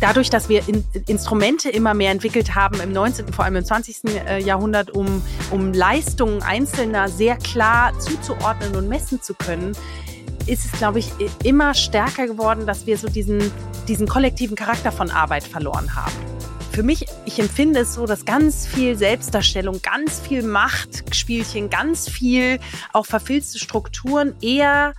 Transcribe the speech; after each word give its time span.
dadurch, 0.00 0.30
dass 0.30 0.48
wir 0.48 0.66
in, 0.68 0.84
Instrumente 1.06 1.70
immer 1.70 1.94
mehr 1.94 2.10
entwickelt 2.10 2.54
haben 2.54 2.80
im 2.80 2.92
19., 2.92 3.32
vor 3.32 3.44
allem 3.44 3.56
im 3.56 3.64
20. 3.64 4.04
Äh, 4.04 4.42
Jahrhundert, 4.42 4.90
um, 4.90 5.22
um 5.50 5.72
Leistungen 5.72 6.42
Einzelner 6.42 7.08
sehr 7.08 7.36
klar 7.36 7.98
zuzuordnen 7.98 8.76
und 8.76 8.88
messen 8.88 9.20
zu 9.22 9.34
können, 9.34 9.72
ist 10.46 10.64
es, 10.64 10.72
glaube 10.72 10.98
ich, 10.98 11.12
immer 11.44 11.74
stärker 11.74 12.26
geworden, 12.26 12.66
dass 12.66 12.86
wir 12.86 12.96
so 12.96 13.08
diesen, 13.08 13.52
diesen 13.86 14.08
kollektiven 14.08 14.56
Charakter 14.56 14.92
von 14.92 15.10
Arbeit 15.10 15.44
verloren 15.44 15.94
haben. 15.94 16.12
Für 16.72 16.82
mich, 16.82 17.06
ich 17.26 17.38
empfinde 17.38 17.80
es 17.80 17.94
so, 17.94 18.06
dass 18.06 18.24
ganz 18.24 18.66
viel 18.66 18.96
Selbstdarstellung, 18.96 19.82
ganz 19.82 20.20
viel 20.20 20.42
Machtspielchen, 20.42 21.70
ganz 21.70 22.08
viel 22.08 22.60
auch 22.92 23.04
verfilzte 23.04 23.58
Strukturen 23.58 24.36
eher 24.40 24.94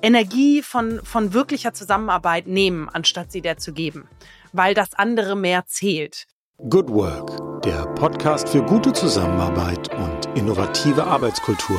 Energie 0.00 0.62
von, 0.62 1.00
von 1.04 1.34
wirklicher 1.34 1.74
Zusammenarbeit 1.74 2.46
nehmen, 2.46 2.88
anstatt 2.88 3.30
sie 3.30 3.42
der 3.42 3.58
zu 3.58 3.72
geben 3.72 4.08
weil 4.52 4.74
das 4.74 4.94
andere 4.94 5.36
mehr 5.36 5.64
zählt. 5.66 6.26
Good 6.68 6.90
Work, 6.90 7.62
der 7.62 7.86
Podcast 7.94 8.48
für 8.48 8.62
gute 8.62 8.92
Zusammenarbeit 8.92 9.88
und 9.94 10.36
innovative 10.36 11.04
Arbeitskultur. 11.04 11.78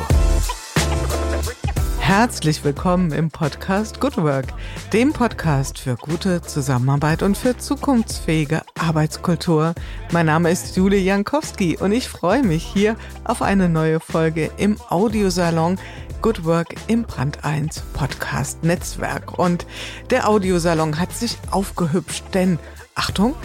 Herzlich 2.00 2.64
willkommen 2.64 3.12
im 3.12 3.30
Podcast 3.30 4.00
Good 4.00 4.16
Work, 4.16 4.46
dem 4.92 5.12
Podcast 5.12 5.78
für 5.78 5.94
gute 5.94 6.42
Zusammenarbeit 6.42 7.22
und 7.22 7.38
für 7.38 7.56
zukunftsfähige 7.56 8.62
Arbeitskultur. 8.76 9.74
Mein 10.10 10.26
Name 10.26 10.50
ist 10.50 10.76
Julie 10.76 10.98
Jankowski 10.98 11.76
und 11.76 11.92
ich 11.92 12.08
freue 12.08 12.42
mich 12.42 12.64
hier 12.64 12.96
auf 13.22 13.42
eine 13.42 13.68
neue 13.68 14.00
Folge 14.00 14.50
im 14.56 14.76
Audiosalon 14.88 15.78
Good 16.20 16.44
Work 16.44 16.74
im 16.88 17.04
Brand 17.04 17.44
1 17.44 17.80
Podcast 17.92 18.64
Netzwerk. 18.64 19.38
Und 19.38 19.66
der 20.10 20.28
Audiosalon 20.28 20.98
hat 20.98 21.12
sich 21.12 21.38
aufgehübscht, 21.52 22.24
denn 22.34 22.58
Achtung, 22.96 23.36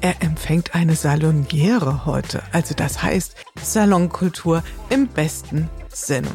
er 0.00 0.22
empfängt 0.22 0.74
eine 0.74 0.96
Saloniere 0.96 2.06
heute. 2.06 2.42
Also 2.52 2.74
das 2.74 3.02
heißt 3.02 3.34
Salonkultur 3.62 4.62
im 4.88 5.08
besten 5.08 5.68
Sinne. 5.88 6.30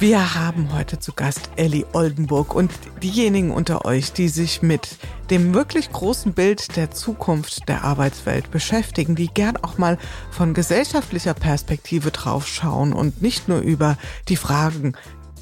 Wir 0.00 0.34
haben 0.34 0.72
heute 0.72 0.98
zu 0.98 1.12
Gast 1.12 1.50
Ellie 1.56 1.84
Oldenburg 1.92 2.54
und 2.54 2.72
diejenigen 3.02 3.50
unter 3.50 3.84
euch, 3.84 4.14
die 4.14 4.30
sich 4.30 4.62
mit 4.62 4.96
dem 5.28 5.52
wirklich 5.52 5.92
großen 5.92 6.32
Bild 6.32 6.74
der 6.76 6.90
Zukunft 6.90 7.68
der 7.68 7.84
Arbeitswelt 7.84 8.50
beschäftigen, 8.50 9.14
die 9.14 9.28
gern 9.28 9.58
auch 9.58 9.76
mal 9.76 9.98
von 10.30 10.54
gesellschaftlicher 10.54 11.34
Perspektive 11.34 12.12
draufschauen 12.12 12.94
und 12.94 13.20
nicht 13.20 13.46
nur 13.46 13.58
über 13.58 13.98
die 14.28 14.36
Fragen, 14.36 14.94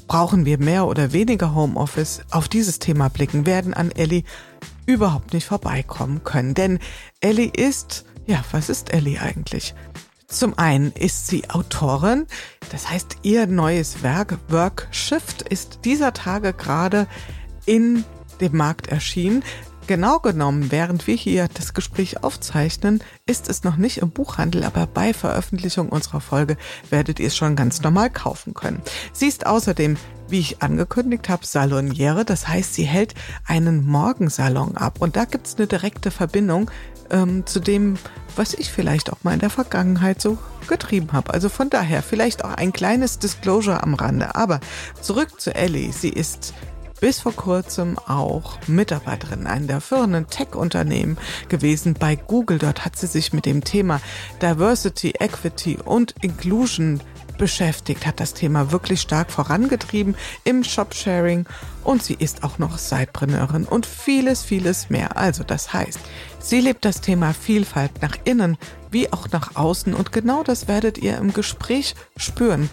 brauchen 0.07 0.43
wir 0.43 0.57
mehr 0.57 0.87
oder 0.87 1.13
weniger 1.13 1.55
Homeoffice, 1.55 2.23
auf 2.29 2.49
dieses 2.49 2.79
Thema 2.79 3.07
blicken, 3.07 3.45
werden 3.45 3.73
an 3.73 3.91
Ellie 3.91 4.23
überhaupt 4.85 5.31
nicht 5.31 5.45
vorbeikommen 5.45 6.25
können. 6.25 6.53
Denn 6.53 6.79
Ellie 7.21 7.49
ist, 7.55 8.03
ja, 8.25 8.43
was 8.51 8.67
ist 8.67 8.93
Ellie 8.93 9.21
eigentlich? 9.21 9.73
Zum 10.29 10.59
einen 10.59 10.91
ist 10.91 11.25
sie 11.25 11.49
Autorin, 11.49 12.27
das 12.71 12.87
heißt, 12.87 13.17
ihr 13.23 13.47
neues 13.47 14.03
Werk 14.03 14.37
Work 14.47 14.87
Shift 14.91 15.41
ist 15.41 15.79
dieser 15.85 16.13
Tage 16.13 16.53
gerade 16.53 17.07
in 17.65 18.05
dem 18.39 18.55
Markt 18.55 18.89
erschienen. 18.89 19.43
Genau 19.87 20.19
genommen, 20.19 20.71
während 20.71 21.07
wir 21.07 21.15
hier 21.15 21.49
das 21.55 21.73
Gespräch 21.73 22.23
aufzeichnen, 22.23 23.03
ist 23.25 23.49
es 23.49 23.63
noch 23.63 23.75
nicht 23.75 23.97
im 23.97 24.11
Buchhandel, 24.11 24.63
aber 24.63 24.85
bei 24.85 25.15
Veröffentlichung 25.15 25.89
unserer 25.89 26.21
Folge 26.21 26.57
werdet 26.91 27.19
ihr 27.19 27.25
es 27.25 27.35
schon 27.35 27.55
ganz 27.55 27.81
normal 27.81 28.11
kaufen 28.11 28.53
können. 28.53 28.83
Sie 29.11 29.27
ist 29.27 29.47
außerdem, 29.47 29.97
wie 30.27 30.41
ich 30.41 30.61
angekündigt 30.61 31.27
habe, 31.27 31.43
Saloniere, 31.43 32.23
das 32.23 32.47
heißt, 32.47 32.75
sie 32.75 32.83
hält 32.83 33.15
einen 33.47 33.83
Morgensalon 33.83 34.77
ab 34.77 35.01
und 35.01 35.15
da 35.15 35.25
gibt 35.25 35.47
es 35.47 35.55
eine 35.55 35.65
direkte 35.65 36.11
Verbindung 36.11 36.69
ähm, 37.11 37.45
zu 37.45 37.59
dem, 37.59 37.97
was 38.35 38.53
ich 38.53 38.71
vielleicht 38.71 39.11
auch 39.11 39.23
mal 39.23 39.33
in 39.33 39.39
der 39.39 39.49
Vergangenheit 39.49 40.21
so 40.21 40.37
getrieben 40.67 41.13
habe. 41.13 41.33
Also 41.33 41.49
von 41.49 41.69
daher 41.69 42.03
vielleicht 42.03 42.45
auch 42.45 42.53
ein 42.53 42.71
kleines 42.71 43.19
Disclosure 43.19 43.83
am 43.83 43.93
Rande. 43.95 44.35
Aber 44.35 44.59
zurück 45.01 45.41
zu 45.41 45.53
Ellie. 45.53 45.91
Sie 45.91 46.09
ist 46.09 46.53
bis 46.99 47.21
vor 47.21 47.33
kurzem 47.33 47.97
auch 47.97 48.57
Mitarbeiterin 48.67 49.47
einer 49.47 49.67
der 49.67 49.81
führenden 49.81 50.27
Tech-Unternehmen 50.27 51.17
gewesen 51.47 51.93
bei 51.93 52.15
Google. 52.15 52.57
Dort 52.57 52.85
hat 52.85 52.97
sie 52.97 53.07
sich 53.07 53.33
mit 53.33 53.45
dem 53.45 53.63
Thema 53.63 54.01
Diversity, 54.41 55.13
Equity 55.19 55.77
und 55.83 56.15
Inclusion 56.21 56.99
beschäftigt, 57.37 58.05
hat 58.05 58.19
das 58.19 58.33
Thema 58.33 58.71
wirklich 58.71 59.01
stark 59.01 59.31
vorangetrieben 59.31 60.15
im 60.43 60.63
Shopsharing 60.63 61.45
und 61.85 62.03
sie 62.03 62.13
ist 62.13 62.43
auch 62.43 62.59
noch 62.59 62.77
Sidepreneurin 62.77 63.63
und 63.63 63.85
vieles, 63.85 64.43
vieles 64.43 64.89
mehr. 64.89 65.17
Also 65.17 65.43
das 65.43 65.71
heißt, 65.71 65.99
sie 66.39 66.61
lebt 66.61 66.85
das 66.85 67.01
Thema 67.01 67.33
Vielfalt 67.33 68.01
nach 68.01 68.17
innen 68.23 68.57
wie 68.91 69.11
auch 69.13 69.29
nach 69.31 69.55
außen 69.55 69.93
und 69.93 70.11
genau 70.11 70.43
das 70.43 70.67
werdet 70.67 70.97
ihr 70.97 71.17
im 71.17 71.33
Gespräch 71.33 71.95
spüren. 72.17 72.69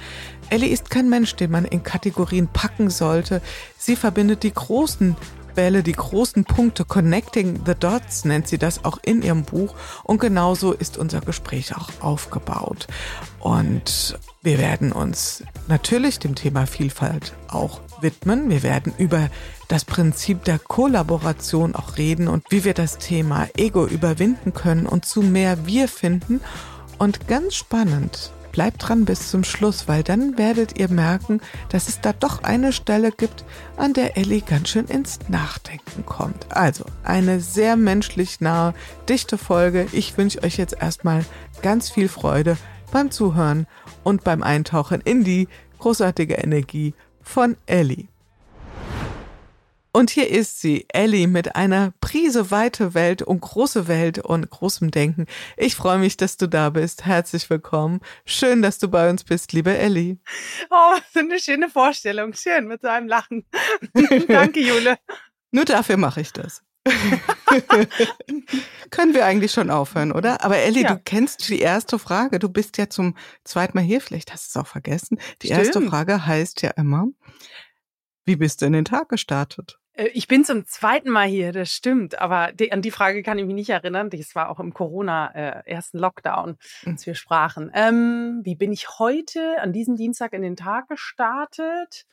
Ellie 0.49 0.71
ist 0.71 0.91
kein 0.91 1.09
Mensch, 1.10 1.34
den 1.37 1.50
man 1.50 1.65
in 1.65 1.82
Kategorien 1.82 2.49
packen 2.49 2.88
sollte. 2.88 3.43
Sie 3.76 3.97
verbindet 3.97 4.43
die 4.43 4.55
großen 4.55 5.16
Bälle, 5.56 5.82
die 5.82 5.93
großen 5.93 6.44
Punkte, 6.44 6.84
Connecting 6.84 7.60
the 7.66 7.75
Dots 7.75 8.25
nennt 8.25 8.47
sie 8.47 8.59
das 8.59 8.84
auch 8.84 8.99
in 9.03 9.22
ihrem 9.22 9.43
Buch. 9.43 9.75
Und 10.05 10.21
genauso 10.21 10.72
ist 10.72 10.99
unser 10.99 11.21
Gespräch 11.21 11.75
auch 11.76 11.88
aufgebaut. 12.00 12.87
Und 13.41 14.19
wir 14.43 14.59
werden 14.59 14.93
uns 14.93 15.43
natürlich 15.66 16.21
dem 16.21 16.37
Thema 16.37 16.66
Vielfalt 16.66 17.32
auch 17.49 17.81
widmen. 18.00 18.50
Wir 18.50 18.62
werden 18.62 18.92
über 18.98 19.28
das 19.68 19.84
Prinzip 19.84 20.44
der 20.44 20.58
Kollaboration 20.58 21.74
auch 21.74 21.96
reden 21.96 22.28
und 22.28 22.44
wie 22.50 22.64
wir 22.64 22.74
das 22.74 22.98
Thema 22.98 23.48
Ego 23.56 23.86
überwinden 23.86 24.52
können 24.54 24.86
und 24.86 25.04
zu 25.04 25.22
mehr 25.22 25.66
Wir 25.66 25.88
finden. 25.88 26.40
Und 26.98 27.28
ganz 27.28 27.54
spannend, 27.54 28.32
bleibt 28.56 28.88
dran 28.88 29.04
bis 29.04 29.30
zum 29.30 29.44
Schluss, 29.44 29.86
weil 29.86 30.02
dann 30.02 30.38
werdet 30.38 30.78
ihr 30.78 30.88
merken, 30.88 31.42
dass 31.68 31.88
es 31.88 32.00
da 32.00 32.14
doch 32.14 32.42
eine 32.42 32.72
Stelle 32.72 33.12
gibt, 33.12 33.44
an 33.76 33.92
der 33.92 34.16
Ellie 34.16 34.40
ganz 34.40 34.70
schön 34.70 34.86
ins 34.86 35.18
Nachdenken 35.28 36.06
kommt. 36.06 36.46
Also 36.56 36.86
eine 37.04 37.40
sehr 37.40 37.76
menschlich 37.76 38.40
nahe, 38.40 38.72
dichte 39.10 39.36
Folge. 39.36 39.86
Ich 39.92 40.16
wünsche 40.16 40.42
euch 40.42 40.56
jetzt 40.56 40.74
erstmal 40.80 41.22
ganz 41.60 41.90
viel 41.90 42.08
Freude 42.08 42.56
beim 42.92 43.10
Zuhören 43.10 43.66
und 44.04 44.24
beim 44.24 44.42
Eintauchen 44.42 45.02
in 45.02 45.22
die 45.22 45.48
großartige 45.78 46.36
Energie 46.36 46.94
von 47.26 47.56
Ellie. 47.66 48.09
Und 49.92 50.10
hier 50.10 50.31
ist 50.31 50.60
sie, 50.60 50.84
Ellie, 50.88 51.26
mit 51.26 51.56
einer 51.56 51.92
Prise 52.00 52.50
weite 52.50 52.94
Welt 52.94 53.22
und 53.22 53.41
große 53.41 53.88
Welt 53.88 54.19
und 54.19 54.48
großem 54.48 54.91
Denken. 54.91 55.26
Ich 55.56 55.75
freue 55.75 55.98
mich, 55.98 56.16
dass 56.16 56.37
du 56.37 56.47
da 56.47 56.70
bist. 56.70 57.06
Herzlich 57.06 57.48
willkommen. 57.48 58.00
Schön, 58.26 58.60
dass 58.62 58.78
du 58.78 58.88
bei 58.88 59.09
uns 59.09 59.25
bist, 59.25 59.53
liebe 59.53 59.76
Ellie. 59.76 60.19
Oh, 60.70 60.97
so 61.12 61.20
eine 61.20 61.41
schöne 61.41 61.70
Vorstellung. 61.70 62.34
Schön 62.34 62.69
mit 62.69 62.82
so 62.82 62.88
einem 62.88 63.09
Lachen. 63.09 63.47
Danke, 64.28 64.60
Jule. 64.60 64.98
Nur 65.50 65.64
dafür 65.64 65.97
mache 65.97 66.20
ich 66.20 66.32
das. 66.32 66.62
Können 68.91 69.14
wir 69.14 69.24
eigentlich 69.24 69.52
schon 69.52 69.70
aufhören, 69.70 70.12
oder? 70.12 70.44
Aber 70.44 70.58
Ellie, 70.58 70.82
ja. 70.82 70.94
du 70.94 71.00
kennst 71.04 71.48
die 71.48 71.60
erste 71.60 71.98
Frage. 71.98 72.38
Du 72.38 72.48
bist 72.48 72.78
ja 72.78 72.88
zum 72.88 73.16
zweiten 73.44 73.76
Mal 73.76 73.84
hier. 73.84 74.00
Vielleicht 74.00 74.32
hast 74.32 74.54
du 74.54 74.58
es 74.58 74.64
auch 74.64 74.69
vergessen. 74.69 75.19
Die 75.42 75.48
Stimmt. 75.48 75.66
erste 75.66 75.82
Frage 75.82 76.26
heißt 76.26 76.62
ja 76.62 76.70
immer, 76.70 77.08
wie 78.25 78.36
bist 78.36 78.62
du 78.62 78.66
in 78.66 78.72
den 78.72 78.84
Tag 78.84 79.08
gestartet? 79.08 79.78
Äh, 79.96 80.08
ich 80.08 80.28
bin 80.28 80.44
zum 80.44 80.66
zweiten 80.66 81.10
Mal 81.10 81.26
hier, 81.26 81.52
das 81.52 81.70
stimmt. 81.70 82.20
Aber 82.20 82.52
die, 82.52 82.72
an 82.72 82.82
die 82.82 82.91
Frage 82.91 83.22
kann 83.22 83.38
ich 83.38 83.46
mich 83.46 83.54
nicht 83.54 83.70
erinnern. 83.70 84.10
Das 84.10 84.34
war 84.34 84.50
auch 84.50 84.60
im 84.60 84.72
Corona-ersten 84.72 85.98
äh, 85.98 86.00
Lockdown, 86.00 86.56
hm. 86.82 86.92
als 86.92 87.06
wir 87.06 87.14
sprachen. 87.14 87.70
Ähm, 87.75 88.41
wie 88.44 88.54
bin 88.54 88.72
ich 88.72 88.98
heute 88.98 89.60
an 89.60 89.72
diesem 89.72 89.96
Dienstag 89.96 90.32
in 90.32 90.42
den 90.42 90.56
Tag 90.56 90.88
gestartet? 90.88 92.06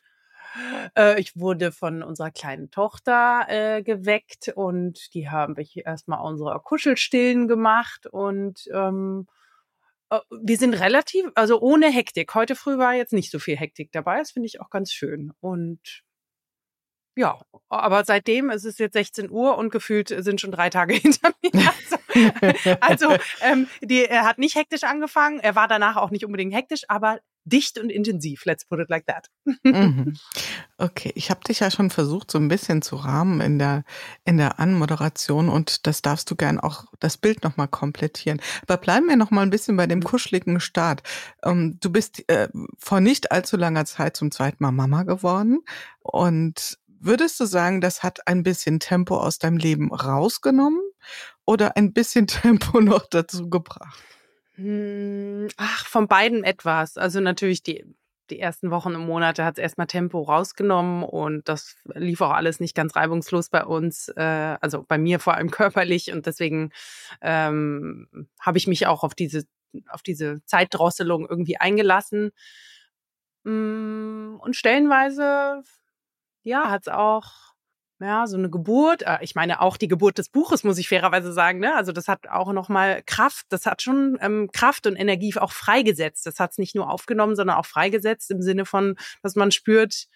Äh, 0.97 1.19
ich 1.19 1.35
wurde 1.35 1.71
von 1.71 2.03
unserer 2.03 2.31
kleinen 2.31 2.69
Tochter 2.71 3.45
äh, 3.47 3.83
geweckt 3.83 4.51
und 4.55 5.13
die 5.13 5.29
haben 5.29 5.57
ich 5.57 5.85
erstmal 5.85 6.21
unsere 6.21 6.59
Kuschelstillen 6.59 7.47
gemacht 7.47 8.07
und 8.07 8.67
ähm, 8.73 9.27
äh, 10.09 10.19
wir 10.29 10.57
sind 10.57 10.73
relativ, 10.75 11.25
also 11.35 11.59
ohne 11.59 11.89
Hektik. 11.89 12.33
Heute 12.35 12.55
früh 12.55 12.77
war 12.77 12.93
jetzt 12.93 13.13
nicht 13.13 13.31
so 13.31 13.39
viel 13.39 13.57
Hektik 13.57 13.91
dabei. 13.91 14.19
Das 14.19 14.31
finde 14.31 14.47
ich 14.47 14.61
auch 14.61 14.69
ganz 14.69 14.91
schön. 14.91 15.33
Und 15.39 16.03
ja, 17.15 17.39
aber 17.69 18.03
seitdem 18.05 18.49
ist 18.49 18.65
es 18.65 18.79
jetzt 18.79 18.93
16 18.93 19.29
Uhr 19.29 19.57
und 19.57 19.71
gefühlt 19.71 20.09
sind 20.09 20.41
schon 20.41 20.51
drei 20.51 20.69
Tage 20.69 20.93
hinter 21.01 21.31
mir. 21.43 21.73
Also, 22.79 23.09
also 23.09 23.23
ähm, 23.41 23.67
die, 23.81 24.05
er 24.05 24.25
hat 24.25 24.37
nicht 24.37 24.55
hektisch 24.55 24.83
angefangen. 24.83 25.39
Er 25.39 25.55
war 25.55 25.67
danach 25.67 25.95
auch 25.95 26.11
nicht 26.11 26.25
unbedingt 26.25 26.53
hektisch, 26.53 26.83
aber 26.87 27.19
dicht 27.45 27.77
und 27.79 27.89
intensiv. 27.89 28.45
Let's 28.45 28.65
put 28.65 28.79
it 28.79 28.89
like 28.89 29.05
that. 29.07 29.29
Mhm. 29.63 30.17
Okay, 30.79 31.13
ich 31.15 31.29
habe 31.29 31.39
dich 31.47 31.61
ja 31.61 31.71
schon 31.71 31.89
versucht, 31.91 32.29
so 32.29 32.37
ein 32.37 32.49
bisschen 32.49 32.81
zu 32.81 32.97
rahmen 32.97 33.39
in 33.39 33.57
der 33.57 33.85
in 34.25 34.35
der 34.35 34.59
Anmoderation 34.59 35.47
und 35.47 35.87
das 35.87 36.01
darfst 36.01 36.29
du 36.29 36.35
gern 36.35 36.59
auch 36.59 36.85
das 36.99 37.15
Bild 37.15 37.41
nochmal 37.43 37.69
komplettieren. 37.69 38.41
Aber 38.63 38.75
bleiben 38.75 39.07
wir 39.07 39.15
nochmal 39.15 39.45
ein 39.45 39.49
bisschen 39.49 39.77
bei 39.77 39.87
dem 39.87 39.99
mhm. 39.99 40.03
kuscheligen 40.03 40.59
Start. 40.59 41.01
Ähm, 41.41 41.77
du 41.79 41.89
bist 41.89 42.27
äh, 42.27 42.49
vor 42.77 42.99
nicht 42.99 43.31
allzu 43.31 43.55
langer 43.55 43.85
Zeit 43.85 44.17
zum 44.17 44.31
zweiten 44.31 44.61
Mal 44.61 44.71
Mama 44.71 45.03
geworden 45.03 45.59
und 46.01 46.77
Würdest 47.05 47.37
du 47.41 47.45
sagen, 47.45 47.81
das 47.81 48.01
hat 48.01 48.29
ein 48.29 48.43
bisschen 48.43 48.79
Tempo 48.79 49.17
aus 49.17 49.37
deinem 49.37 49.57
Leben 49.57 49.93
rausgenommen? 49.93 50.79
oder 51.45 51.77
ein 51.77 51.93
bisschen 51.93 52.27
Tempo 52.27 52.81
noch 52.81 53.07
dazu 53.07 53.49
gebracht? 53.49 54.01
Hm, 54.55 55.47
ach, 55.57 55.85
von 55.87 56.07
beiden 56.07 56.43
etwas. 56.43 56.97
Also 56.97 57.19
natürlich 57.19 57.63
die, 57.63 57.85
die 58.29 58.39
ersten 58.39 58.71
Wochen 58.71 58.95
und 58.95 59.05
Monate 59.05 59.43
hat 59.43 59.57
es 59.57 59.61
erstmal 59.61 59.87
Tempo 59.87 60.21
rausgenommen 60.21 61.03
und 61.03 61.49
das 61.49 61.75
lief 61.85 62.21
auch 62.21 62.31
alles 62.31 62.59
nicht 62.59 62.75
ganz 62.75 62.95
reibungslos 62.95 63.49
bei 63.49 63.65
uns, 63.65 64.09
äh, 64.09 64.57
also 64.61 64.83
bei 64.83 64.97
mir 64.97 65.19
vor 65.19 65.35
allem 65.35 65.49
körperlich 65.51 66.11
und 66.11 66.25
deswegen 66.27 66.71
ähm, 67.21 68.07
habe 68.39 68.57
ich 68.57 68.67
mich 68.67 68.87
auch 68.87 69.03
auf 69.03 69.15
diese 69.15 69.45
auf 69.89 70.03
diese 70.03 70.43
Zeitdrosselung 70.45 71.27
irgendwie 71.27 71.57
eingelassen. 71.57 72.31
Mm, 73.43 74.35
und 74.39 74.55
stellenweise, 74.55 75.63
ja, 76.43 76.69
hat 76.69 76.83
es 76.83 76.93
auch 76.93 77.52
ja, 78.03 78.27
so 78.27 78.37
eine 78.37 78.49
Geburt, 78.49 79.03
äh, 79.03 79.17
ich 79.21 79.35
meine 79.35 79.61
auch 79.61 79.77
die 79.77 79.87
Geburt 79.87 80.17
des 80.17 80.29
Buches, 80.29 80.63
muss 80.63 80.77
ich 80.77 80.89
fairerweise 80.89 81.31
sagen, 81.31 81.59
ne? 81.59 81.75
Also 81.75 81.91
das 81.91 82.07
hat 82.07 82.27
auch 82.27 82.51
nochmal 82.51 83.01
Kraft, 83.05 83.45
das 83.49 83.65
hat 83.65 83.81
schon 83.81 84.17
ähm, 84.21 84.49
Kraft 84.51 84.87
und 84.87 84.95
Energie 84.95 85.33
auch 85.37 85.51
freigesetzt. 85.51 86.25
Das 86.25 86.39
hat 86.39 86.51
es 86.51 86.57
nicht 86.57 86.75
nur 86.75 86.89
aufgenommen, 86.89 87.35
sondern 87.35 87.57
auch 87.57 87.65
freigesetzt 87.65 88.31
im 88.31 88.41
Sinne 88.41 88.65
von, 88.65 88.95
dass 89.21 89.35
man 89.35 89.51
spürt, 89.51 90.07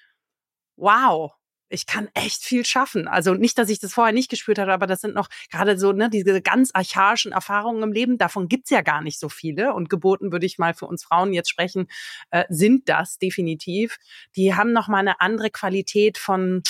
wow, 0.75 1.33
ich 1.69 1.85
kann 1.85 2.09
echt 2.13 2.43
viel 2.43 2.65
schaffen. 2.65 3.07
Also 3.07 3.33
nicht, 3.33 3.57
dass 3.57 3.69
ich 3.69 3.79
das 3.79 3.93
vorher 3.93 4.13
nicht 4.13 4.29
gespürt 4.29 4.59
hatte, 4.59 4.71
aber 4.71 4.87
das 4.87 5.01
sind 5.01 5.15
noch 5.15 5.29
gerade 5.51 5.77
so, 5.77 5.91
ne, 5.91 6.09
diese 6.09 6.41
ganz 6.41 6.71
archaischen 6.73 7.31
Erfahrungen 7.31 7.83
im 7.83 7.91
Leben, 7.91 8.17
davon 8.17 8.47
gibt's 8.47 8.69
ja 8.69 8.81
gar 8.81 9.01
nicht 9.01 9.19
so 9.19 9.29
viele. 9.29 9.73
Und 9.73 9.89
Geburten 9.89 10.31
würde 10.31 10.45
ich 10.45 10.57
mal 10.57 10.73
für 10.73 10.85
uns 10.85 11.03
Frauen 11.03 11.33
jetzt 11.33 11.49
sprechen, 11.49 11.87
äh, 12.31 12.45
sind 12.49 12.89
das 12.89 13.17
definitiv. 13.17 13.97
Die 14.35 14.55
haben 14.55 14.71
noch 14.71 14.87
mal 14.87 14.99
eine 14.99 15.19
andere 15.21 15.49
Qualität 15.49 16.17
von, 16.17 16.63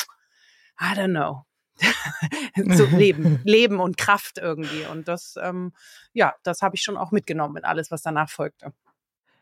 I 0.80 0.94
don't 0.96 1.12
know. 1.12 1.44
so 2.76 2.86
Leben, 2.86 3.40
Leben 3.44 3.80
und 3.80 3.98
Kraft 3.98 4.38
irgendwie. 4.38 4.86
Und 4.92 5.08
das, 5.08 5.36
ähm, 5.42 5.74
ja, 6.14 6.34
das 6.44 6.62
habe 6.62 6.76
ich 6.76 6.82
schon 6.82 6.98
auch 6.98 7.12
mitgenommen 7.12 7.54
mit 7.54 7.66
alles, 7.66 7.92
was 7.92 8.02
danach 8.02 8.30
folgte. 8.30 8.74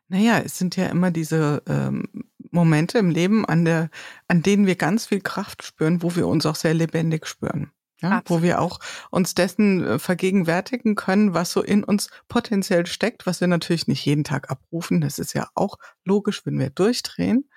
Naja, 0.07 0.39
es 0.39 0.57
sind 0.57 0.75
ja 0.75 0.87
immer 0.87 1.11
diese 1.11 1.63
ähm, 1.67 2.07
Momente 2.51 2.99
im 2.99 3.09
Leben, 3.09 3.45
an, 3.45 3.65
der, 3.65 3.89
an 4.27 4.41
denen 4.43 4.67
wir 4.67 4.75
ganz 4.75 5.07
viel 5.07 5.21
Kraft 5.21 5.63
spüren, 5.63 6.03
wo 6.03 6.15
wir 6.15 6.27
uns 6.27 6.45
auch 6.45 6.55
sehr 6.55 6.73
lebendig 6.73 7.25
spüren. 7.27 7.71
Ja, 8.01 8.21
wo 8.25 8.41
wir 8.41 8.59
auch 8.59 8.79
uns 9.09 9.35
dessen 9.35 9.83
äh, 9.83 9.99
vergegenwärtigen 9.99 10.95
können, 10.95 11.33
was 11.33 11.53
so 11.53 11.63
in 11.63 11.83
uns 11.83 12.09
potenziell 12.27 12.85
steckt, 12.87 13.25
was 13.25 13.39
wir 13.39 13.47
natürlich 13.47 13.87
nicht 13.87 14.05
jeden 14.05 14.25
Tag 14.25 14.51
abrufen. 14.51 14.99
Das 14.99 15.17
ist 15.17 15.33
ja 15.33 15.47
auch 15.55 15.77
logisch, 16.03 16.45
wenn 16.45 16.59
wir 16.59 16.69
durchdrehen. 16.69 17.49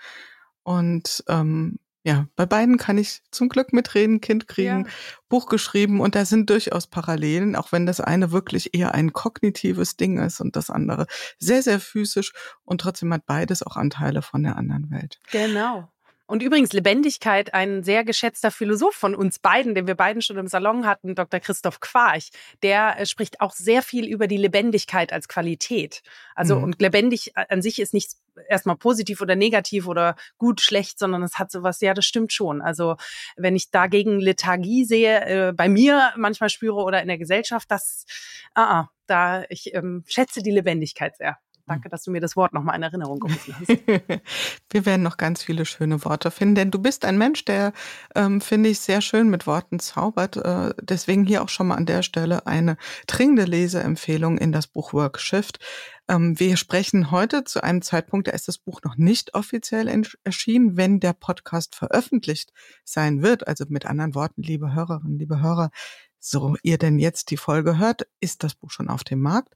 Und 0.62 1.24
ähm, 1.28 1.80
ja, 2.08 2.26
bei 2.36 2.46
beiden 2.46 2.78
kann 2.78 2.96
ich 2.96 3.20
zum 3.30 3.50
Glück 3.50 3.74
mitreden, 3.74 4.22
Kind 4.22 4.48
kriegen, 4.48 4.86
ja. 4.86 4.92
Buch 5.28 5.44
geschrieben 5.44 6.00
und 6.00 6.14
da 6.14 6.24
sind 6.24 6.48
durchaus 6.48 6.86
Parallelen, 6.86 7.54
auch 7.54 7.70
wenn 7.70 7.84
das 7.84 8.00
eine 8.00 8.32
wirklich 8.32 8.74
eher 8.74 8.94
ein 8.94 9.12
kognitives 9.12 9.98
Ding 9.98 10.16
ist 10.18 10.40
und 10.40 10.56
das 10.56 10.70
andere 10.70 11.06
sehr, 11.38 11.62
sehr 11.62 11.78
physisch 11.80 12.32
und 12.64 12.80
trotzdem 12.80 13.12
hat 13.12 13.26
beides 13.26 13.62
auch 13.62 13.76
Anteile 13.76 14.22
von 14.22 14.42
der 14.42 14.56
anderen 14.56 14.90
Welt. 14.90 15.20
Genau. 15.30 15.92
Und 16.28 16.42
übrigens 16.42 16.74
Lebendigkeit, 16.74 17.54
ein 17.54 17.82
sehr 17.82 18.04
geschätzter 18.04 18.50
Philosoph 18.50 18.94
von 18.94 19.14
uns 19.14 19.38
beiden, 19.38 19.74
den 19.74 19.86
wir 19.86 19.94
beiden 19.94 20.20
schon 20.20 20.36
im 20.36 20.46
Salon 20.46 20.86
hatten, 20.86 21.14
Dr. 21.14 21.40
Christoph 21.40 21.80
Quarch, 21.80 22.28
der 22.62 23.00
äh, 23.00 23.06
spricht 23.06 23.40
auch 23.40 23.54
sehr 23.54 23.82
viel 23.82 24.06
über 24.06 24.26
die 24.26 24.36
Lebendigkeit 24.36 25.10
als 25.10 25.26
Qualität. 25.26 26.02
Also 26.34 26.56
mhm. 26.56 26.64
und 26.64 26.82
lebendig 26.82 27.32
an 27.34 27.62
sich 27.62 27.80
ist 27.80 27.94
nicht 27.94 28.12
erstmal 28.46 28.76
positiv 28.76 29.22
oder 29.22 29.36
negativ 29.36 29.88
oder 29.88 30.16
gut, 30.36 30.60
schlecht, 30.60 30.98
sondern 30.98 31.22
es 31.22 31.38
hat 31.38 31.50
sowas, 31.50 31.80
ja, 31.80 31.94
das 31.94 32.04
stimmt 32.04 32.32
schon. 32.32 32.60
Also 32.60 32.96
wenn 33.36 33.56
ich 33.56 33.70
dagegen 33.70 34.20
Lethargie 34.20 34.84
sehe, 34.84 35.48
äh, 35.48 35.52
bei 35.54 35.70
mir 35.70 36.12
manchmal 36.16 36.50
spüre 36.50 36.82
oder 36.82 37.00
in 37.00 37.08
der 37.08 37.18
Gesellschaft, 37.18 37.70
das, 37.70 38.04
ah, 38.52 38.80
ah 38.80 38.90
da 39.06 39.44
ich 39.48 39.74
ähm, 39.74 40.04
schätze 40.06 40.42
die 40.42 40.50
Lebendigkeit 40.50 41.16
sehr. 41.16 41.38
Danke, 41.68 41.88
dass 41.88 42.02
du 42.02 42.10
mir 42.10 42.20
das 42.20 42.34
Wort 42.36 42.52
nochmal 42.52 42.76
in 42.76 42.82
Erinnerung 42.82 43.20
gerufen 43.20 43.54
hast. 43.58 43.68
Wir 44.70 44.86
werden 44.86 45.02
noch 45.02 45.16
ganz 45.16 45.42
viele 45.42 45.64
schöne 45.64 46.04
Worte 46.04 46.30
finden, 46.30 46.54
denn 46.54 46.70
du 46.70 46.78
bist 46.78 47.04
ein 47.04 47.18
Mensch, 47.18 47.44
der, 47.44 47.72
ähm, 48.14 48.40
finde 48.40 48.70
ich, 48.70 48.80
sehr 48.80 49.00
schön 49.00 49.28
mit 49.28 49.46
Worten 49.46 49.78
zaubert. 49.78 50.36
Äh, 50.36 50.74
deswegen 50.80 51.26
hier 51.26 51.42
auch 51.42 51.48
schon 51.48 51.68
mal 51.68 51.76
an 51.76 51.86
der 51.86 52.02
Stelle 52.02 52.46
eine 52.46 52.76
dringende 53.06 53.44
Leseempfehlung 53.44 54.38
in 54.38 54.52
das 54.52 54.66
Buch 54.66 54.92
Work 54.92 55.20
Shift. 55.20 55.60
Ähm, 56.08 56.40
wir 56.40 56.56
sprechen 56.56 57.10
heute 57.10 57.44
zu 57.44 57.62
einem 57.62 57.82
Zeitpunkt, 57.82 58.28
da 58.28 58.32
ist 58.32 58.48
das 58.48 58.58
Buch 58.58 58.80
noch 58.82 58.96
nicht 58.96 59.34
offiziell 59.34 59.88
erschienen, 60.24 60.76
wenn 60.76 61.00
der 61.00 61.12
Podcast 61.12 61.76
veröffentlicht 61.76 62.52
sein 62.84 63.22
wird. 63.22 63.46
Also 63.46 63.66
mit 63.68 63.86
anderen 63.86 64.14
Worten, 64.14 64.42
liebe 64.42 64.74
Hörerinnen, 64.74 65.18
liebe 65.18 65.40
Hörer, 65.40 65.70
so 66.18 66.56
ihr 66.62 66.78
denn 66.78 66.98
jetzt 66.98 67.30
die 67.30 67.36
Folge 67.36 67.78
hört, 67.78 68.06
ist 68.20 68.42
das 68.42 68.54
Buch 68.54 68.70
schon 68.70 68.88
auf 68.88 69.04
dem 69.04 69.20
Markt. 69.20 69.54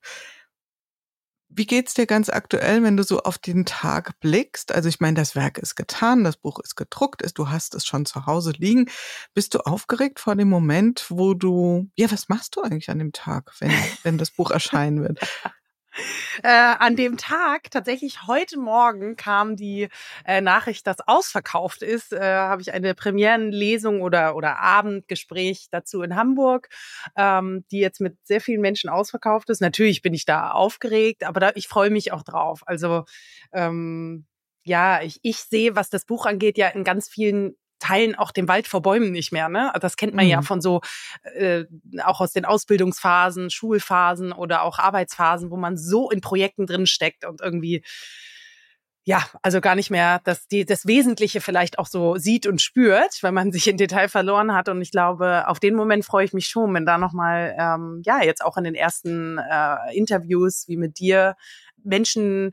Wie 1.55 1.67
geht's 1.67 1.93
dir 1.93 2.07
ganz 2.07 2.31
aktuell, 2.31 2.83
wenn 2.83 2.97
du 2.97 3.03
so 3.03 3.21
auf 3.21 3.37
den 3.37 3.67
Tag 3.67 4.19
blickst? 4.21 4.73
Also 4.73 4.89
ich 4.89 5.01
meine, 5.01 5.17
das 5.17 5.37
Werk 5.37 5.59
ist 5.59 5.75
getan, 5.75 6.25
das 6.25 6.39
Buch 6.39 6.59
ist 6.61 6.77
gedruckt, 6.77 7.21
ist, 7.21 7.39
du 7.39 7.51
hast 7.51 7.75
es 7.75 7.85
schon 7.85 8.07
zu 8.07 8.25
Hause 8.25 8.53
liegen. 8.57 8.89
Bist 9.35 9.53
du 9.55 9.59
aufgeregt 9.59 10.19
vor 10.19 10.35
dem 10.35 10.49
Moment, 10.49 11.07
wo 11.11 11.35
du, 11.35 11.91
ja, 11.95 12.11
was 12.11 12.31
machst 12.31 12.57
du 12.57 12.63
eigentlich 12.63 12.89
an 12.89 12.99
dem 12.99 13.13
Tag, 13.13 13.53
wenn, 13.59 13.73
wenn 14.03 14.17
das 14.17 14.31
Buch 14.31 14.51
erscheinen 14.51 15.03
wird? 15.03 15.21
Äh, 16.43 16.49
an 16.49 16.97
dem 16.97 17.17
Tag, 17.17 17.71
tatsächlich 17.71 18.27
heute 18.27 18.59
Morgen, 18.59 19.17
kam 19.17 19.57
die 19.57 19.89
äh, 20.25 20.41
Nachricht, 20.41 20.87
dass 20.87 21.07
ausverkauft 21.07 21.83
ist. 21.83 22.13
Äh, 22.13 22.21
Habe 22.21 22.63
ich 22.63 22.73
eine 22.73 22.95
Premierenlesung 22.95 24.01
oder, 24.01 24.35
oder 24.37 24.59
Abendgespräch 24.59 25.69
dazu 25.71 26.03
in 26.03 26.17
Hamburg, 26.17 26.69
ähm, 27.17 27.65
die 27.71 27.79
jetzt 27.79 28.01
mit 28.01 28.17
sehr 28.25 28.41
vielen 28.41 28.61
Menschen 28.61 28.89
ausverkauft 28.91 29.51
ist. 29.51 29.61
Natürlich 29.61 30.03
bin 30.03 30.15
ich 30.15 30.25
da 30.25 30.51
aufgeregt, 30.51 31.25
aber 31.25 31.41
da, 31.41 31.51
ich 31.55 31.69
freue 31.69 31.91
mich 31.91 32.13
auch 32.13 32.23
drauf. 32.23 32.63
Also 32.67 33.05
ähm, 33.53 34.27
ja, 34.65 35.03
ich, 35.03 35.19
ich 35.23 35.39
sehe, 35.39 35.77
was 35.77 35.91
das 35.91 36.05
Buch 36.07 36.27
angeht, 36.27 36.57
ja 36.57 36.69
in 36.69 36.85
ganz 36.85 37.09
vielen 37.09 37.57
Teilen 37.83 38.15
auch 38.15 38.31
den 38.31 38.49
Wald 38.49 38.69
vor 38.69 38.81
Bäumen 38.81 39.11
nicht 39.11 39.33
mehr. 39.33 39.49
Ne? 39.49 39.73
Das 39.81 39.97
kennt 39.97 40.15
man 40.15 40.25
mhm. 40.25 40.31
ja 40.31 40.43
von 40.43 40.61
so, 40.61 40.81
äh, 41.35 41.65
auch 42.05 42.21
aus 42.21 42.33
den 42.33 42.45
Ausbildungsphasen, 42.45 43.51
Schulphasen 43.51 44.33
oder 44.33 44.63
auch 44.63 44.79
Arbeitsphasen, 44.79 45.51
wo 45.51 45.57
man 45.57 45.77
so 45.77 46.11
in 46.11 46.21
Projekten 46.21 46.67
drin 46.67 46.87
steckt 46.87 47.25
und 47.25 47.41
irgendwie 47.41 47.83
ja, 49.05 49.27
also 49.43 49.61
gar 49.61 49.75
nicht 49.75 49.91
mehr 49.91 50.21
dass 50.23 50.47
die, 50.47 50.65
das 50.65 50.87
Wesentliche 50.87 51.41
vielleicht 51.41 51.79
auch 51.81 51.89
so 51.89 52.17
sieht 52.17 52.47
und 52.47 52.63
spürt, 52.63 53.23
wenn 53.23 53.35
man 53.35 53.51
sich 53.53 53.67
in 53.67 53.77
Detail 53.77 54.09
verloren 54.09 54.55
hat. 54.55 54.69
Und 54.69 54.81
ich 54.81 54.93
glaube, 54.93 55.49
auf 55.49 55.59
den 55.59 55.75
Moment 55.75 56.05
freue 56.05 56.25
ich 56.25 56.33
mich 56.33 56.47
schon, 56.47 56.73
wenn 56.75 56.87
da 56.87 56.99
nochmal, 56.99 57.57
ähm, 57.59 58.03
ja, 58.05 58.23
jetzt 58.23 58.45
auch 58.45 58.57
in 58.57 58.65
den 58.65 58.75
ersten 58.75 59.39
äh, 59.39 59.97
Interviews 59.97 60.69
wie 60.69 60.77
mit 60.77 60.99
dir 60.99 61.35
Menschen 61.83 62.53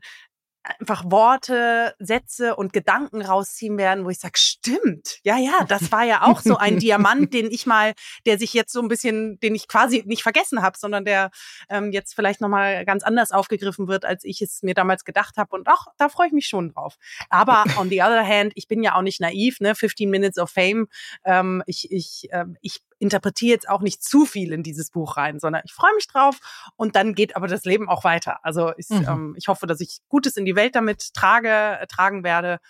einfach 0.62 1.04
Worte, 1.06 1.94
Sätze 1.98 2.54
und 2.54 2.72
Gedanken 2.72 3.22
rausziehen 3.22 3.78
werden, 3.78 4.04
wo 4.04 4.10
ich 4.10 4.18
sage, 4.18 4.38
stimmt, 4.38 5.18
ja, 5.22 5.38
ja, 5.38 5.64
das 5.66 5.90
war 5.90 6.04
ja 6.04 6.26
auch 6.26 6.40
so 6.40 6.56
ein 6.56 6.78
Diamant, 6.78 7.32
den 7.32 7.50
ich 7.50 7.66
mal, 7.66 7.94
der 8.26 8.38
sich 8.38 8.52
jetzt 8.52 8.72
so 8.72 8.80
ein 8.80 8.88
bisschen, 8.88 9.40
den 9.40 9.54
ich 9.54 9.68
quasi 9.68 10.02
nicht 10.06 10.22
vergessen 10.22 10.62
habe, 10.62 10.76
sondern 10.78 11.04
der 11.04 11.30
ähm, 11.68 11.92
jetzt 11.92 12.14
vielleicht 12.14 12.40
nochmal 12.40 12.84
ganz 12.84 13.02
anders 13.02 13.32
aufgegriffen 13.32 13.88
wird, 13.88 14.04
als 14.04 14.24
ich 14.24 14.42
es 14.42 14.62
mir 14.62 14.74
damals 14.74 15.04
gedacht 15.04 15.36
habe. 15.36 15.54
Und 15.56 15.68
auch 15.68 15.86
da 15.96 16.08
freue 16.08 16.26
ich 16.26 16.32
mich 16.32 16.46
schon 16.46 16.72
drauf. 16.72 16.96
Aber 17.30 17.64
on 17.78 17.88
the 17.88 18.02
other 18.02 18.26
hand, 18.26 18.52
ich 18.54 18.68
bin 18.68 18.82
ja 18.82 18.94
auch 18.96 19.02
nicht 19.02 19.20
naiv, 19.20 19.60
ne? 19.60 19.74
15 19.74 20.10
Minutes 20.10 20.38
of 20.38 20.50
Fame. 20.50 20.88
Ähm, 21.24 21.62
ich, 21.66 21.90
ich, 21.90 22.28
äh, 22.32 22.44
ich 22.60 22.82
interpretiere 23.00 23.54
jetzt 23.54 23.68
auch 23.68 23.80
nicht 23.80 24.04
zu 24.04 24.24
viel 24.24 24.52
in 24.52 24.62
dieses 24.62 24.90
Buch 24.90 25.16
rein, 25.16 25.40
sondern 25.40 25.62
ich 25.64 25.72
freue 25.72 25.94
mich 25.94 26.06
drauf 26.06 26.38
und 26.76 26.94
dann 26.94 27.14
geht 27.14 27.34
aber 27.34 27.48
das 27.48 27.64
Leben 27.64 27.88
auch 27.88 28.04
weiter. 28.04 28.44
Also 28.44 28.72
ich, 28.76 28.88
mhm. 28.90 29.06
ähm, 29.08 29.34
ich 29.36 29.48
hoffe, 29.48 29.66
dass 29.66 29.80
ich 29.80 30.00
Gutes 30.08 30.36
in 30.36 30.44
die 30.44 30.54
Welt 30.54 30.76
damit 30.76 31.12
trage, 31.14 31.78
äh, 31.80 31.86
tragen 31.86 32.22
werde. 32.22 32.60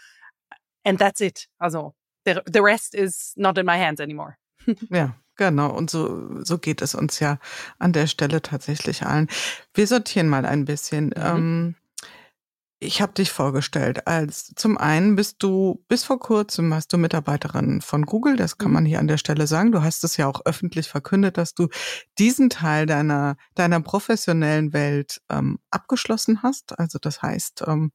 And 0.84 0.99
that's 0.99 1.20
it. 1.20 1.49
Also 1.58 1.94
the, 2.25 2.40
the 2.50 2.60
rest 2.60 2.94
is 2.94 3.34
not 3.37 3.58
in 3.58 3.66
my 3.66 3.78
hands 3.78 4.00
anymore. 4.00 4.37
ja, 4.88 5.14
Genau, 5.37 5.70
und 5.70 5.88
so, 5.88 6.44
so 6.44 6.58
geht 6.58 6.82
es 6.82 6.94
uns 6.94 7.18
ja 7.18 7.38
an 7.78 7.94
der 7.94 8.06
Stelle 8.06 8.42
tatsächlich 8.42 9.06
allen. 9.06 9.26
Wir 9.72 9.87
sortieren 9.87 10.28
mal 10.28 10.44
ein 10.44 10.66
bisschen. 10.66 11.06
Mhm. 11.06 11.14
Ähm, 11.16 11.75
ich 12.82 13.02
habe 13.02 13.12
dich 13.12 13.30
vorgestellt 13.30 14.06
als 14.06 14.52
zum 14.56 14.78
einen 14.78 15.14
bist 15.14 15.37
du 15.42 15.84
bis 15.88 16.02
vor 16.02 16.18
kurzem 16.18 16.72
hast 16.72 16.92
du 16.92 16.99
Mitarbeiterin 16.99 17.82
von 17.82 18.06
Google, 18.06 18.37
das 18.37 18.56
kann 18.56 18.70
mhm. 18.70 18.75
man 18.75 18.87
hier 18.87 18.99
an 18.99 19.06
der 19.06 19.18
Stelle 19.18 19.46
sagen. 19.46 19.70
Du 19.70 19.82
hast 19.82 20.02
es 20.02 20.16
ja 20.16 20.26
auch 20.26 20.40
öffentlich 20.46 20.88
verkündet, 20.88 21.37
dass 21.37 21.54
du 21.54 21.68
diesen 22.18 22.49
Teil 22.49 22.87
deiner 22.87 23.37
deiner 23.54 23.80
professionellen 23.80 24.72
Welt 24.72 25.20
ähm, 25.28 25.58
abgeschlossen 25.70 26.42
hast. 26.42 26.78
Also 26.78 26.99
das 26.99 27.20
heißt, 27.22 27.64
ähm, 27.66 27.92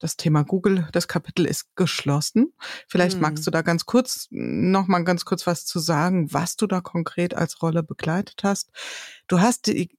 das 0.00 0.16
Thema 0.16 0.44
Google, 0.44 0.88
das 0.92 1.08
Kapitel 1.08 1.44
ist 1.44 1.76
geschlossen. 1.76 2.54
Vielleicht 2.88 3.16
mhm. 3.16 3.22
magst 3.22 3.46
du 3.46 3.50
da 3.50 3.62
ganz 3.62 3.84
kurz 3.84 4.28
noch 4.30 4.86
mal 4.86 5.04
ganz 5.04 5.24
kurz 5.24 5.46
was 5.46 5.66
zu 5.66 5.78
sagen, 5.78 6.32
was 6.32 6.56
du 6.56 6.66
da 6.66 6.80
konkret 6.80 7.34
als 7.34 7.60
Rolle 7.62 7.82
begleitet 7.82 8.40
hast. 8.42 8.70
Du 9.28 9.40
hast 9.40 9.66
die 9.66 9.90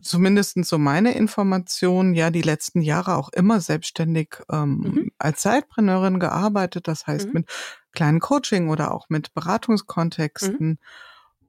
zumindest 0.00 0.64
so 0.64 0.78
meine 0.78 1.14
Information, 1.14 2.14
ja 2.14 2.30
die 2.30 2.42
letzten 2.42 2.80
Jahre 2.80 3.16
auch 3.16 3.28
immer 3.30 3.60
selbstständig 3.60 4.36
ähm, 4.50 4.78
mhm. 4.78 5.10
als 5.18 5.42
Zeitpreneurin 5.42 6.18
gearbeitet, 6.18 6.88
das 6.88 7.06
heißt 7.06 7.28
mhm. 7.28 7.32
mit 7.32 7.50
kleinen 7.92 8.20
Coaching 8.20 8.68
oder 8.68 8.92
auch 8.92 9.06
mit 9.08 9.34
Beratungskontexten. 9.34 10.68
Mhm. 10.68 10.78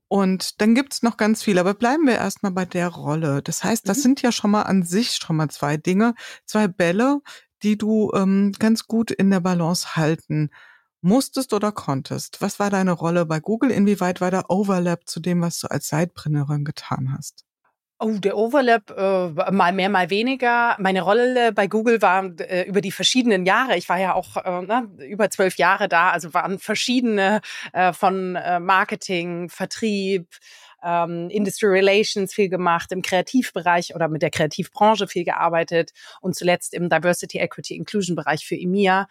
Und 0.08 0.62
dann 0.62 0.75
gibt's 0.75 1.02
noch 1.02 1.18
ganz 1.18 1.44
viel, 1.44 1.58
aber 1.58 1.74
bleiben 1.74 2.06
wir 2.06 2.16
erstmal 2.16 2.52
bei 2.52 2.66
der 2.66 2.90
Rolle. 2.90 3.42
Das 3.42 3.64
heißt, 3.64 3.90
das 3.90 3.98
mhm. 3.98 4.02
sind 4.02 4.22
ja 4.22 4.32
schon 4.32 4.52
mal 4.52 4.62
an 4.64 4.84
sich 4.84 5.16
schon 5.16 5.36
mal 5.36 5.50
zwei 5.50 5.78
Dinge, 5.78 6.14
zwei 6.46 6.68
Bälle, 6.68 7.22
die 7.64 7.78
du 7.78 8.12
ähm, 8.14 8.52
ganz 8.60 8.86
gut 8.86 9.10
in 9.10 9.32
der 9.32 9.40
Balance 9.40 9.96
halten 9.96 10.52
musstest 11.02 11.54
oder 11.54 11.72
konntest. 11.72 12.42
Was 12.42 12.60
war 12.60 12.70
deine 12.70 12.92
Rolle 12.92 13.25
bei 13.25 13.40
Google? 13.40 13.72
Inwieweit 13.72 14.22
war 14.22 14.32
der 14.32 14.50
Overlap 14.50 15.08
zu 15.08 15.20
dem, 15.20 15.42
was 15.42 15.60
du 15.60 15.68
als 15.70 15.90
Sidepreneurin 15.90 16.66
getan 16.66 17.14
hast? 17.16 17.46
Oh, 17.98 18.12
der 18.18 18.36
Overlap, 18.36 18.92
äh, 18.92 19.52
mal 19.52 19.72
mehr, 19.72 19.88
mal 19.88 20.10
weniger. 20.10 20.75
Meine 20.80 21.02
Rolle 21.02 21.54
bei 21.54 21.68
Google 21.68 22.02
war 22.02 22.25
äh, 22.42 22.64
über 22.64 22.82
die 22.82 22.92
verschiedenen 22.92 23.46
Jahre. 23.46 23.78
Ich 23.78 23.88
war 23.88 23.98
ja 23.98 24.14
auch 24.14 24.36
äh, 24.36 24.62
ne, 24.66 24.90
über 25.08 25.30
zwölf 25.30 25.56
Jahre 25.56 25.88
da, 25.88 26.10
also 26.10 26.34
waren 26.34 26.60
verschiedene 26.60 27.40
äh, 27.72 27.94
von 27.94 28.36
äh, 28.36 28.60
Marketing, 28.60 29.48
Vertrieb, 29.48 30.28
ähm, 30.84 31.30
Industry 31.30 31.68
Relations 31.68 32.34
viel 32.34 32.50
gemacht, 32.50 32.92
im 32.92 33.02
Kreativbereich 33.02 33.96
oder 33.96 34.10
mit 34.10 34.22
der 34.22 34.30
Kreativbranche 34.30 35.08
viel 35.08 35.24
gearbeitet 35.24 35.92
und 36.20 36.36
zuletzt 36.36 36.74
im 36.74 36.90
Diversity, 36.90 37.38
Equity, 37.38 37.78
Inclusion 37.78 38.18
Bereich 38.18 38.46
für 38.46 38.56
EMEA 38.56 39.08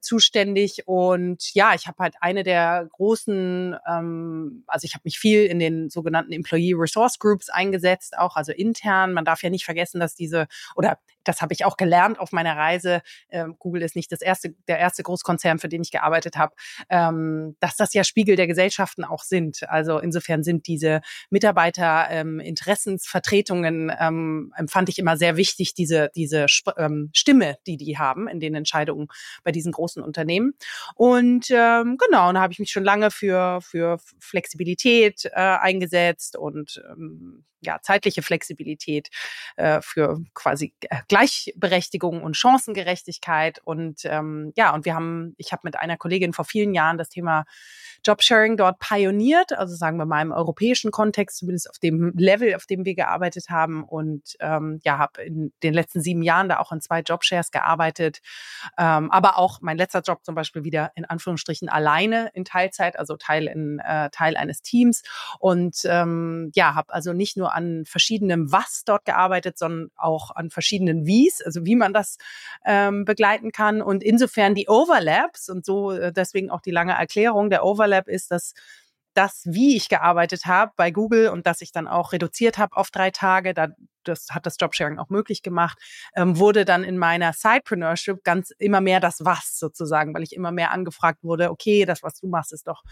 zuständig. 0.00 0.82
Und 0.86 1.54
ja, 1.54 1.74
ich 1.74 1.86
habe 1.86 1.98
halt 2.02 2.14
eine 2.20 2.42
der 2.42 2.88
großen, 2.92 3.76
ähm, 3.88 4.64
also 4.66 4.84
ich 4.84 4.94
habe 4.94 5.02
mich 5.04 5.18
viel 5.18 5.46
in 5.46 5.58
den 5.58 5.90
sogenannten 5.90 6.32
Employee 6.32 6.74
Resource 6.74 7.18
Groups 7.18 7.48
eingesetzt, 7.48 8.16
auch 8.16 8.36
also 8.36 8.52
intern. 8.52 9.12
Man 9.12 9.24
darf 9.24 9.42
ja 9.42 9.50
nicht 9.50 9.64
vergessen, 9.64 10.00
dass 10.00 10.14
diese, 10.14 10.46
oder 10.74 10.98
das 11.28 11.42
habe 11.42 11.52
ich 11.52 11.64
auch 11.64 11.76
gelernt 11.76 12.18
auf 12.18 12.32
meiner 12.32 12.56
Reise. 12.56 13.02
Ähm, 13.28 13.54
Google 13.58 13.82
ist 13.82 13.94
nicht 13.96 14.10
das 14.10 14.22
erste, 14.22 14.54
der 14.66 14.78
erste 14.78 15.02
Großkonzern, 15.02 15.58
für 15.58 15.68
den 15.68 15.82
ich 15.82 15.90
gearbeitet 15.90 16.36
habe, 16.36 16.54
ähm, 16.88 17.56
dass 17.60 17.76
das 17.76 17.92
ja 17.94 18.02
Spiegel 18.04 18.36
der 18.36 18.46
Gesellschaften 18.46 19.04
auch 19.04 19.22
sind. 19.22 19.68
Also 19.68 19.98
insofern 19.98 20.42
sind 20.42 20.66
diese 20.66 21.02
Mitarbeiter-Interessensvertretungen, 21.30 23.92
ähm, 23.98 24.54
empfand 24.56 24.88
ich 24.88 24.98
immer 24.98 25.18
sehr 25.18 25.36
wichtig, 25.36 25.74
diese, 25.74 26.10
diese 26.16 26.46
ähm, 26.76 27.10
Stimme, 27.14 27.56
die 27.66 27.76
die 27.76 27.98
haben 27.98 28.28
in 28.28 28.40
den 28.40 28.54
Entscheidungen 28.54 29.08
bei 29.44 29.52
diesen 29.52 29.72
großen 29.72 30.02
Unternehmen. 30.02 30.54
Und 30.94 31.50
ähm, 31.50 31.98
genau, 31.98 32.30
und 32.30 32.36
da 32.36 32.40
habe 32.40 32.54
ich 32.54 32.58
mich 32.58 32.70
schon 32.70 32.84
lange 32.84 33.10
für, 33.10 33.60
für 33.60 33.98
Flexibilität 34.18 35.26
äh, 35.26 35.30
eingesetzt 35.34 36.36
und 36.36 36.82
ähm, 36.90 37.44
ja, 37.60 37.78
zeitliche 37.82 38.22
Flexibilität 38.22 39.08
äh, 39.56 39.80
für 39.82 40.20
quasi 40.34 40.74
äh, 40.82 40.98
Gleichberechtigung 41.18 42.22
und 42.22 42.36
Chancengerechtigkeit. 42.36 43.60
Und 43.64 44.00
ähm, 44.04 44.52
ja, 44.56 44.72
und 44.72 44.84
wir 44.84 44.94
haben, 44.94 45.34
ich 45.36 45.52
habe 45.52 45.62
mit 45.64 45.76
einer 45.78 45.96
Kollegin 45.96 46.32
vor 46.32 46.44
vielen 46.44 46.74
Jahren 46.74 46.96
das 46.96 47.08
Thema 47.08 47.44
Jobsharing 48.06 48.56
dort 48.56 48.78
pioniert, 48.78 49.52
also 49.52 49.74
sagen 49.74 49.96
wir 49.98 50.06
mal 50.06 50.22
im 50.22 50.30
europäischen 50.30 50.92
Kontext, 50.92 51.38
zumindest 51.38 51.68
auf 51.68 51.78
dem 51.78 52.12
Level, 52.16 52.54
auf 52.54 52.66
dem 52.66 52.84
wir 52.84 52.94
gearbeitet 52.94 53.50
haben. 53.50 53.82
Und 53.82 54.36
ähm, 54.38 54.78
ja, 54.84 54.98
habe 54.98 55.22
in 55.22 55.52
den 55.64 55.74
letzten 55.74 56.00
sieben 56.00 56.22
Jahren 56.22 56.48
da 56.48 56.60
auch 56.60 56.70
in 56.70 56.80
zwei 56.80 57.00
Jobshares 57.00 57.50
gearbeitet, 57.50 58.20
ähm, 58.78 59.10
aber 59.10 59.38
auch 59.38 59.60
mein 59.60 59.76
letzter 59.76 60.00
Job 60.00 60.24
zum 60.24 60.36
Beispiel 60.36 60.62
wieder 60.62 60.92
in 60.94 61.04
Anführungsstrichen 61.04 61.68
alleine 61.68 62.30
in 62.34 62.44
Teilzeit, 62.44 62.98
also 62.98 63.16
Teil 63.16 63.48
in 63.48 63.80
äh, 63.80 64.10
Teil 64.10 64.36
eines 64.36 64.62
Teams. 64.62 65.02
Und 65.40 65.80
ähm, 65.84 66.52
ja, 66.54 66.76
habe 66.76 66.94
also 66.94 67.12
nicht 67.12 67.36
nur 67.36 67.52
an 67.54 67.84
verschiedenem 67.84 68.52
Was 68.52 68.84
dort 68.84 69.04
gearbeitet, 69.04 69.58
sondern 69.58 69.90
auch 69.96 70.30
an 70.30 70.50
verschiedenen 70.50 70.97
Wies, 71.06 71.42
also 71.42 71.64
wie 71.64 71.76
man 71.76 71.92
das 71.92 72.18
ähm, 72.64 73.04
begleiten 73.04 73.52
kann. 73.52 73.82
Und 73.82 74.02
insofern 74.02 74.54
die 74.54 74.68
Overlaps 74.68 75.48
und 75.48 75.64
so 75.64 75.92
äh, 75.92 76.12
deswegen 76.12 76.50
auch 76.50 76.60
die 76.60 76.70
lange 76.70 76.92
Erklärung, 76.92 77.50
der 77.50 77.64
Overlap 77.64 78.08
ist, 78.08 78.30
dass 78.30 78.54
das, 79.18 79.42
wie 79.46 79.76
ich 79.76 79.88
gearbeitet 79.88 80.46
habe 80.46 80.72
bei 80.76 80.92
Google 80.92 81.30
und 81.30 81.46
dass 81.46 81.60
ich 81.60 81.72
dann 81.72 81.88
auch 81.88 82.12
reduziert 82.12 82.56
habe 82.56 82.76
auf 82.76 82.92
drei 82.92 83.10
Tage, 83.10 83.52
da, 83.52 83.68
das 84.04 84.28
hat 84.30 84.46
das 84.46 84.56
Jobsharing 84.60 84.98
auch 84.98 85.08
möglich 85.08 85.42
gemacht, 85.42 85.76
ähm, 86.14 86.38
wurde 86.38 86.64
dann 86.64 86.84
in 86.84 86.98
meiner 86.98 87.32
Sidepreneurship 87.32 88.22
ganz 88.22 88.52
immer 88.58 88.80
mehr 88.80 89.00
das 89.00 89.24
Was 89.24 89.58
sozusagen, 89.58 90.14
weil 90.14 90.22
ich 90.22 90.34
immer 90.34 90.52
mehr 90.52 90.70
angefragt 90.70 91.24
wurde, 91.24 91.50
okay, 91.50 91.84
das, 91.84 92.04
was 92.04 92.20
du 92.20 92.28
machst, 92.28 92.52
ist 92.52 92.68
doch 92.68 92.84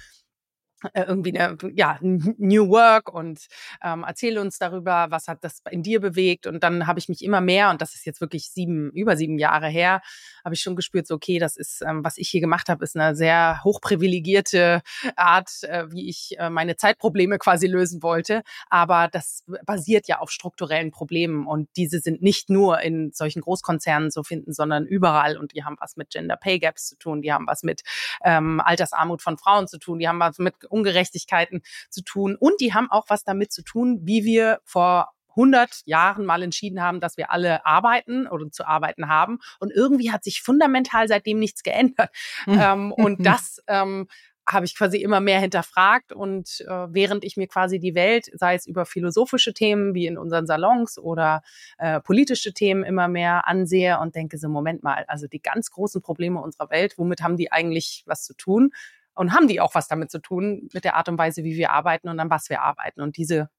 irgendwie 0.95 1.39
eine, 1.39 1.57
ja, 1.75 1.99
New 2.01 2.69
Work 2.69 3.13
und 3.13 3.47
ähm, 3.83 4.05
erzähle 4.07 4.41
uns 4.41 4.59
darüber, 4.59 5.07
was 5.11 5.29
hat 5.29 5.43
das 5.43 5.61
in 5.71 5.83
dir 5.83 6.01
bewegt. 6.01 6.47
Und 6.47 6.63
dann 6.63 6.87
habe 6.87 6.99
ich 6.99 7.09
mich 7.09 7.25
immer 7.25 7.41
mehr, 7.41 7.71
und 7.71 7.81
das 7.81 7.95
ist 7.95 8.05
jetzt 8.05 8.21
wirklich 8.21 8.51
sieben, 8.51 8.91
über 8.91 9.17
sieben 9.17 9.39
Jahre 9.39 9.69
her, 9.69 10.03
habe 10.45 10.55
ich 10.55 10.61
schon 10.61 10.77
gespürt, 10.77 11.07
so 11.07 11.15
okay, 11.15 11.39
das 11.39 11.57
ist, 11.57 11.83
ähm, 11.83 12.05
was 12.05 12.19
ich 12.19 12.29
hier 12.29 12.41
gemacht 12.41 12.69
habe, 12.69 12.85
ist 12.85 12.97
eine 12.97 13.17
sehr 13.17 13.61
hochprivilegierte 13.65 14.83
Art, 15.17 15.51
äh, 15.63 15.91
wie 15.91 16.09
ich 16.09 16.37
äh, 16.39 16.51
meine 16.51 16.77
Zeitprobleme 16.77 17.39
quasi 17.39 17.67
lösen 17.67 18.03
wollte. 18.03 18.43
Aber 18.69 19.09
das 19.09 19.45
basiert 19.65 20.09
ja 20.09 20.19
auf 20.19 20.31
strukturellen 20.31 20.91
Problemen 20.91 21.47
und 21.47 21.69
diese 21.77 22.01
sind 22.01 22.23
nicht 22.23 22.51
nur 22.51 22.81
in 22.81 23.13
solchen 23.13 23.41
Großkonzernen 23.41 24.11
zu 24.11 24.23
finden, 24.23 24.53
sondern 24.53 24.87
überall. 24.87 25.39
Und 25.39 25.55
die 25.55 25.65
haben 25.65 25.77
was 25.81 25.97
mit 25.97 26.11
Gender 26.11 26.37
Pay 26.37 26.59
Gaps 26.59 26.87
zu 26.89 26.97
tun, 26.97 27.23
die 27.23 27.33
haben 27.33 27.47
was 27.47 27.63
mit 27.63 27.83
ähm, 28.23 28.61
Altersarmut 28.61 29.23
von 29.23 29.39
Frauen 29.39 29.67
zu 29.67 29.79
tun, 29.79 29.99
die 29.99 30.09
haben 30.09 30.21
was 30.21 30.39
mit 30.39 30.55
Ungerechtigkeiten 30.67 31.63
zu 31.91 32.03
tun. 32.03 32.37
Und 32.39 32.61
die 32.61 32.75
haben 32.75 32.91
auch 32.91 33.07
was 33.09 33.25
damit 33.25 33.53
zu 33.53 33.63
tun, 33.63 34.01
wie 34.03 34.25
wir 34.25 34.61
vor 34.65 35.13
100 35.31 35.83
Jahren 35.85 36.25
mal 36.25 36.43
entschieden 36.43 36.83
haben, 36.83 37.01
dass 37.01 37.17
wir 37.17 37.31
alle 37.31 37.65
arbeiten 37.67 38.27
oder 38.27 38.51
zu 38.51 38.67
arbeiten 38.67 39.09
haben. 39.09 39.39
Und 39.61 39.71
irgendwie 39.71 40.11
hat 40.11 40.25
sich 40.25 40.43
fundamental 40.43 41.09
seitdem 41.09 41.39
nichts 41.39 41.63
geändert. 41.63 42.11
Mhm. 42.47 42.61
ähm, 42.61 42.93
und 42.93 43.27
das 43.27 43.63
ähm, 43.67 44.07
habe 44.49 44.65
ich 44.65 44.77
quasi 44.77 44.99
immer 44.99 45.21
mehr 45.21 45.41
hinterfragt 45.41 46.13
und 46.13 46.61
äh, 46.69 46.87
während 46.91 47.25
ich 47.25 47.37
mir 47.37 47.49
quasi 47.49 47.81
die 47.81 47.95
Welt, 47.95 48.31
sei 48.35 48.55
es 48.55 48.67
über 48.67 48.87
philosophische 48.87 49.53
Themen 49.53 49.95
wie 49.95 50.07
in 50.07 50.17
unseren 50.17 50.47
Salons 50.47 50.99
oder 50.99 51.43
äh, 51.79 52.01
politische 52.01 52.53
Themen 52.53 52.85
immer 52.85 53.09
mehr 53.09 53.49
ansehe 53.49 53.99
und 53.99 54.15
denke 54.15 54.39
so, 54.39 54.49
Moment 54.49 54.85
mal, 54.85 55.05
also 55.09 55.27
die 55.27 55.43
ganz 55.43 55.71
großen 55.71 56.01
Probleme 56.01 56.41
unserer 56.41 56.71
Welt, 56.71 56.97
womit 56.97 57.23
haben 57.23 57.37
die 57.37 57.51
eigentlich 57.51 58.05
was 58.07 58.25
zu 58.25 58.35
tun? 58.35 58.71
Und 59.17 59.33
haben 59.33 59.49
die 59.49 59.61
auch 59.61 59.75
was 59.75 59.89
damit 59.89 60.11
zu 60.11 60.21
tun, 60.21 60.69
mit 60.73 60.85
der 60.85 60.97
Art 60.97 61.09
und 61.09 61.19
Weise, 61.19 61.43
wie 61.43 61.57
wir 61.57 61.73
arbeiten 61.73 62.09
und 62.09 62.21
an 62.21 62.31
was 62.31 62.49
wir 62.49 62.63
arbeiten. 62.63 63.01
Und 63.01 63.17
diese, 63.17 63.51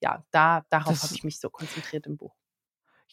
ja, 0.00 0.24
da, 0.30 0.64
darauf 0.70 1.02
habe 1.02 1.14
ich 1.14 1.24
mich 1.24 1.38
so 1.38 1.50
konzentriert 1.50 2.06
im 2.06 2.16
Buch. 2.16 2.34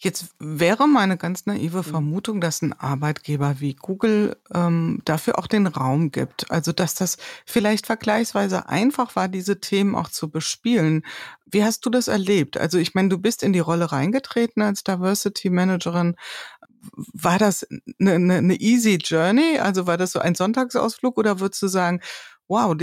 Jetzt 0.04 0.34
wäre 0.40 0.88
meine 0.88 1.16
ganz 1.16 1.46
naive 1.46 1.80
mhm. 1.80 1.84
Vermutung, 1.84 2.42
dass 2.42 2.64
ein 2.64 2.74
Arbeitgeber 2.74 3.60
wie 3.60 3.76
Google 3.76 4.36
ähm, 4.52 5.00
dafür 5.06 5.38
auch 5.38 5.46
den 5.46 5.68
Raum 5.68 6.10
gibt. 6.10 6.50
Also 6.50 6.72
dass 6.72 6.96
das 6.96 7.18
vielleicht 7.46 7.86
vergleichsweise 7.86 8.68
einfach 8.68 9.16
war, 9.16 9.28
diese 9.28 9.60
Themen 9.60 9.94
auch 9.94 10.10
zu 10.10 10.32
bespielen. 10.32 11.06
Wie 11.46 11.64
hast 11.64 11.86
du 11.86 11.92
das 11.92 12.08
erlebt? 12.08 12.58
Also 12.58 12.80
ich 12.80 12.96
meine, 12.96 13.10
du 13.10 13.20
bist 13.20 13.44
in 13.44 13.54
die 13.54 13.60
Rolle 13.60 13.92
reingetreten 13.92 14.64
als 14.64 14.84
Diversity 14.84 15.52
Managerin 15.52 16.16
war 17.14 17.38
das 17.38 17.68
eine, 18.00 18.14
eine, 18.14 18.36
eine 18.36 18.56
easy 18.56 18.96
Journey? 18.96 19.60
Also 19.60 19.88
war 19.88 19.98
das 19.98 20.12
so 20.12 20.20
ein 20.20 20.36
Sonntagsausflug 20.36 21.18
oder 21.18 21.40
würdest 21.40 21.62
du 21.62 21.68
sagen, 21.68 22.02
wow, 22.48 22.76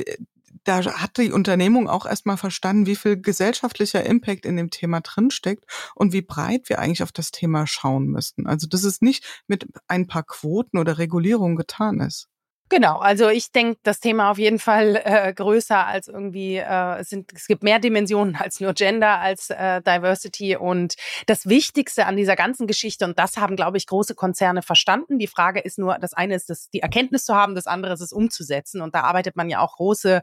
da 0.65 0.85
hat 0.85 1.17
die 1.17 1.33
Unternehmung 1.33 1.89
auch 1.89 2.07
erstmal 2.07 2.37
verstanden, 2.37 2.87
wie 2.87 2.97
viel 2.97 3.21
gesellschaftlicher 3.21 4.05
Impact 4.05 4.45
in 4.45 4.57
dem 4.57 4.71
Thema 4.71 5.01
drinsteckt 5.01 5.65
und 5.95 6.13
wie 6.13 6.23
breit 6.23 6.69
wir 6.69 6.79
eigentlich 6.79 7.03
auf 7.03 7.13
das 7.13 7.31
Thema 7.31 7.67
schauen 7.67 8.07
müssten. 8.07 8.47
Also, 8.47 8.67
dass 8.67 8.85
es 8.85 9.01
nicht 9.01 9.25
mit 9.47 9.67
ein 9.87 10.07
paar 10.07 10.25
Quoten 10.25 10.79
oder 10.79 10.99
Regulierungen 10.99 11.57
getan 11.57 12.01
ist. 12.01 12.29
Genau, 12.71 12.99
also 12.99 13.31
ich 13.31 13.51
denke, 13.51 13.81
das 13.83 13.99
Thema 13.99 14.31
auf 14.31 14.37
jeden 14.37 14.59
Fall 14.59 15.01
äh, 15.03 15.33
größer 15.33 15.87
als 15.87 16.07
irgendwie, 16.07 16.57
äh, 16.57 16.99
es, 16.99 17.09
sind, 17.09 17.33
es 17.35 17.47
gibt 17.47 17.63
mehr 17.63 17.79
Dimensionen 17.79 18.37
als 18.37 18.61
nur 18.61 18.75
Gender, 18.75 19.21
als 19.21 19.49
äh, 19.49 19.81
Diversity. 19.81 20.55
Und 20.55 20.97
das 21.27 21.47
Wichtigste 21.47 22.05
an 22.05 22.17
dieser 22.17 22.37
ganzen 22.37 22.67
Geschichte, 22.67 23.07
und 23.07 23.19
das 23.19 23.39
haben, 23.39 23.57
glaube 23.57 23.79
ich, 23.79 23.87
große 23.87 24.15
Konzerne 24.15 24.61
verstanden. 24.61 25.19
Die 25.19 25.29
Frage 25.29 25.61
ist 25.61 25.79
nur, 25.79 25.97
das 25.99 26.13
eine 26.13 26.35
ist, 26.35 26.51
das, 26.51 26.69
die 26.69 26.81
Erkenntnis 26.81 27.25
zu 27.25 27.35
haben, 27.35 27.55
das 27.55 27.67
andere 27.67 27.95
ist 27.95 28.03
es 28.03 28.13
umzusetzen. 28.13 28.83
Und 28.83 28.95
da 28.95 29.01
arbeitet 29.01 29.35
man 29.35 29.49
ja 29.49 29.61
auch 29.61 29.77
große 29.77 30.21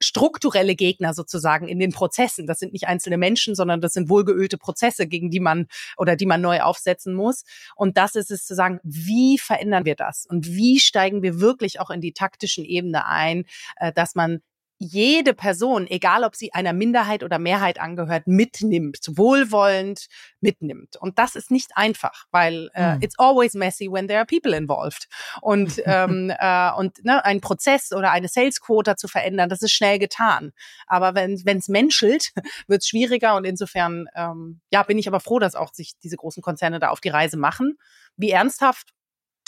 strukturelle 0.00 0.74
Gegner 0.74 1.12
sozusagen 1.12 1.68
in 1.68 1.78
den 1.78 1.92
Prozessen. 1.92 2.46
Das 2.46 2.58
sind 2.58 2.72
nicht 2.72 2.88
einzelne 2.88 3.18
Menschen, 3.18 3.54
sondern 3.54 3.82
das 3.82 3.92
sind 3.92 4.08
wohlgeölte 4.08 4.56
Prozesse, 4.56 5.06
gegen 5.06 5.30
die 5.30 5.40
man 5.40 5.66
oder 5.98 6.16
die 6.16 6.26
man 6.26 6.40
neu 6.40 6.62
aufsetzen 6.62 7.12
muss. 7.14 7.44
Und 7.76 7.98
das 7.98 8.14
ist 8.14 8.30
es 8.30 8.46
zu 8.46 8.54
sagen, 8.54 8.80
wie 8.82 9.36
verändern 9.36 9.84
wir 9.84 9.94
das? 9.94 10.24
Und 10.26 10.46
wie 10.46 10.80
steigen 10.80 11.22
wir 11.22 11.38
wirklich 11.38 11.81
auch 11.82 11.90
in 11.90 12.00
die 12.00 12.12
taktischen 12.12 12.64
Ebene 12.64 13.06
ein, 13.06 13.44
äh, 13.76 13.92
dass 13.92 14.14
man 14.14 14.40
jede 14.82 15.32
Person, 15.32 15.86
egal 15.86 16.24
ob 16.24 16.34
sie 16.34 16.52
einer 16.52 16.72
Minderheit 16.72 17.22
oder 17.22 17.38
Mehrheit 17.38 17.80
angehört, 17.80 18.26
mitnimmt, 18.26 18.98
wohlwollend 19.12 20.06
mitnimmt. 20.40 20.96
Und 20.96 21.20
das 21.20 21.36
ist 21.36 21.52
nicht 21.52 21.70
einfach, 21.76 22.24
weil 22.32 22.68
äh, 22.74 22.96
mm. 22.96 23.02
it's 23.02 23.16
always 23.16 23.54
messy 23.54 23.88
when 23.88 24.08
there 24.08 24.18
are 24.18 24.26
people 24.26 24.56
involved. 24.56 25.06
Und, 25.40 25.80
ähm, 25.86 26.32
äh, 26.36 26.72
und 26.72 27.04
ne, 27.04 27.24
ein 27.24 27.40
Prozess 27.40 27.92
oder 27.92 28.10
eine 28.10 28.26
Sales 28.26 28.60
Quota 28.60 28.96
zu 28.96 29.06
verändern, 29.06 29.48
das 29.48 29.62
ist 29.62 29.72
schnell 29.72 30.00
getan. 30.00 30.50
Aber 30.88 31.14
wenn 31.14 31.34
es 31.34 31.68
menschelt, 31.68 32.32
wird 32.66 32.82
es 32.82 32.88
schwieriger. 32.88 33.36
Und 33.36 33.44
insofern 33.44 34.06
ähm, 34.16 34.60
ja, 34.72 34.82
bin 34.82 34.98
ich 34.98 35.06
aber 35.06 35.20
froh, 35.20 35.38
dass 35.38 35.54
auch 35.54 35.72
sich 35.72 35.92
diese 36.02 36.16
großen 36.16 36.42
Konzerne 36.42 36.80
da 36.80 36.88
auf 36.88 37.00
die 37.00 37.10
Reise 37.10 37.36
machen. 37.36 37.78
Wie 38.16 38.30
ernsthaft 38.30 38.92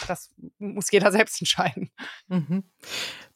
das 0.06 0.30
muss 0.58 0.90
jeder 0.90 1.12
selbst 1.12 1.40
entscheiden. 1.40 1.90
Mhm. 2.28 2.64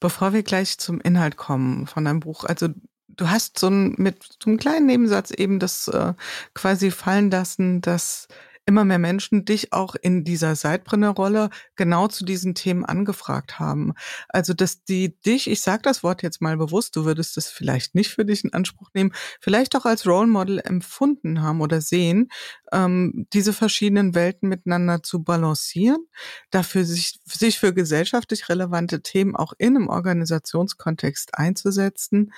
Bevor 0.01 0.33
wir 0.33 0.43
gleich 0.43 0.79
zum 0.79 1.01
Inhalt 1.01 1.37
kommen 1.37 1.87
von 1.87 2.05
deinem 2.05 2.21
Buch, 2.21 2.45
also 2.45 2.69
du 3.09 3.31
hast 3.31 3.59
so 3.59 3.69
ein, 3.69 3.95
mit 3.99 4.23
so 4.43 4.51
einem 4.51 4.59
kleinen 4.59 4.87
Nebensatz 4.87 5.31
eben 5.31 5.59
das 5.59 5.89
äh, 5.89 6.15
quasi 6.55 6.91
fallen 6.91 7.31
lassen, 7.31 7.81
dass 7.81 8.29
immer 8.69 8.85
mehr 8.85 8.99
Menschen 8.99 9.47
dich 9.47 9.73
auch 9.73 9.95
in 9.95 10.25
dieser 10.25 10.55
Seitbrennerrolle 10.55 11.49
genau 11.75 12.07
zu 12.07 12.27
diesen 12.27 12.55
Themen 12.55 12.85
angefragt 12.85 13.59
haben. 13.59 13.95
Also, 14.29 14.53
dass 14.53 14.85
die 14.85 15.19
dich, 15.23 15.51
ich 15.51 15.63
sage 15.63 15.81
das 15.83 16.03
Wort 16.03 16.23
jetzt 16.23 16.43
mal 16.43 16.59
bewusst, 16.59 16.95
du 16.95 17.07
würdest 17.07 17.39
das 17.39 17.49
vielleicht 17.49 17.95
nicht 17.95 18.11
für 18.11 18.27
dich 18.27 18.45
in 18.45 18.53
Anspruch 18.53 18.91
nehmen, 18.93 19.13
vielleicht 19.41 19.75
auch 19.75 19.87
als 19.87 20.07
Role 20.07 20.27
Model 20.27 20.61
empfunden 20.63 21.41
haben 21.41 21.63
oder 21.63 21.81
sehen, 21.81 22.29
ähm, 22.71 23.27
diese 23.33 23.55
verschiedenen 23.55 24.15
Welten 24.15 24.51
miteinander 24.51 25.03
zu 25.03 25.23
balancieren, 25.23 26.07
dafür 26.51 26.85
sich, 26.85 27.21
sich 27.25 27.59
für 27.59 27.73
gesellschaftlich 27.73 28.51
relevante 28.51 29.01
Themen 29.01 29.35
auch 29.35 29.55
in 29.57 29.77
einem 29.77 29.89
Organisationskontext 29.89 31.39
einzusetzen. 31.39 32.33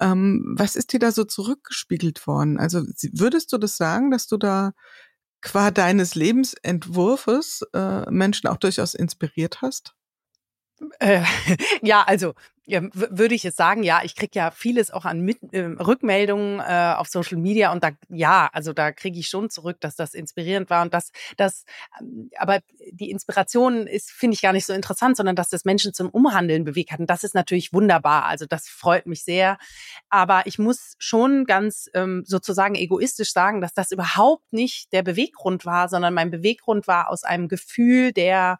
Ähm, 0.00 0.54
was 0.56 0.76
ist 0.76 0.92
dir 0.92 1.00
da 1.00 1.12
so 1.12 1.24
zurückgespiegelt 1.24 2.26
worden? 2.26 2.58
Also 2.58 2.82
würdest 3.12 3.52
du 3.52 3.58
das 3.58 3.76
sagen, 3.76 4.10
dass 4.10 4.26
du 4.26 4.36
da 4.36 4.72
qua 5.46 5.70
deines 5.70 6.16
Lebensentwurfes 6.16 7.62
äh, 7.72 8.10
Menschen 8.10 8.48
auch 8.48 8.56
durchaus 8.56 8.94
inspiriert 8.94 9.62
hast? 9.62 9.94
Äh, 10.98 11.22
ja, 11.82 12.02
also 12.02 12.34
ja, 12.68 12.82
würde 12.92 13.36
ich 13.36 13.44
es 13.44 13.54
sagen, 13.54 13.84
ja, 13.84 14.00
ich 14.02 14.16
kriege 14.16 14.32
ja 14.34 14.50
vieles 14.50 14.90
auch 14.90 15.04
an 15.04 15.20
Mit 15.20 15.38
äh, 15.52 15.60
Rückmeldungen 15.60 16.58
äh, 16.58 16.94
auf 16.96 17.06
Social 17.06 17.38
Media 17.38 17.70
und 17.70 17.84
da, 17.84 17.92
ja, 18.08 18.50
also 18.52 18.72
da 18.72 18.90
kriege 18.90 19.20
ich 19.20 19.28
schon 19.28 19.50
zurück, 19.50 19.76
dass 19.80 19.94
das 19.94 20.14
inspirierend 20.14 20.68
war 20.68 20.82
und 20.82 20.92
dass 20.92 21.12
das, 21.36 21.64
ähm, 22.00 22.28
aber 22.36 22.58
die 22.90 23.10
Inspiration 23.10 23.86
ist, 23.86 24.10
finde 24.10 24.34
ich 24.34 24.42
gar 24.42 24.52
nicht 24.52 24.66
so 24.66 24.72
interessant, 24.72 25.16
sondern 25.16 25.36
dass 25.36 25.48
das 25.48 25.64
Menschen 25.64 25.94
zum 25.94 26.10
Umhandeln 26.10 26.64
bewegt 26.64 26.90
hat. 26.90 26.98
Und 26.98 27.08
das 27.08 27.22
ist 27.22 27.36
natürlich 27.36 27.72
wunderbar, 27.72 28.24
also 28.24 28.46
das 28.46 28.68
freut 28.68 29.06
mich 29.06 29.22
sehr, 29.22 29.58
aber 30.08 30.42
ich 30.46 30.58
muss 30.58 30.96
schon 30.98 31.44
ganz 31.44 31.88
ähm, 31.94 32.24
sozusagen 32.26 32.74
egoistisch 32.74 33.32
sagen, 33.32 33.60
dass 33.60 33.74
das 33.74 33.92
überhaupt 33.92 34.52
nicht 34.52 34.92
der 34.92 35.04
Beweggrund 35.04 35.66
war, 35.66 35.88
sondern 35.88 36.14
mein 36.14 36.32
Beweggrund 36.32 36.88
war 36.88 37.10
aus 37.10 37.22
einem 37.22 37.46
Gefühl 37.46 38.12
der 38.12 38.58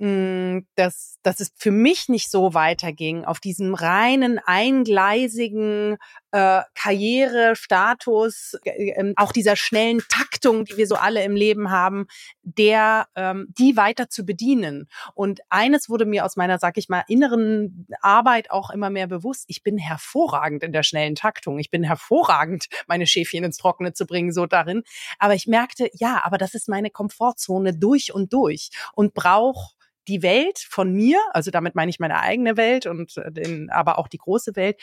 hm, 0.00 0.64
dass, 0.76 1.18
dass 1.24 1.40
es 1.40 1.50
für 1.56 1.72
mich 1.72 2.08
nicht 2.08 2.30
so 2.30 2.54
weiterging, 2.54 3.24
auf 3.24 3.40
diesem 3.40 3.74
reinen, 3.74 4.38
eingleisigen 4.38 5.96
äh, 6.30 6.62
Karriere, 6.74 7.56
Status, 7.56 8.56
äh, 8.64 8.90
ähm, 8.90 9.14
auch 9.16 9.32
dieser 9.32 9.56
schnellen 9.56 10.00
Taktung, 10.08 10.64
die 10.66 10.76
wir 10.76 10.86
so 10.86 10.94
alle 10.94 11.24
im 11.24 11.34
Leben 11.34 11.72
haben, 11.72 12.06
der 12.42 13.08
ähm, 13.16 13.48
die 13.58 13.76
weiter 13.76 14.08
zu 14.08 14.24
bedienen. 14.24 14.88
Und 15.14 15.40
eines 15.48 15.88
wurde 15.88 16.06
mir 16.06 16.24
aus 16.24 16.36
meiner, 16.36 16.60
sag 16.60 16.78
ich 16.78 16.88
mal, 16.88 17.02
inneren 17.08 17.88
Arbeit 18.00 18.52
auch 18.52 18.70
immer 18.70 18.90
mehr 18.90 19.08
bewusst. 19.08 19.46
Ich 19.48 19.64
bin 19.64 19.78
hervorragend 19.78 20.62
in 20.62 20.72
der 20.72 20.84
schnellen 20.84 21.16
Taktung. 21.16 21.58
Ich 21.58 21.70
bin 21.70 21.82
hervorragend, 21.82 22.66
meine 22.86 23.08
Schäfchen 23.08 23.42
ins 23.42 23.56
Trockene 23.56 23.94
zu 23.94 24.06
bringen, 24.06 24.32
so 24.32 24.46
darin. 24.46 24.84
Aber 25.18 25.34
ich 25.34 25.48
merkte, 25.48 25.90
ja, 25.94 26.20
aber 26.22 26.38
das 26.38 26.54
ist 26.54 26.68
meine 26.68 26.90
Komfortzone 26.90 27.76
durch 27.76 28.14
und 28.14 28.32
durch 28.32 28.70
und 28.94 29.12
brauche 29.12 29.78
die 30.08 30.22
Welt 30.22 30.58
von 30.58 30.92
mir, 30.92 31.18
also 31.32 31.50
damit 31.50 31.74
meine 31.74 31.90
ich 31.90 32.00
meine 32.00 32.20
eigene 32.20 32.56
Welt 32.56 32.86
und 32.86 33.16
äh, 33.16 33.30
den, 33.30 33.70
aber 33.70 33.98
auch 33.98 34.08
die 34.08 34.18
große 34.18 34.56
Welt, 34.56 34.80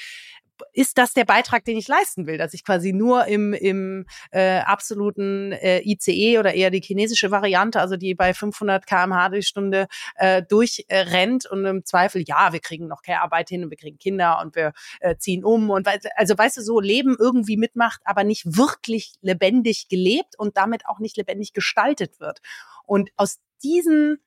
ist 0.73 0.97
das 0.97 1.13
der 1.13 1.25
Beitrag, 1.25 1.65
den 1.65 1.77
ich 1.77 1.87
leisten 1.87 2.27
will, 2.27 2.37
dass 2.37 2.53
ich 2.53 2.63
quasi 2.63 2.93
nur 2.93 3.25
im, 3.25 3.53
im 3.53 4.05
äh, 4.31 4.59
absoluten 4.59 5.51
äh, 5.51 5.81
ICE 5.81 6.39
oder 6.39 6.53
eher 6.53 6.69
die 6.69 6.81
chinesische 6.81 7.31
Variante, 7.31 7.79
also 7.79 7.97
die 7.97 8.15
bei 8.15 8.33
500 8.33 8.85
kmh 8.85 9.29
die 9.29 9.43
Stunde 9.43 9.87
äh, 10.15 10.43
durchrennt 10.43 11.45
äh, 11.45 11.49
und 11.49 11.65
im 11.65 11.85
Zweifel, 11.85 12.23
ja, 12.25 12.53
wir 12.53 12.59
kriegen 12.59 12.87
noch 12.87 13.01
Care-Arbeit 13.01 13.49
hin 13.49 13.63
und 13.63 13.69
wir 13.69 13.77
kriegen 13.77 13.97
Kinder 13.97 14.39
und 14.41 14.55
wir 14.55 14.73
äh, 14.99 15.15
ziehen 15.17 15.43
um 15.43 15.69
und 15.69 15.87
also 16.15 16.37
weißt 16.37 16.57
du, 16.57 16.61
so 16.61 16.79
Leben 16.79 17.15
irgendwie 17.19 17.57
mitmacht, 17.57 18.01
aber 18.05 18.23
nicht 18.23 18.57
wirklich 18.57 19.13
lebendig 19.21 19.87
gelebt 19.89 20.37
und 20.37 20.57
damit 20.57 20.87
auch 20.87 20.99
nicht 20.99 21.17
lebendig 21.17 21.53
gestaltet 21.53 22.19
wird. 22.19 22.39
Und 22.85 23.09
aus 23.17 23.39
diesen 23.63 24.19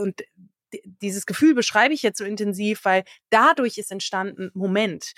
und 0.00 0.22
dieses 1.02 1.26
Gefühl 1.26 1.54
beschreibe 1.54 1.94
ich 1.94 2.02
jetzt 2.02 2.18
so 2.18 2.24
intensiv, 2.24 2.84
weil 2.84 3.04
dadurch 3.30 3.78
ist 3.78 3.92
entstanden, 3.92 4.50
Moment, 4.54 5.12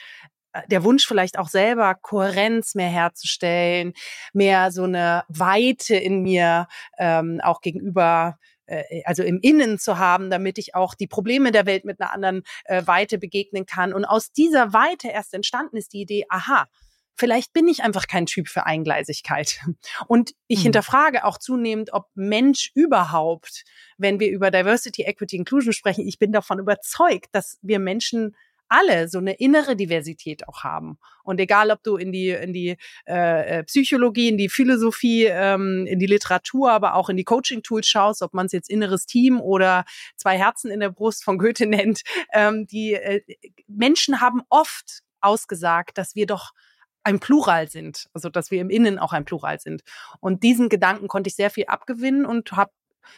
äh, 0.52 0.62
der 0.68 0.84
Wunsch 0.84 1.06
vielleicht 1.06 1.38
auch 1.38 1.48
selber 1.48 1.94
Kohärenz 1.94 2.74
mehr 2.74 2.88
herzustellen, 2.88 3.92
mehr 4.32 4.70
so 4.70 4.84
eine 4.84 5.24
Weite 5.28 5.96
in 5.96 6.22
mir 6.22 6.68
ähm, 6.98 7.40
auch 7.42 7.60
gegenüber 7.60 8.38
äh, 8.66 9.02
also 9.04 9.22
im 9.22 9.38
Innen 9.40 9.78
zu 9.78 9.98
haben, 9.98 10.30
damit 10.30 10.58
ich 10.58 10.74
auch 10.74 10.94
die 10.94 11.06
Probleme 11.06 11.52
der 11.52 11.66
Welt 11.66 11.84
mit 11.84 12.00
einer 12.00 12.12
anderen 12.12 12.42
äh, 12.64 12.86
Weite 12.86 13.18
begegnen 13.18 13.66
kann. 13.66 13.92
Und 13.92 14.04
aus 14.04 14.32
dieser 14.32 14.72
Weite 14.72 15.08
erst 15.08 15.34
entstanden 15.34 15.76
ist 15.76 15.92
die 15.92 16.00
Idee, 16.00 16.24
aha, 16.28 16.66
vielleicht 17.16 17.52
bin 17.52 17.66
ich 17.66 17.82
einfach 17.82 18.06
kein 18.06 18.26
Typ 18.26 18.48
für 18.48 18.66
Eingleisigkeit. 18.66 19.60
Und 20.06 20.32
ich 20.46 20.60
mhm. 20.60 20.64
hinterfrage 20.64 21.24
auch 21.24 21.38
zunehmend, 21.38 21.92
ob 21.92 22.06
Mensch 22.14 22.70
überhaupt, 22.74 23.64
wenn 23.98 24.20
wir 24.20 24.30
über 24.30 24.50
Diversity, 24.50 25.02
Equity, 25.02 25.36
Inclusion 25.36 25.72
sprechen, 25.72 26.06
ich 26.06 26.18
bin 26.18 26.32
davon 26.32 26.58
überzeugt, 26.58 27.28
dass 27.32 27.58
wir 27.62 27.78
Menschen 27.78 28.36
alle 28.68 29.08
so 29.08 29.18
eine 29.18 29.34
innere 29.34 29.76
Diversität 29.76 30.48
auch 30.48 30.64
haben. 30.64 30.98
Und 31.22 31.40
egal, 31.40 31.70
ob 31.70 31.82
du 31.84 31.96
in 31.96 32.10
die 32.10 32.30
in 32.30 32.52
die 32.52 32.76
äh, 33.06 33.58
äh 33.58 33.64
Psychologie, 33.64 34.28
in 34.28 34.38
die 34.38 34.48
Philosophie, 34.48 35.26
ähm, 35.26 35.86
in 35.86 35.98
die 35.98 36.06
Literatur, 36.06 36.72
aber 36.72 36.94
auch 36.94 37.08
in 37.08 37.16
die 37.16 37.24
Coaching-Tools 37.24 37.86
schaust, 37.86 38.22
ob 38.22 38.34
man 38.34 38.46
es 38.46 38.52
jetzt 38.52 38.70
inneres 38.70 39.06
Team 39.06 39.40
oder 39.40 39.84
zwei 40.16 40.36
Herzen 40.36 40.70
in 40.70 40.80
der 40.80 40.90
Brust 40.90 41.22
von 41.22 41.38
Goethe 41.38 41.66
nennt, 41.66 42.02
ähm, 42.32 42.66
die 42.66 42.94
äh, 42.94 43.22
Menschen 43.68 44.20
haben 44.20 44.42
oft 44.48 45.02
ausgesagt, 45.20 45.96
dass 45.98 46.14
wir 46.14 46.26
doch 46.26 46.50
ein 47.06 47.20
Plural 47.20 47.68
sind, 47.68 48.08
also 48.14 48.28
dass 48.28 48.50
wir 48.50 48.60
im 48.60 48.68
Innen 48.68 48.98
auch 48.98 49.12
ein 49.12 49.24
Plural 49.24 49.60
sind. 49.60 49.82
Und 50.20 50.42
diesen 50.42 50.68
Gedanken 50.68 51.06
konnte 51.06 51.28
ich 51.28 51.36
sehr 51.36 51.50
viel 51.50 51.66
abgewinnen 51.66 52.26
und 52.26 52.52
habe 52.52 52.72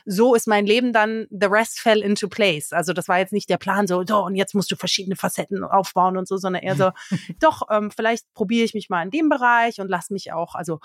so 0.05 0.35
ist 0.35 0.46
mein 0.46 0.66
Leben 0.66 0.92
dann, 0.92 1.27
the 1.31 1.46
rest 1.46 1.81
fell 1.81 2.03
into 2.03 2.29
place. 2.29 2.74
Also 2.74 2.92
das 2.92 3.09
war 3.09 3.18
jetzt 3.18 3.33
nicht 3.33 3.48
der 3.48 3.57
Plan 3.57 3.87
so, 3.87 4.05
so 4.07 4.22
und 4.22 4.35
jetzt 4.35 4.55
musst 4.55 4.70
du 4.70 4.77
verschiedene 4.77 5.16
Facetten 5.16 5.64
aufbauen 5.64 6.18
und 6.18 6.29
so, 6.29 6.37
sondern 6.37 6.62
eher 6.62 6.77
so, 6.77 6.90
doch, 7.40 7.62
ähm, 7.70 7.90
vielleicht 7.90 8.31
probiere 8.35 8.66
ich 8.66 8.74
mich 8.74 8.90
mal 8.90 9.03
in 9.03 9.11
dem 9.11 9.31
Bereich 9.31 9.81
und 9.81 9.88
lass 9.88 10.11
mich 10.11 10.31
auch, 10.31 10.55
also 10.55 10.81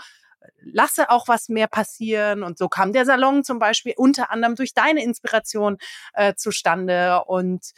lasse 0.61 1.09
auch 1.09 1.27
was 1.27 1.49
mehr 1.49 1.67
passieren. 1.67 2.41
Und 2.43 2.57
so 2.57 2.69
kam 2.69 2.93
der 2.93 3.05
Salon 3.05 3.43
zum 3.43 3.59
Beispiel 3.59 3.93
unter 3.97 4.31
anderem 4.31 4.55
durch 4.55 4.73
deine 4.73 5.03
Inspiration 5.03 5.77
äh, 6.13 6.35
zustande. 6.35 7.23
Und 7.25 7.73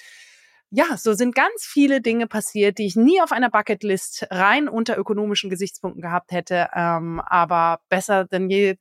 ja, 0.70 0.98
so 0.98 1.14
sind 1.14 1.36
ganz 1.36 1.64
viele 1.64 2.02
Dinge 2.02 2.28
passiert, 2.28 2.78
die 2.78 2.86
ich 2.86 2.96
nie 2.96 3.22
auf 3.22 3.32
einer 3.32 3.50
Bucketlist 3.50 4.28
rein 4.32 4.68
unter 4.68 4.98
ökonomischen 4.98 5.50
Gesichtspunkten 5.50 6.02
gehabt 6.02 6.32
hätte, 6.32 6.70
ähm, 6.74 7.22
aber 7.22 7.80
besser 7.90 8.26
denn 8.26 8.50
je, 8.50 8.76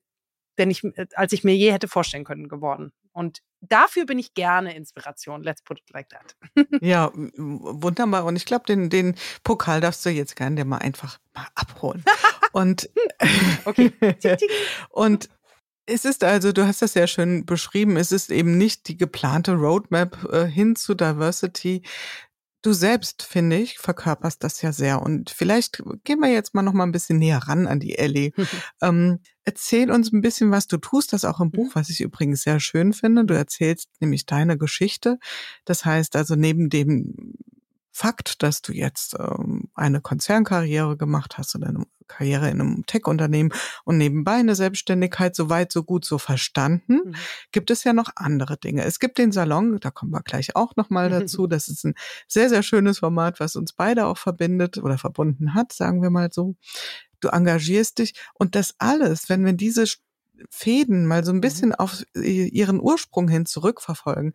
denn 0.58 0.70
ich, 0.70 0.82
als 1.14 1.32
ich 1.32 1.44
mir 1.44 1.54
je 1.54 1.72
hätte 1.72 1.88
vorstellen 1.88 2.24
können 2.24 2.48
geworden. 2.48 2.92
Und 3.12 3.38
dafür 3.60 4.06
bin 4.06 4.18
ich 4.18 4.34
gerne 4.34 4.74
Inspiration. 4.74 5.42
Let's 5.42 5.62
put 5.62 5.78
it 5.78 5.90
like 5.92 6.08
that. 6.08 6.36
ja, 6.80 7.12
wunderbar. 7.14 8.24
Und 8.24 8.36
ich 8.36 8.44
glaube, 8.44 8.64
den, 8.66 8.90
den 8.90 9.14
Pokal 9.44 9.80
darfst 9.80 10.04
du 10.04 10.10
jetzt 10.10 10.36
gerne 10.36 10.56
dir 10.56 10.64
mal 10.64 10.78
einfach 10.78 11.18
mal 11.32 11.46
abholen. 11.54 12.04
Und, 12.52 12.88
okay. 13.64 13.92
und 14.90 15.28
es 15.86 16.04
ist 16.04 16.24
also, 16.24 16.52
du 16.52 16.66
hast 16.66 16.82
das 16.82 16.94
sehr 16.94 17.06
schön 17.06 17.44
beschrieben, 17.44 17.96
es 17.96 18.12
ist 18.12 18.30
eben 18.30 18.56
nicht 18.56 18.88
die 18.88 18.96
geplante 18.96 19.54
Roadmap 19.54 20.24
äh, 20.32 20.46
hin 20.46 20.76
zu 20.76 20.94
Diversity. 20.94 21.82
Du 22.62 22.72
selbst, 22.72 23.22
finde 23.22 23.58
ich, 23.58 23.78
verkörperst 23.78 24.42
das 24.42 24.62
ja 24.62 24.72
sehr. 24.72 25.02
Und 25.02 25.28
vielleicht 25.28 25.82
gehen 26.04 26.20
wir 26.20 26.30
jetzt 26.30 26.54
mal 26.54 26.62
noch 26.62 26.72
mal 26.72 26.84
ein 26.84 26.92
bisschen 26.92 27.18
näher 27.18 27.38
ran 27.38 27.66
an 27.66 27.78
die 27.78 27.98
Ellie. 27.98 28.32
ähm, 28.80 29.20
erzähl 29.44 29.90
uns 29.90 30.10
ein 30.12 30.22
bisschen, 30.22 30.50
was 30.50 30.66
du 30.66 30.78
tust, 30.78 31.12
das 31.12 31.26
auch 31.26 31.40
im 31.40 31.50
Buch, 31.50 31.66
mhm. 31.66 31.74
was 31.74 31.90
ich 31.90 32.00
übrigens 32.00 32.42
sehr 32.42 32.60
schön 32.60 32.94
finde. 32.94 33.26
Du 33.26 33.34
erzählst 33.34 33.90
nämlich 34.00 34.24
deine 34.24 34.56
Geschichte. 34.56 35.18
Das 35.66 35.84
heißt 35.84 36.16
also, 36.16 36.36
neben 36.36 36.70
dem 36.70 37.34
Fakt, 37.96 38.42
dass 38.42 38.60
du 38.60 38.72
jetzt 38.72 39.14
ähm, 39.20 39.68
eine 39.76 40.00
Konzernkarriere 40.00 40.96
gemacht 40.96 41.38
hast 41.38 41.54
oder 41.54 41.68
eine 41.68 41.86
Karriere 42.08 42.50
in 42.50 42.60
einem 42.60 42.86
Tech-Unternehmen 42.86 43.52
und 43.84 43.98
nebenbei 43.98 44.32
eine 44.32 44.56
Selbstständigkeit 44.56 45.36
so 45.36 45.48
weit, 45.48 45.70
so 45.70 45.84
gut, 45.84 46.04
so 46.04 46.18
verstanden, 46.18 46.94
mhm. 47.04 47.14
gibt 47.52 47.70
es 47.70 47.84
ja 47.84 47.92
noch 47.92 48.10
andere 48.16 48.56
Dinge. 48.56 48.82
Es 48.82 48.98
gibt 48.98 49.16
den 49.16 49.30
Salon, 49.30 49.78
da 49.78 49.92
kommen 49.92 50.10
wir 50.10 50.22
gleich 50.22 50.56
auch 50.56 50.74
nochmal 50.74 51.08
dazu. 51.08 51.46
Das 51.54 51.68
ist 51.68 51.84
ein 51.84 51.94
sehr, 52.26 52.48
sehr 52.48 52.64
schönes 52.64 52.98
Format, 52.98 53.38
was 53.38 53.54
uns 53.54 53.72
beide 53.72 54.06
auch 54.06 54.18
verbindet 54.18 54.78
oder 54.78 54.98
verbunden 54.98 55.54
hat, 55.54 55.72
sagen 55.72 56.02
wir 56.02 56.10
mal 56.10 56.30
so. 56.32 56.56
Du 57.20 57.28
engagierst 57.28 58.00
dich 58.00 58.14
und 58.34 58.56
das 58.56 58.74
alles, 58.78 59.28
wenn 59.28 59.44
wir 59.44 59.52
diese 59.52 59.84
Fäden 60.50 61.06
mal 61.06 61.24
so 61.24 61.30
ein 61.30 61.36
mhm. 61.36 61.42
bisschen 61.42 61.74
auf 61.76 62.02
ihren 62.12 62.80
Ursprung 62.80 63.28
hin 63.28 63.46
zurückverfolgen, 63.46 64.32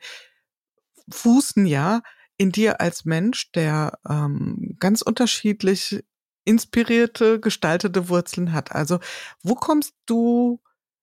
fußen 1.09 1.65
ja 1.65 2.01
in 2.39 2.51
dir 2.51 2.81
als 2.81 3.05
Mensch, 3.05 3.51
der 3.51 3.99
ähm, 4.09 4.77
ganz 4.79 5.01
unterschiedlich 5.03 6.03
inspirierte, 6.45 7.39
gestaltete 7.39 8.09
Wurzeln 8.09 8.53
hat. 8.53 8.71
Also 8.71 8.99
wo 9.43 9.53
kommst 9.53 9.93
du 10.07 10.59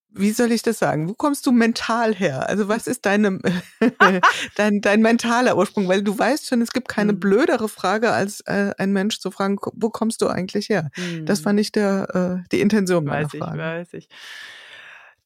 wie 0.09 0.31
soll 0.31 0.51
ich 0.51 0.63
das 0.63 0.79
sagen? 0.79 1.07
Wo 1.07 1.13
kommst 1.13 1.45
du 1.45 1.51
mental 1.51 2.15
her? 2.15 2.49
Also 2.49 2.67
was 2.67 2.87
ist 2.87 3.05
deine, 3.05 3.39
dein, 4.55 4.81
dein 4.81 5.01
mentaler 5.01 5.55
Ursprung? 5.57 5.87
Weil 5.87 6.01
du 6.01 6.17
weißt 6.17 6.47
schon, 6.47 6.61
es 6.61 6.71
gibt 6.71 6.87
keine 6.87 7.11
hm. 7.11 7.19
blödere 7.19 7.69
Frage, 7.69 8.11
als 8.11 8.41
äh, 8.41 8.73
ein 8.79 8.93
Mensch 8.93 9.19
zu 9.19 9.29
fragen, 9.29 9.57
wo 9.73 9.89
kommst 9.89 10.21
du 10.21 10.27
eigentlich 10.27 10.69
her? 10.69 10.89
Hm. 10.95 11.25
Das 11.25 11.45
war 11.45 11.53
nicht 11.53 11.75
der, 11.75 12.41
äh, 12.41 12.47
die 12.51 12.61
Intention 12.61 13.05
meiner 13.05 13.25
weiß 13.25 13.37
Frage. 13.37 13.59
Weiß 13.59 13.87
ich, 13.89 13.93
weiß 13.93 13.93
ich. 13.93 14.09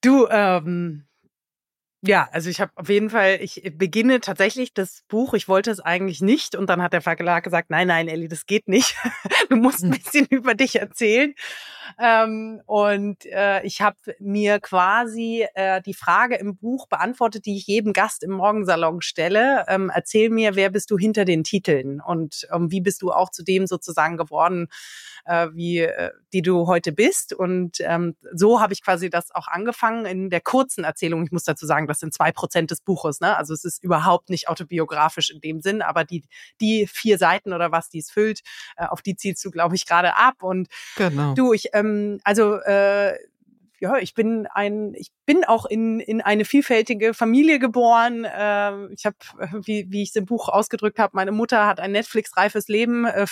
Du, 0.01 0.27
ähm, 0.29 1.05
ja, 2.03 2.27
also 2.31 2.49
ich 2.49 2.59
habe 2.59 2.71
auf 2.75 2.89
jeden 2.89 3.11
Fall, 3.11 3.37
ich 3.41 3.61
beginne 3.75 4.21
tatsächlich 4.21 4.73
das 4.73 5.03
Buch, 5.07 5.35
ich 5.35 5.47
wollte 5.47 5.69
es 5.69 5.79
eigentlich 5.79 6.21
nicht 6.21 6.55
und 6.55 6.67
dann 6.67 6.81
hat 6.81 6.93
der 6.93 7.01
Verlag 7.01 7.43
gesagt, 7.43 7.69
nein, 7.69 7.87
nein, 7.87 8.07
Ellie, 8.07 8.27
das 8.27 8.47
geht 8.47 8.67
nicht. 8.67 8.95
du 9.49 9.55
musst 9.55 9.83
ein 9.83 9.93
hm. 9.93 9.99
bisschen 9.99 10.25
über 10.27 10.55
dich 10.55 10.79
erzählen. 10.79 11.35
Ähm, 11.99 12.61
und 12.65 13.25
äh, 13.25 13.63
ich 13.63 13.81
habe 13.81 13.97
mir 14.19 14.59
quasi 14.59 15.45
äh, 15.55 15.81
die 15.81 15.93
Frage 15.93 16.35
im 16.35 16.57
Buch 16.57 16.87
beantwortet, 16.87 17.45
die 17.45 17.57
ich 17.57 17.67
jedem 17.67 17.93
Gast 17.93 18.23
im 18.23 18.31
Morgensalon 18.31 19.01
stelle. 19.01 19.65
Ähm, 19.67 19.91
erzähl 19.93 20.29
mir, 20.29 20.55
wer 20.55 20.69
bist 20.69 20.91
du 20.91 20.97
hinter 20.97 21.25
den 21.25 21.43
Titeln 21.43 22.01
und 22.01 22.47
ähm, 22.53 22.71
wie 22.71 22.81
bist 22.81 23.01
du 23.01 23.11
auch 23.11 23.31
zu 23.31 23.43
dem 23.43 23.67
sozusagen 23.67 24.17
geworden, 24.17 24.67
äh, 25.25 25.47
wie 25.53 25.79
äh, 25.79 26.11
die 26.33 26.41
du 26.41 26.67
heute 26.67 26.91
bist. 26.91 27.33
Und 27.33 27.77
ähm, 27.81 28.15
so 28.33 28.61
habe 28.61 28.73
ich 28.73 28.83
quasi 28.83 29.09
das 29.09 29.33
auch 29.33 29.47
angefangen 29.47 30.05
in 30.05 30.29
der 30.29 30.41
kurzen 30.41 30.83
Erzählung. 30.83 31.23
Ich 31.23 31.31
muss 31.31 31.43
dazu 31.43 31.65
sagen, 31.65 31.87
das 31.87 31.99
sind 31.99 32.13
zwei 32.13 32.31
Prozent 32.31 32.71
des 32.71 32.81
Buches. 32.81 33.19
Ne? 33.19 33.35
Also 33.35 33.53
es 33.53 33.63
ist 33.63 33.83
überhaupt 33.83 34.29
nicht 34.29 34.49
autobiografisch 34.49 35.29
in 35.29 35.41
dem 35.41 35.61
Sinn, 35.61 35.81
aber 35.81 36.03
die, 36.03 36.23
die 36.59 36.87
vier 36.87 37.17
Seiten 37.17 37.53
oder 37.53 37.71
was 37.71 37.89
die 37.89 37.99
es 37.99 38.11
füllt, 38.11 38.41
äh, 38.77 38.85
auf 38.85 39.01
die 39.01 39.15
zielst 39.15 39.43
du, 39.45 39.51
glaube 39.51 39.75
ich, 39.75 39.85
gerade 39.85 40.15
ab. 40.17 40.43
Und 40.43 40.67
genau. 40.95 41.33
du, 41.33 41.53
ich, 41.53 41.73
ähm, 41.81 42.19
also 42.23 42.55
äh, 42.61 43.17
ja, 43.81 43.97
ich 43.97 44.13
bin 44.13 44.47
ein, 44.53 44.93
ich 44.93 45.11
bin 45.25 45.43
auch 45.43 45.65
in, 45.65 45.99
in 45.99 46.21
eine 46.21 46.45
vielfältige 46.45 47.15
Familie 47.15 47.57
geboren. 47.57 48.25
Äh, 48.25 48.93
ich 48.93 49.07
habe, 49.07 49.17
wie, 49.65 49.87
wie 49.89 50.03
ich 50.03 50.09
es 50.09 50.15
im 50.15 50.27
Buch 50.27 50.49
ausgedrückt 50.49 50.99
habe, 50.99 51.15
meine 51.15 51.31
Mutter 51.31 51.65
hat 51.65 51.79
ein 51.79 51.91
Netflix-reifes 51.91 52.67
Leben 52.67 53.05
äh, 53.05 53.25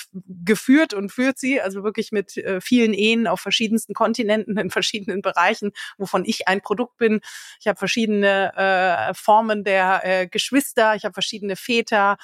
geführt 0.43 0.95
und 0.95 1.11
führt 1.11 1.37
sie, 1.37 1.61
also 1.61 1.83
wirklich 1.83 2.11
mit 2.11 2.35
äh, 2.37 2.61
vielen 2.61 2.95
Ehen 2.95 3.27
auf 3.27 3.39
verschiedensten 3.39 3.93
Kontinenten, 3.93 4.57
in 4.57 4.71
verschiedenen 4.71 5.21
Bereichen, 5.21 5.71
wovon 5.99 6.25
ich 6.25 6.47
ein 6.47 6.61
Produkt 6.61 6.97
bin. 6.97 7.21
Ich 7.59 7.67
habe 7.67 7.77
verschiedene 7.77 8.51
äh, 8.55 9.13
Formen 9.13 9.63
der 9.63 10.01
äh, 10.03 10.27
Geschwister, 10.27 10.95
ich 10.95 11.05
habe 11.05 11.13
verschiedene 11.13 11.57
Väter 11.57 12.17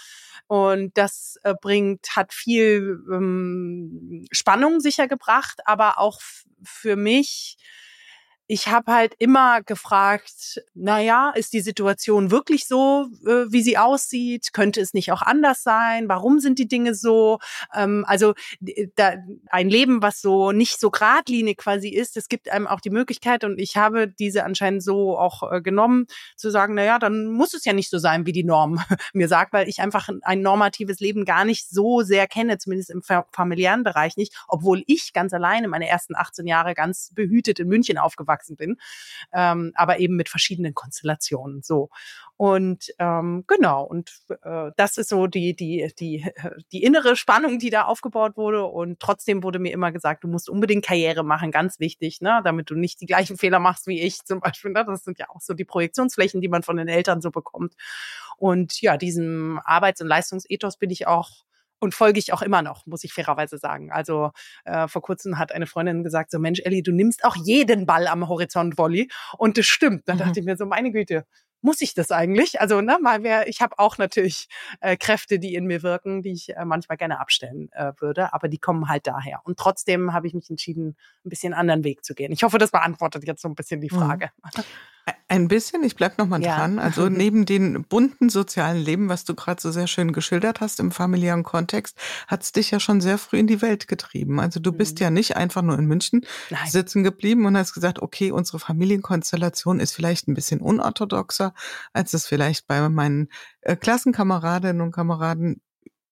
und 0.47 0.97
das 0.97 1.37
äh, 1.43 1.53
bringt, 1.61 2.15
hat 2.15 2.33
viel 2.33 2.99
ähm, 3.11 4.25
Spannung 4.31 4.79
sicher 4.79 5.07
gebracht, 5.07 5.59
aber 5.65 5.99
auch 5.99 6.19
für 6.63 6.95
mich 6.95 7.57
ich 8.47 8.67
habe 8.67 8.93
halt 8.93 9.15
immer 9.17 9.63
gefragt, 9.63 10.61
na 10.75 10.99
ja, 10.99 11.31
ist 11.31 11.53
die 11.53 11.61
Situation 11.61 12.29
wirklich 12.29 12.67
so, 12.67 13.07
äh, 13.25 13.51
wie 13.51 13.63
sie 13.63 13.77
aussieht? 13.77 14.53
Könnte 14.53 14.81
es 14.81 14.93
nicht 14.93 15.11
auch 15.11 15.23
anders 15.23 15.63
sein? 15.63 16.07
Warum 16.09 16.39
sind 16.39 16.59
die 16.59 16.67
Dinge 16.67 16.93
so? 16.93 17.39
Ähm, 17.73 18.05
also 18.07 18.35
da, 18.95 19.15
ein 19.49 19.69
Leben, 19.69 20.03
was 20.03 20.21
so 20.21 20.51
nicht 20.51 20.79
so 20.79 20.91
geradlinig 20.91 21.57
quasi 21.57 21.89
ist, 21.89 22.17
es 22.17 22.29
gibt 22.29 22.49
einem 22.49 22.67
auch 22.67 22.81
die 22.81 22.91
Möglichkeit 22.91 23.43
und 23.43 23.59
ich 23.59 23.77
habe 23.77 24.07
diese 24.07 24.43
anscheinend 24.43 24.83
so 24.83 25.17
auch 25.17 25.51
äh, 25.51 25.61
genommen, 25.61 26.05
zu 26.35 26.51
sagen, 26.51 26.75
na 26.75 26.83
ja, 26.83 26.99
dann 26.99 27.25
muss 27.25 27.55
es 27.55 27.65
ja 27.65 27.73
nicht 27.73 27.89
so 27.89 27.97
sein, 27.97 28.27
wie 28.27 28.31
die 28.31 28.43
Norm 28.43 28.79
mir 29.13 29.27
sagt, 29.27 29.53
weil 29.53 29.67
ich 29.67 29.79
einfach 29.79 30.07
ein 30.21 30.41
normatives 30.41 30.99
Leben 30.99 31.25
gar 31.25 31.45
nicht 31.45 31.67
so 31.67 32.03
sehr 32.03 32.27
kenne, 32.27 32.59
zumindest 32.59 32.91
im 32.91 33.01
familiären 33.31 33.83
Bereich 33.83 34.17
nicht, 34.17 34.35
obwohl 34.47 34.83
ich 34.85 35.13
ganz 35.13 35.33
alleine 35.33 35.67
meine 35.67 35.87
ersten 35.87 36.15
18 36.15 36.45
Jahre 36.45 36.75
ganz 36.75 37.11
behütet 37.15 37.59
in 37.59 37.67
München 37.67 37.97
aufgewachsen 37.97 38.34
aufgewachsen 38.35 38.55
bin, 38.55 38.77
ähm, 39.33 39.71
aber 39.75 39.99
eben 39.99 40.15
mit 40.15 40.29
verschiedenen 40.29 40.73
Konstellationen. 40.73 41.61
So 41.61 41.89
und 42.37 42.93
ähm, 42.99 43.45
genau 43.47 43.83
und 43.83 44.11
äh, 44.43 44.71
das 44.75 44.97
ist 44.97 45.09
so 45.09 45.27
die 45.27 45.55
die 45.55 45.91
die 45.99 46.25
die 46.71 46.83
innere 46.83 47.15
Spannung, 47.15 47.59
die 47.59 47.69
da 47.69 47.83
aufgebaut 47.83 48.37
wurde 48.37 48.65
und 48.65 48.99
trotzdem 48.99 49.43
wurde 49.43 49.59
mir 49.59 49.71
immer 49.71 49.91
gesagt, 49.91 50.23
du 50.23 50.27
musst 50.27 50.49
unbedingt 50.49 50.85
Karriere 50.85 51.23
machen, 51.23 51.51
ganz 51.51 51.79
wichtig, 51.79 52.21
ne, 52.21 52.41
damit 52.43 52.69
du 52.69 52.75
nicht 52.75 53.01
die 53.01 53.05
gleichen 53.05 53.37
Fehler 53.37 53.59
machst 53.59 53.87
wie 53.87 54.01
ich 54.01 54.23
zum 54.25 54.39
Beispiel. 54.39 54.71
Ne? 54.71 54.85
Das 54.85 55.03
sind 55.03 55.19
ja 55.19 55.29
auch 55.29 55.41
so 55.41 55.53
die 55.53 55.65
Projektionsflächen, 55.65 56.41
die 56.41 56.49
man 56.49 56.63
von 56.63 56.77
den 56.77 56.87
Eltern 56.87 57.21
so 57.21 57.31
bekommt. 57.31 57.75
Und 58.37 58.81
ja, 58.81 58.97
diesem 58.97 59.59
Arbeits- 59.63 60.01
und 60.01 60.07
Leistungsethos 60.07 60.77
bin 60.77 60.89
ich 60.89 61.07
auch 61.07 61.45
und 61.85 61.95
folge 61.95 62.19
ich 62.19 62.33
auch 62.33 62.41
immer 62.41 62.61
noch, 62.61 62.85
muss 62.85 63.03
ich 63.03 63.13
fairerweise 63.13 63.57
sagen. 63.57 63.91
Also 63.91 64.31
äh, 64.65 64.87
vor 64.89 65.01
kurzem 65.01 65.37
hat 65.37 65.53
eine 65.53 65.67
Freundin 65.67 66.03
gesagt, 66.03 66.31
so 66.31 66.39
Mensch, 66.39 66.59
Elli, 66.65 66.83
du 66.83 66.91
nimmst 66.91 67.23
auch 67.23 67.37
jeden 67.37 67.85
Ball 67.85 68.07
am 68.07 68.27
Horizont 68.27 68.77
Volley. 68.77 69.09
Und 69.37 69.57
das 69.57 69.65
stimmt. 69.65 70.09
Dann 70.09 70.17
mhm. 70.17 70.19
dachte 70.19 70.39
ich 70.39 70.45
mir 70.45 70.57
so, 70.57 70.65
meine 70.65 70.91
Güte, 70.91 71.25
muss 71.61 71.81
ich 71.81 71.93
das 71.93 72.11
eigentlich? 72.11 72.61
Also, 72.61 72.81
ne, 72.81 72.99
mal 73.01 73.23
wer, 73.23 73.47
ich 73.47 73.61
habe 73.61 73.79
auch 73.79 73.97
natürlich 73.97 74.47
äh, 74.81 74.97
Kräfte, 74.97 75.39
die 75.39 75.55
in 75.55 75.65
mir 75.65 75.81
wirken, 75.81 76.21
die 76.21 76.31
ich 76.31 76.55
äh, 76.55 76.63
manchmal 76.63 76.97
gerne 76.97 77.19
abstellen 77.19 77.69
äh, 77.71 77.91
würde, 77.99 78.33
aber 78.33 78.47
die 78.47 78.59
kommen 78.59 78.87
halt 78.87 79.07
daher. 79.07 79.41
Und 79.43 79.57
trotzdem 79.57 80.13
habe 80.13 80.27
ich 80.27 80.33
mich 80.33 80.49
entschieden, 80.49 80.95
ein 81.25 81.29
bisschen 81.29 81.53
anderen 81.53 81.83
Weg 81.83 82.05
zu 82.05 82.13
gehen. 82.13 82.31
Ich 82.31 82.43
hoffe, 82.43 82.59
das 82.59 82.71
beantwortet 82.71 83.25
jetzt 83.25 83.41
so 83.41 83.47
ein 83.47 83.55
bisschen 83.55 83.81
die 83.81 83.91
mhm. 83.91 83.97
Frage. 83.97 84.29
Mhm. 84.43 85.13
Ein 85.27 85.47
bisschen, 85.47 85.83
ich 85.83 85.95
bleib 85.95 86.19
noch 86.19 86.27
mal 86.27 86.41
ja. 86.41 86.55
dran. 86.55 86.77
Also 86.77 87.09
neben 87.09 87.45
den 87.45 87.83
bunten 87.83 88.29
sozialen 88.29 88.77
Leben, 88.77 89.09
was 89.09 89.25
du 89.25 89.33
gerade 89.33 89.59
so 89.59 89.71
sehr 89.71 89.87
schön 89.87 90.13
geschildert 90.13 90.61
hast 90.61 90.79
im 90.79 90.91
familiären 90.91 91.41
Kontext, 91.41 91.97
hat's 92.27 92.51
dich 92.51 92.69
ja 92.69 92.79
schon 92.79 93.01
sehr 93.01 93.17
früh 93.17 93.37
in 93.37 93.47
die 93.47 93.61
Welt 93.63 93.87
getrieben. 93.87 94.39
Also 94.39 94.59
du 94.59 94.71
bist 94.71 94.99
mhm. 94.99 95.03
ja 95.03 95.09
nicht 95.09 95.35
einfach 95.35 95.63
nur 95.63 95.79
in 95.79 95.85
München 95.85 96.25
Nein. 96.51 96.69
sitzen 96.69 97.03
geblieben 97.03 97.45
und 97.45 97.57
hast 97.57 97.73
gesagt, 97.73 98.03
okay, 98.03 98.31
unsere 98.31 98.59
Familienkonstellation 98.59 99.79
ist 99.79 99.93
vielleicht 99.93 100.27
ein 100.27 100.35
bisschen 100.35 100.61
unorthodoxer, 100.61 101.55
als 101.91 102.13
es 102.13 102.27
vielleicht 102.27 102.67
bei 102.67 102.87
meinen 102.87 103.29
äh, 103.61 103.75
Klassenkameradinnen 103.75 104.81
und 104.81 104.91
Kameraden 104.91 105.59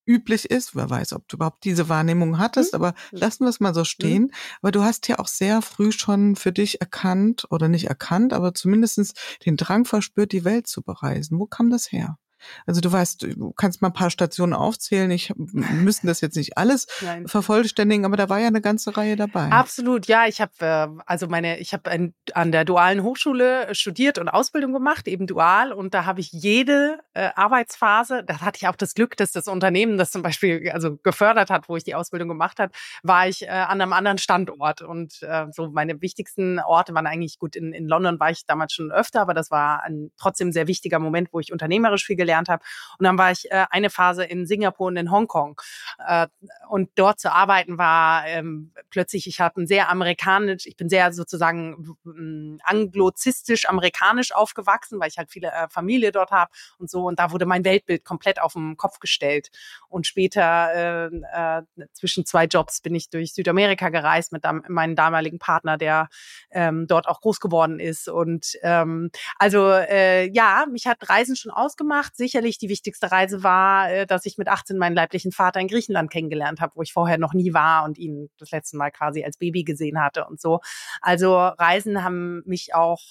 üblich 0.05 0.49
ist. 0.49 0.75
Wer 0.75 0.89
weiß, 0.89 1.13
ob 1.13 1.27
du 1.27 1.37
überhaupt 1.37 1.63
diese 1.63 1.89
Wahrnehmung 1.89 2.37
hattest, 2.37 2.73
mhm. 2.73 2.77
aber 2.77 2.93
lassen 3.11 3.45
wir 3.45 3.49
es 3.49 3.59
mal 3.59 3.73
so 3.73 3.81
mhm. 3.81 3.85
stehen. 3.85 4.31
Aber 4.61 4.71
du 4.71 4.83
hast 4.83 5.07
ja 5.07 5.19
auch 5.19 5.27
sehr 5.27 5.61
früh 5.61 5.91
schon 5.91 6.35
für 6.35 6.51
dich 6.51 6.81
erkannt 6.81 7.45
oder 7.49 7.67
nicht 7.67 7.85
erkannt, 7.85 8.33
aber 8.33 8.53
zumindestens 8.53 9.13
den 9.45 9.57
Drang 9.57 9.85
verspürt, 9.85 10.31
die 10.31 10.45
Welt 10.45 10.67
zu 10.67 10.81
bereisen. 10.81 11.39
Wo 11.39 11.45
kam 11.45 11.69
das 11.69 11.91
her? 11.91 12.17
Also 12.65 12.82
du 12.82 12.91
weißt, 12.91 13.23
du 13.23 13.51
kannst 13.51 13.82
mal 13.82 13.89
ein 13.89 13.93
paar 13.93 14.10
Stationen 14.10 14.53
aufzählen. 14.53 15.10
Ich 15.12 15.34
müssen 15.36 16.08
das 16.08 16.21
jetzt 16.21 16.36
nicht 16.36 16.58
alles 16.58 16.88
Nein. 17.01 17.27
vervollständigen, 17.27 18.06
aber 18.06 18.17
da 18.17 18.29
war 18.29 18.39
ja 18.39 18.47
eine 18.47 18.62
ganze 18.62 18.95
Reihe 18.95 19.15
dabei. 19.15 19.49
Absolut, 19.51 20.08
ja. 20.08 20.27
Ich 20.27 20.41
habe 20.41 20.51
äh, 20.60 20.88
also 21.06 21.27
meine, 21.27 21.60
ich 21.60 21.73
habe 21.73 22.13
an 22.34 22.51
der 22.51 22.65
dualen 22.65 23.03
Hochschule 23.03 23.73
studiert 23.73 24.17
und 24.17 24.29
Ausbildung 24.29 24.73
gemacht, 24.73 25.08
eben 25.08 25.27
dual, 25.27 25.71
und 25.71 25.93
da 25.93 26.06
habe 26.06 26.19
ich 26.19 26.32
jede 26.32 26.99
äh, 27.13 27.29
Arbeitsphase. 27.36 28.23
Da 28.23 28.41
hatte 28.41 28.58
ich 28.62 28.67
auch 28.67 28.75
das 28.75 28.93
Glück, 28.93 29.17
dass 29.17 29.32
das 29.32 29.47
Unternehmen, 29.47 29.97
das 29.97 30.12
zum 30.12 30.21
Beispiel 30.21 30.69
also 30.71 30.97
gefördert 30.97 31.49
hat, 31.49 31.69
wo 31.69 31.75
ich 31.75 31.84
die 31.84 31.95
Ausbildung 31.95 32.29
gemacht 32.29 32.60
habe, 32.60 32.71
war 33.03 33.27
ich 33.27 33.43
äh, 33.43 33.47
an 33.47 33.82
einem 33.82 33.93
anderen 33.93 34.17
Standort 34.17 34.82
und 34.82 35.21
äh, 35.21 35.45
so 35.51 35.69
meine 35.71 36.01
wichtigsten 36.01 36.60
Orte 36.60 36.93
waren 36.93 37.08
eigentlich 37.08 37.39
gut. 37.39 37.56
In, 37.56 37.73
in 37.73 37.88
London 37.88 38.19
war 38.19 38.32
ich 38.32 38.45
damals 38.45 38.73
schon 38.73 38.91
öfter, 38.91 39.21
aber 39.21 39.34
das 39.34 39.51
war 39.51 39.84
ein 39.84 40.12
trotzdem 40.17 40.51
sehr 40.51 40.67
wichtiger 40.67 40.99
Moment, 40.99 41.29
wo 41.32 41.39
ich 41.39 41.51
unternehmerisch 41.51 42.06
viel 42.06 42.15
gelernt 42.15 42.32
gelernt 42.33 42.49
habe. 42.49 42.63
Und 42.97 43.05
dann 43.05 43.17
war 43.17 43.31
ich 43.31 43.49
äh, 43.51 43.65
eine 43.69 43.89
Phase 43.89 44.23
in 44.23 44.45
Singapur 44.45 44.87
und 44.87 44.97
in 44.97 45.11
Hongkong. 45.11 45.59
Äh, 46.05 46.27
und 46.69 46.89
dort 46.95 47.19
zu 47.19 47.31
arbeiten 47.31 47.77
war 47.77 48.25
ähm, 48.27 48.71
plötzlich, 48.89 49.27
ich 49.27 49.39
habe 49.39 49.61
ein 49.61 49.67
sehr 49.67 49.89
amerikanisch, 49.89 50.65
ich 50.65 50.75
bin 50.75 50.89
sehr 50.89 51.13
sozusagen 51.13 51.95
äh, 52.05 52.63
anglozistisch 52.63 53.69
amerikanisch 53.69 54.33
aufgewachsen, 54.33 54.99
weil 54.99 55.09
ich 55.09 55.17
halt 55.17 55.29
viele 55.29 55.49
äh, 55.49 55.67
Familie 55.69 56.11
dort 56.11 56.31
habe 56.31 56.51
und 56.79 56.89
so. 56.89 57.05
Und 57.05 57.19
da 57.19 57.31
wurde 57.31 57.45
mein 57.45 57.65
Weltbild 57.65 58.03
komplett 58.03 58.41
auf 58.41 58.53
den 58.53 58.77
Kopf 58.77 58.99
gestellt. 58.99 59.49
Und 59.89 60.07
später 60.07 60.73
äh, 60.73 61.59
äh, 61.59 61.61
zwischen 61.93 62.25
zwei 62.25 62.45
Jobs 62.45 62.81
bin 62.81 62.95
ich 62.95 63.09
durch 63.09 63.33
Südamerika 63.33 63.89
gereist 63.89 64.31
mit 64.31 64.43
dam 64.43 64.63
meinem 64.67 64.95
damaligen 64.95 65.39
Partner, 65.39 65.77
der 65.77 66.09
ähm, 66.51 66.87
dort 66.87 67.07
auch 67.07 67.21
groß 67.21 67.39
geworden 67.39 67.79
ist. 67.79 68.07
Und 68.07 68.57
ähm, 68.63 69.11
also 69.37 69.69
äh, 69.69 70.29
ja, 70.31 70.65
mich 70.71 70.87
hat 70.87 71.09
Reisen 71.09 71.35
schon 71.35 71.51
ausgemacht 71.51 72.15
sicherlich 72.23 72.57
die 72.57 72.69
wichtigste 72.69 73.12
Reise 73.12 73.43
war, 73.43 73.91
äh, 73.91 74.05
dass 74.07 74.25
ich 74.25 74.38
mit 74.38 74.47
18 74.47 74.77
meinen 74.77 74.95
leiblichen 74.95 75.31
Vater 75.31 75.59
in 75.59 75.67
Griechenland 75.67 76.09
kennengelernt 76.09 76.62
habe, 76.62 76.73
wo 76.75 76.81
ich 76.81 76.93
vorher 76.93 77.17
noch 77.17 77.33
nie 77.33 77.53
war 77.53 77.83
und 77.83 77.97
ihn 77.97 78.29
das 78.38 78.51
letzte 78.51 78.77
Mal 78.77 78.91
quasi 78.91 79.23
als 79.23 79.38
Baby 79.38 79.63
gesehen 79.63 80.01
hatte 80.01 80.25
und 80.25 80.39
so. 80.39 80.59
Also 81.01 81.36
Reisen 81.38 82.03
haben 82.03 82.41
mich 82.45 82.73
auch 82.73 83.01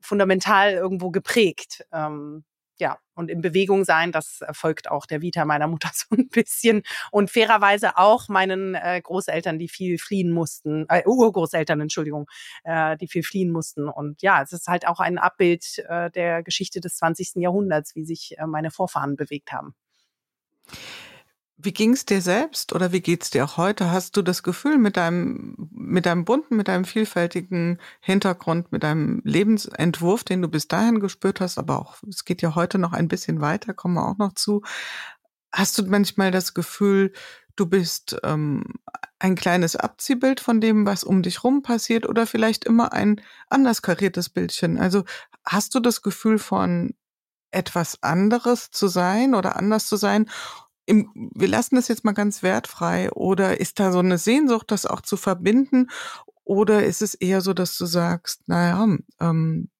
fundamental 0.00 0.72
irgendwo 0.72 1.10
geprägt. 1.10 1.84
Ähm, 1.92 2.44
ja, 2.80 2.98
und 3.14 3.30
in 3.30 3.40
Bewegung 3.40 3.84
sein, 3.84 4.12
das 4.12 4.40
folgt 4.52 4.90
auch 4.90 5.06
der 5.06 5.20
Vita 5.20 5.44
meiner 5.44 5.66
Mutter 5.66 5.90
so 5.94 6.14
ein 6.14 6.28
bisschen. 6.28 6.82
Und 7.10 7.30
fairerweise 7.30 7.96
auch 7.96 8.28
meinen 8.28 8.74
äh, 8.74 9.00
Großeltern, 9.02 9.58
die 9.58 9.68
viel 9.68 9.98
fliehen 9.98 10.30
mussten, 10.30 10.86
äh, 10.88 11.02
Urgroßeltern, 11.04 11.80
Entschuldigung, 11.80 12.26
äh, 12.64 12.96
die 12.96 13.08
viel 13.08 13.22
fliehen 13.22 13.50
mussten. 13.50 13.88
Und 13.88 14.22
ja, 14.22 14.42
es 14.42 14.52
ist 14.52 14.68
halt 14.68 14.86
auch 14.86 15.00
ein 15.00 15.18
Abbild 15.18 15.84
äh, 15.88 16.10
der 16.10 16.42
Geschichte 16.42 16.80
des 16.80 16.96
20. 16.96 17.36
Jahrhunderts, 17.36 17.94
wie 17.94 18.04
sich 18.04 18.36
äh, 18.38 18.46
meine 18.46 18.70
Vorfahren 18.70 19.16
bewegt 19.16 19.52
haben. 19.52 19.74
Wie 21.60 21.72
ging 21.72 21.92
es 21.92 22.06
dir 22.06 22.22
selbst 22.22 22.72
oder 22.72 22.92
wie 22.92 23.00
geht 23.00 23.24
es 23.24 23.30
dir 23.30 23.44
auch 23.44 23.56
heute? 23.56 23.90
Hast 23.90 24.16
du 24.16 24.22
das 24.22 24.44
Gefühl, 24.44 24.78
mit 24.78 24.96
deinem, 24.96 25.56
mit 25.72 26.06
deinem 26.06 26.24
bunten, 26.24 26.56
mit 26.56 26.68
deinem 26.68 26.84
vielfältigen 26.84 27.80
Hintergrund, 28.00 28.70
mit 28.70 28.84
deinem 28.84 29.20
Lebensentwurf, 29.24 30.22
den 30.22 30.40
du 30.40 30.46
bis 30.46 30.68
dahin 30.68 31.00
gespürt 31.00 31.40
hast, 31.40 31.58
aber 31.58 31.80
auch, 31.80 31.96
es 32.08 32.24
geht 32.24 32.42
ja 32.42 32.54
heute 32.54 32.78
noch 32.78 32.92
ein 32.92 33.08
bisschen 33.08 33.40
weiter, 33.40 33.74
kommen 33.74 33.94
wir 33.94 34.06
auch 34.06 34.18
noch 34.18 34.34
zu. 34.34 34.62
Hast 35.50 35.76
du 35.78 35.82
manchmal 35.84 36.30
das 36.30 36.54
Gefühl, 36.54 37.12
du 37.56 37.66
bist 37.66 38.16
ähm, 38.22 38.62
ein 39.18 39.34
kleines 39.34 39.74
Abziehbild 39.74 40.38
von 40.38 40.60
dem, 40.60 40.86
was 40.86 41.02
um 41.02 41.22
dich 41.22 41.42
rum 41.42 41.62
passiert 41.62 42.08
oder 42.08 42.28
vielleicht 42.28 42.66
immer 42.66 42.92
ein 42.92 43.20
anders 43.48 43.82
kariertes 43.82 44.28
Bildchen? 44.28 44.78
Also 44.78 45.02
hast 45.44 45.74
du 45.74 45.80
das 45.80 46.02
Gefühl 46.02 46.38
von 46.38 46.94
etwas 47.50 48.00
anderes 48.02 48.70
zu 48.70 48.86
sein 48.86 49.34
oder 49.34 49.56
anders 49.56 49.88
zu 49.88 49.96
sein 49.96 50.28
im, 50.88 51.30
wir 51.34 51.48
lassen 51.48 51.76
das 51.76 51.88
jetzt 51.88 52.04
mal 52.04 52.12
ganz 52.12 52.42
wertfrei 52.42 53.10
oder 53.12 53.60
ist 53.60 53.78
da 53.78 53.92
so 53.92 53.98
eine 53.98 54.16
Sehnsucht, 54.16 54.70
das 54.70 54.86
auch 54.86 55.02
zu 55.02 55.16
verbinden? 55.16 55.90
Oder 56.44 56.84
ist 56.84 57.02
es 57.02 57.14
eher 57.14 57.42
so, 57.42 57.52
dass 57.52 57.76
du 57.76 57.84
sagst, 57.84 58.48
naja, 58.48 58.82
ähm, 59.20 59.70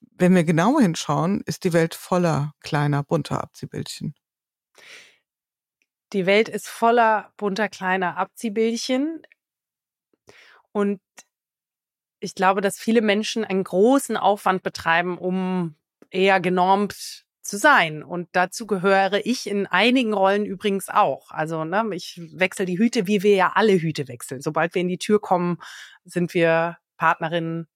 wenn 0.00 0.34
wir 0.34 0.44
genauer 0.44 0.80
hinschauen, 0.80 1.42
ist 1.44 1.64
die 1.64 1.74
Welt 1.74 1.94
voller 1.94 2.54
kleiner, 2.60 3.02
bunter 3.02 3.42
Abziehbildchen? 3.42 4.14
Die 6.14 6.24
Welt 6.24 6.48
ist 6.48 6.68
voller 6.68 7.32
bunter, 7.36 7.68
kleiner 7.68 8.16
Abziehbildchen. 8.16 9.22
Und 10.72 11.00
ich 12.20 12.34
glaube, 12.34 12.62
dass 12.62 12.78
viele 12.78 13.02
Menschen 13.02 13.44
einen 13.44 13.64
großen 13.64 14.16
Aufwand 14.16 14.62
betreiben, 14.62 15.18
um 15.18 15.74
eher 16.10 16.40
genormt 16.40 17.26
zu 17.44 17.58
sein. 17.58 18.02
Und 18.02 18.28
dazu 18.32 18.66
gehöre 18.66 19.24
ich 19.24 19.46
in 19.46 19.66
einigen 19.66 20.14
Rollen 20.14 20.46
übrigens 20.46 20.88
auch. 20.88 21.30
Also 21.30 21.64
ne, 21.64 21.84
ich 21.92 22.20
wechsle 22.32 22.64
die 22.64 22.78
Hüte, 22.78 23.06
wie 23.06 23.22
wir 23.22 23.36
ja 23.36 23.52
alle 23.54 23.74
Hüte 23.74 24.08
wechseln. 24.08 24.40
Sobald 24.40 24.74
wir 24.74 24.82
in 24.82 24.88
die 24.88 24.98
Tür 24.98 25.20
kommen, 25.20 25.58
sind 26.04 26.34
wir 26.34 26.78
Partnerin, 26.96 27.66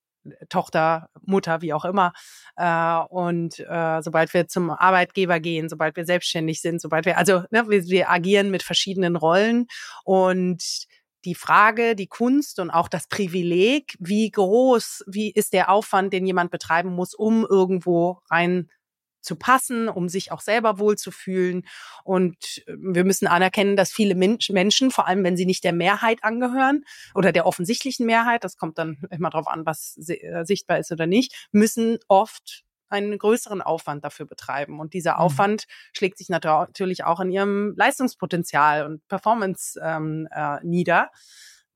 Tochter, 0.49 1.11
Mutter, 1.23 1.63
wie 1.63 1.73
auch 1.73 1.85
immer. 1.85 2.13
Äh, 2.57 2.99
und 3.11 3.61
äh, 3.61 4.01
sobald 4.03 4.35
wir 4.35 4.49
zum 4.49 4.71
Arbeitgeber 4.71 5.41
gehen, 5.41 5.69
sobald 5.69 5.97
wir 5.97 6.05
selbstständig 6.05 6.61
sind, 6.61 6.81
sobald 6.81 7.07
wir, 7.07 7.19
also 7.19 7.45
ne, 7.51 7.69
wir, 7.69 7.85
wir 7.85 8.11
agieren 8.11 8.51
mit 8.51 8.63
verschiedenen 8.63 9.17
Rollen 9.17 9.67
und 10.05 10.87
die 11.25 11.35
Frage, 11.35 11.97
die 11.97 12.07
Kunst 12.07 12.61
und 12.61 12.71
auch 12.71 12.89
das 12.89 13.09
Privileg, 13.09 13.97
wie 13.99 14.31
groß, 14.31 15.05
wie 15.09 15.31
ist 15.31 15.53
der 15.53 15.71
Aufwand, 15.71 16.13
den 16.13 16.27
jemand 16.27 16.51
betreiben 16.51 16.91
muss, 16.91 17.15
um 17.15 17.45
irgendwo 17.49 18.21
rein 18.31 18.71
zu 19.29 19.37
passen, 19.37 19.89
um 19.89 20.09
sich 20.09 20.33
auch 20.33 20.41
selber 20.41 20.79
wohlzufühlen. 20.79 21.67
Und 22.03 22.65
äh, 22.67 22.75
wir 22.79 23.05
müssen 23.05 23.29
anerkennen, 23.29 23.77
dass 23.77 23.93
viele 23.93 24.15
Menschen, 24.15 24.91
vor 24.91 25.07
allem 25.07 25.23
wenn 25.23 25.37
sie 25.37 25.47
nicht 25.47 25.63
der 25.63 25.75
Mehrheit 25.75 26.25
angehören 26.25 26.85
oder 27.15 27.31
der 27.31 27.47
offensichtlichen 27.47 28.07
Mehrheit, 28.07 28.43
das 28.43 28.57
kommt 28.57 28.79
dann 28.79 28.99
immer 29.11 29.31
darauf 29.31 29.47
an, 29.47 29.67
was 29.67 29.97
äh, 30.09 30.45
sichtbar 30.45 30.79
ist 30.79 30.91
oder 30.91 31.07
nicht, 31.07 31.49
müssen 31.53 31.99
oft 32.09 32.65
einen 32.89 33.19
größeren 33.19 33.61
Aufwand 33.61 34.03
dafür 34.03 34.25
betreiben. 34.25 34.81
Und 34.81 34.95
dieser 34.95 35.15
mhm. 35.15 35.19
Aufwand 35.19 35.65
schlägt 35.93 36.17
sich 36.17 36.31
natürlich 36.31 37.05
auch 37.05 37.21
in 37.21 37.31
ihrem 37.31 37.75
Leistungspotenzial 37.77 38.87
und 38.87 39.07
Performance 39.09 39.79
ähm, 39.83 40.27
äh, 40.31 40.59
nieder. 40.65 41.11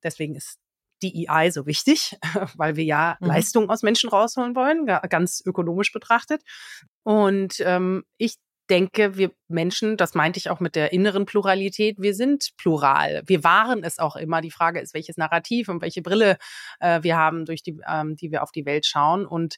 Deswegen 0.02 0.34
ist 0.34 0.58
DEI 1.02 1.50
so 1.50 1.66
wichtig, 1.66 2.18
weil 2.56 2.76
wir 2.76 2.84
ja 2.84 3.16
mhm. 3.20 3.28
Leistung 3.28 3.70
aus 3.70 3.82
Menschen 3.82 4.10
rausholen 4.10 4.54
wollen, 4.54 4.86
ganz 4.86 5.42
ökonomisch 5.44 5.92
betrachtet. 5.92 6.42
Und 7.02 7.60
ähm, 7.60 8.04
ich 8.16 8.36
denke, 8.70 9.16
wir 9.16 9.32
Menschen, 9.48 9.96
das 9.96 10.14
meinte 10.14 10.38
ich 10.38 10.48
auch 10.48 10.60
mit 10.60 10.76
der 10.76 10.92
inneren 10.92 11.26
Pluralität, 11.26 11.96
wir 11.98 12.14
sind 12.14 12.52
plural. 12.56 13.22
Wir 13.26 13.44
waren 13.44 13.84
es 13.84 13.98
auch 13.98 14.16
immer. 14.16 14.40
Die 14.40 14.50
Frage 14.50 14.80
ist, 14.80 14.94
welches 14.94 15.16
Narrativ 15.16 15.68
und 15.68 15.82
welche 15.82 16.00
Brille 16.00 16.38
äh, 16.80 17.02
wir 17.02 17.16
haben, 17.16 17.44
durch 17.44 17.62
die, 17.62 17.78
ähm, 17.86 18.16
die 18.16 18.30
wir 18.30 18.42
auf 18.42 18.52
die 18.52 18.64
Welt 18.64 18.86
schauen. 18.86 19.26
Und 19.26 19.56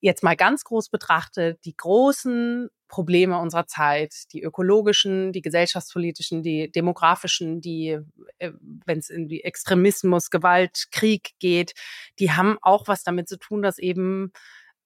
jetzt 0.00 0.22
mal 0.22 0.36
ganz 0.36 0.64
groß 0.64 0.88
betrachtet, 0.90 1.64
die 1.64 1.76
großen 1.76 2.68
Probleme 2.88 3.38
unserer 3.38 3.66
Zeit, 3.66 4.14
die 4.32 4.42
ökologischen, 4.42 5.32
die 5.32 5.42
gesellschaftspolitischen, 5.42 6.42
die 6.42 6.70
demografischen, 6.70 7.60
die, 7.60 7.98
äh, 8.38 8.52
wenn 8.86 8.98
es 8.98 9.10
in 9.10 9.28
die 9.28 9.44
Extremismus, 9.44 10.30
Gewalt, 10.30 10.86
Krieg 10.90 11.32
geht, 11.38 11.74
die 12.18 12.32
haben 12.32 12.58
auch 12.62 12.88
was 12.88 13.02
damit 13.02 13.28
zu 13.28 13.38
tun, 13.38 13.62
dass 13.62 13.78
eben 13.78 14.32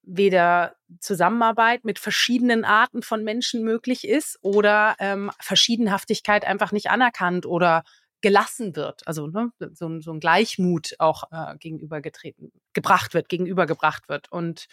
weder 0.03 0.75
Zusammenarbeit 0.99 1.85
mit 1.85 2.01
verschiedenen 2.01 2.65
Arten 2.65 3.03
von 3.03 3.23
Menschen 3.23 3.63
möglich 3.63 4.07
ist 4.07 4.37
oder 4.43 4.97
ähm, 4.99 5.31
Verschiedenhaftigkeit 5.41 6.45
einfach 6.45 6.73
nicht 6.73 6.91
anerkannt 6.91 7.47
oder 7.47 7.85
gelassen 8.23 8.77
wird, 8.77 9.07
also 9.07 9.27
ne, 9.27 9.53
so, 9.75 10.01
so 10.01 10.13
ein 10.13 10.21
Gleichmut 10.21 10.95
auch 10.99 11.25
äh, 11.33 11.57
gegenübergetreten, 11.59 12.53
gebracht 12.73 13.15
wird, 13.15 13.29
gegenübergebracht 13.29 14.09
wird. 14.09 14.31
Und 14.31 14.67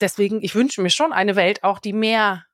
deswegen, 0.00 0.42
ich 0.42 0.54
wünsche 0.54 0.82
mir 0.82 0.90
schon 0.90 1.12
eine 1.12 1.36
Welt 1.36 1.62
auch, 1.62 1.78
die 1.78 1.92
mehr 1.92 2.44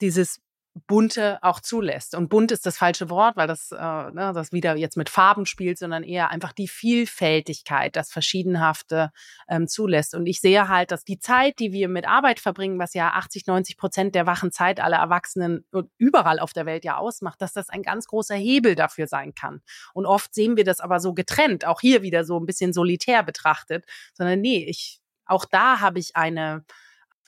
dieses 0.00 0.40
bunte 0.86 1.38
auch 1.42 1.60
zulässt. 1.60 2.14
Und 2.14 2.28
bunt 2.28 2.52
ist 2.52 2.66
das 2.66 2.76
falsche 2.76 3.10
Wort, 3.10 3.36
weil 3.36 3.46
das, 3.46 3.72
äh, 3.72 3.76
ne, 3.76 4.32
das 4.34 4.52
wieder 4.52 4.76
jetzt 4.76 4.96
mit 4.96 5.08
Farben 5.08 5.46
spielt, 5.46 5.78
sondern 5.78 6.02
eher 6.02 6.30
einfach 6.30 6.52
die 6.52 6.68
Vielfältigkeit, 6.68 7.96
das 7.96 8.10
Verschiedenhafte 8.10 9.10
ähm, 9.48 9.68
zulässt. 9.68 10.14
Und 10.14 10.26
ich 10.26 10.40
sehe 10.40 10.68
halt, 10.68 10.90
dass 10.90 11.04
die 11.04 11.18
Zeit, 11.18 11.58
die 11.58 11.72
wir 11.72 11.88
mit 11.88 12.06
Arbeit 12.06 12.40
verbringen, 12.40 12.78
was 12.78 12.94
ja 12.94 13.10
80, 13.10 13.46
90 13.46 13.76
Prozent 13.76 14.14
der 14.14 14.26
wachen 14.26 14.52
Zeit 14.52 14.80
aller 14.80 14.98
Erwachsenen 14.98 15.64
überall 15.96 16.38
auf 16.38 16.52
der 16.52 16.66
Welt 16.66 16.84
ja 16.84 16.96
ausmacht, 16.96 17.40
dass 17.42 17.52
das 17.52 17.68
ein 17.68 17.82
ganz 17.82 18.06
großer 18.06 18.34
Hebel 18.36 18.74
dafür 18.74 19.06
sein 19.06 19.34
kann. 19.34 19.60
Und 19.94 20.06
oft 20.06 20.34
sehen 20.34 20.56
wir 20.56 20.64
das 20.64 20.80
aber 20.80 21.00
so 21.00 21.14
getrennt, 21.14 21.66
auch 21.66 21.80
hier 21.80 22.02
wieder 22.02 22.24
so 22.24 22.38
ein 22.38 22.46
bisschen 22.46 22.72
solitär 22.72 23.22
betrachtet, 23.22 23.84
sondern 24.14 24.40
nee, 24.40 24.64
ich, 24.64 25.00
auch 25.26 25.44
da 25.44 25.80
habe 25.80 25.98
ich 25.98 26.16
eine, 26.16 26.64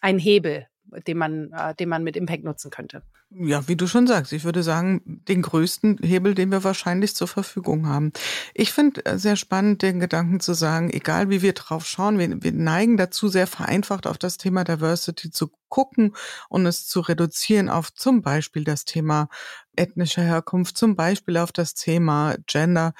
ein 0.00 0.18
Hebel, 0.18 0.66
den 1.06 1.18
man, 1.18 1.52
äh, 1.52 1.74
den 1.74 1.88
man 1.88 2.02
mit 2.02 2.16
Impact 2.16 2.44
nutzen 2.44 2.70
könnte. 2.70 3.02
Ja, 3.32 3.68
wie 3.68 3.76
du 3.76 3.86
schon 3.86 4.08
sagst, 4.08 4.32
ich 4.32 4.42
würde 4.42 4.64
sagen, 4.64 5.02
den 5.04 5.42
größten 5.42 5.98
Hebel, 6.02 6.34
den 6.34 6.50
wir 6.50 6.64
wahrscheinlich 6.64 7.14
zur 7.14 7.28
Verfügung 7.28 7.86
haben. 7.86 8.12
Ich 8.54 8.72
finde 8.72 9.06
äh, 9.06 9.18
sehr 9.18 9.36
spannend, 9.36 9.82
den 9.82 10.00
Gedanken 10.00 10.40
zu 10.40 10.52
sagen, 10.52 10.90
egal 10.90 11.30
wie 11.30 11.40
wir 11.40 11.52
drauf 11.52 11.86
schauen, 11.86 12.18
wir, 12.18 12.42
wir 12.42 12.52
neigen 12.52 12.96
dazu, 12.96 13.28
sehr 13.28 13.46
vereinfacht 13.46 14.08
auf 14.08 14.18
das 14.18 14.36
Thema 14.36 14.64
Diversity 14.64 15.30
zu 15.30 15.52
gucken 15.68 16.16
und 16.48 16.66
es 16.66 16.88
zu 16.88 16.98
reduzieren 16.98 17.68
auf 17.68 17.94
zum 17.94 18.20
Beispiel 18.22 18.64
das 18.64 18.84
Thema 18.84 19.28
ethnische 19.76 20.22
Herkunft, 20.22 20.76
zum 20.76 20.96
Beispiel 20.96 21.36
auf 21.36 21.52
das 21.52 21.74
Thema 21.74 22.34
Gender 22.48 22.94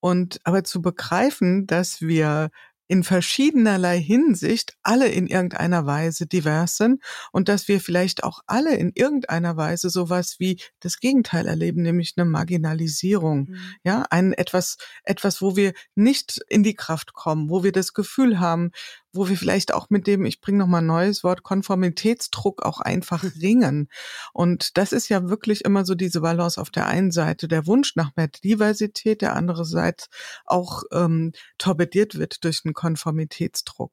und 0.00 0.40
aber 0.42 0.64
zu 0.64 0.82
begreifen, 0.82 1.68
dass 1.68 2.00
wir 2.00 2.50
in 2.88 3.02
verschiedenerlei 3.02 4.00
Hinsicht 4.00 4.74
alle 4.82 5.08
in 5.08 5.26
irgendeiner 5.26 5.86
Weise 5.86 6.26
divers 6.26 6.76
sind 6.76 7.02
und 7.32 7.48
dass 7.48 7.68
wir 7.68 7.80
vielleicht 7.80 8.24
auch 8.24 8.40
alle 8.46 8.76
in 8.76 8.92
irgendeiner 8.94 9.56
Weise 9.56 9.90
sowas 9.90 10.36
wie 10.38 10.60
das 10.80 10.98
Gegenteil 10.98 11.46
erleben, 11.46 11.82
nämlich 11.82 12.14
eine 12.16 12.28
Marginalisierung. 12.28 13.48
Mhm. 13.48 13.58
Ja, 13.84 14.04
ein 14.10 14.32
etwas, 14.32 14.76
etwas, 15.02 15.42
wo 15.42 15.56
wir 15.56 15.72
nicht 15.94 16.40
in 16.48 16.62
die 16.62 16.74
Kraft 16.74 17.12
kommen, 17.12 17.50
wo 17.50 17.64
wir 17.64 17.72
das 17.72 17.92
Gefühl 17.92 18.38
haben, 18.38 18.70
wo 19.12 19.28
wir 19.28 19.36
vielleicht 19.36 19.72
auch 19.72 19.90
mit 19.90 20.06
dem, 20.06 20.24
ich 20.24 20.40
bringe 20.40 20.58
nochmal 20.58 20.82
ein 20.82 20.86
neues 20.86 21.24
Wort, 21.24 21.42
Konformitätsdruck 21.42 22.62
auch 22.62 22.80
einfach 22.80 23.24
ringen. 23.40 23.88
Und 24.32 24.76
das 24.76 24.92
ist 24.92 25.08
ja 25.08 25.28
wirklich 25.28 25.64
immer 25.64 25.84
so 25.84 25.94
diese 25.94 26.20
Balance 26.20 26.60
auf 26.60 26.70
der 26.70 26.86
einen 26.86 27.10
Seite, 27.10 27.48
der 27.48 27.66
Wunsch 27.66 27.96
nach 27.96 28.10
mehr 28.16 28.28
Diversität, 28.28 29.22
der 29.22 29.34
andererseits 29.34 30.08
auch 30.44 30.82
ähm, 30.92 31.32
torpediert 31.58 32.18
wird 32.18 32.44
durch 32.44 32.62
einen 32.64 32.74
Konformitätsdruck. 32.74 33.92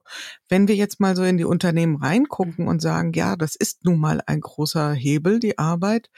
Wenn 0.49 0.67
wir 0.67 0.76
jetzt 0.76 0.99
mal 0.99 1.15
so 1.15 1.23
in 1.23 1.38
die 1.38 1.45
Unternehmen 1.45 1.95
reingucken 1.95 2.67
und 2.67 2.82
sagen, 2.82 3.13
ja, 3.13 3.36
das 3.36 3.56
ist 3.56 3.86
nun 3.86 3.99
mal 3.99 4.21
ein 4.26 4.41
großer 4.41 4.93
Hebel, 4.93 5.39
die 5.39 5.58
Arbeit, 5.58 6.10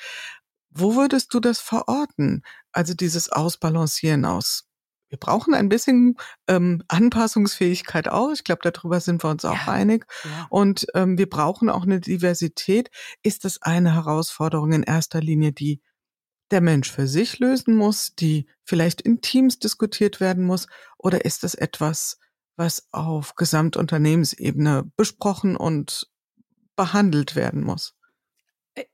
wo 0.78 0.96
würdest 0.96 1.34
du 1.34 1.40
das 1.40 1.60
verorten? 1.60 2.44
Also 2.74 2.94
dieses 2.94 3.32
Ausbalancieren 3.32 4.26
aus 4.26 4.65
wir 5.16 5.20
brauchen 5.20 5.54
ein 5.54 5.70
bisschen 5.70 6.18
ähm, 6.50 6.84
Anpassungsfähigkeit 6.90 8.10
auch. 8.10 8.34
Ich 8.34 8.44
glaube, 8.44 8.70
darüber 8.70 9.00
sind 9.00 9.24
wir 9.24 9.30
uns 9.30 9.46
auch 9.46 9.66
ja, 9.66 9.72
einig. 9.72 10.06
Ja. 10.26 10.48
Und 10.50 10.88
ähm, 10.94 11.18
wir 11.18 11.30
brauchen 11.30 11.70
auch 11.70 11.84
eine 11.84 12.02
Diversität. 12.02 12.90
Ist 13.24 13.46
das 13.46 13.62
eine 13.62 13.94
Herausforderung 13.94 14.74
in 14.74 14.84
erster 14.84 15.22
Linie, 15.22 15.54
die 15.54 15.82
der 16.52 16.60
Mensch 16.60 16.92
für 16.92 17.08
sich 17.08 17.40
lösen 17.40 17.78
muss, 17.78 18.14
die 18.16 18.46
vielleicht 18.66 19.00
in 19.00 19.22
Teams 19.22 19.58
diskutiert 19.58 20.20
werden 20.20 20.44
muss? 20.44 20.68
Oder 20.98 21.24
ist 21.24 21.44
das 21.44 21.56
etwas, 21.56 22.20
was 22.58 22.90
auf 22.92 23.36
Gesamtunternehmensebene 23.36 24.92
besprochen 24.98 25.56
und 25.56 26.12
behandelt 26.76 27.38
werden 27.38 27.64
muss? 27.64 27.95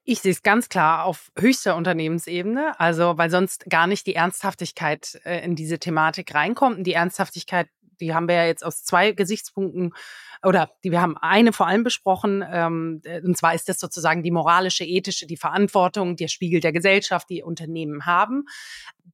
Ich 0.04 0.22
sehe 0.22 0.32
es 0.32 0.44
ganz 0.44 0.70
klar 0.70 1.06
auf 1.06 1.32
höchster 1.38 1.76
Unternehmensebene, 1.76 2.80
also 2.80 3.18
weil 3.18 3.32
sonst 3.32 3.68
gar 3.70 3.88
nicht 3.88 4.06
die 4.06 4.16
Ernsthaftigkeit 4.16 5.20
äh, 5.26 5.44
in 5.44 5.56
diese 5.56 5.80
Thematik 5.80 6.36
reinkommt. 6.36 6.78
Und 6.78 6.84
die 6.84 6.94
Ernsthaftigkeit, 6.94 7.68
die 8.00 8.14
haben 8.14 8.28
wir 8.28 8.36
ja 8.36 8.46
jetzt 8.46 8.64
aus 8.64 8.84
zwei 8.84 9.12
Gesichtspunkten 9.12 9.94
oder 10.44 10.72
die, 10.84 10.92
wir 10.92 11.02
haben 11.02 11.18
eine 11.18 11.54
vor 11.54 11.68
allem 11.68 11.84
besprochen, 11.84 12.44
ähm, 12.48 13.02
und 13.24 13.38
zwar 13.38 13.54
ist 13.54 13.70
das 13.70 13.80
sozusagen 13.80 14.24
die 14.24 14.32
moralische, 14.32 14.84
ethische, 14.84 15.28
die 15.28 15.38
Verantwortung, 15.38 16.16
der 16.16 16.28
Spiegel 16.28 16.60
der 16.60 16.72
Gesellschaft, 16.72 17.30
die 17.30 17.44
Unternehmen 17.44 18.06
haben. 18.06 18.46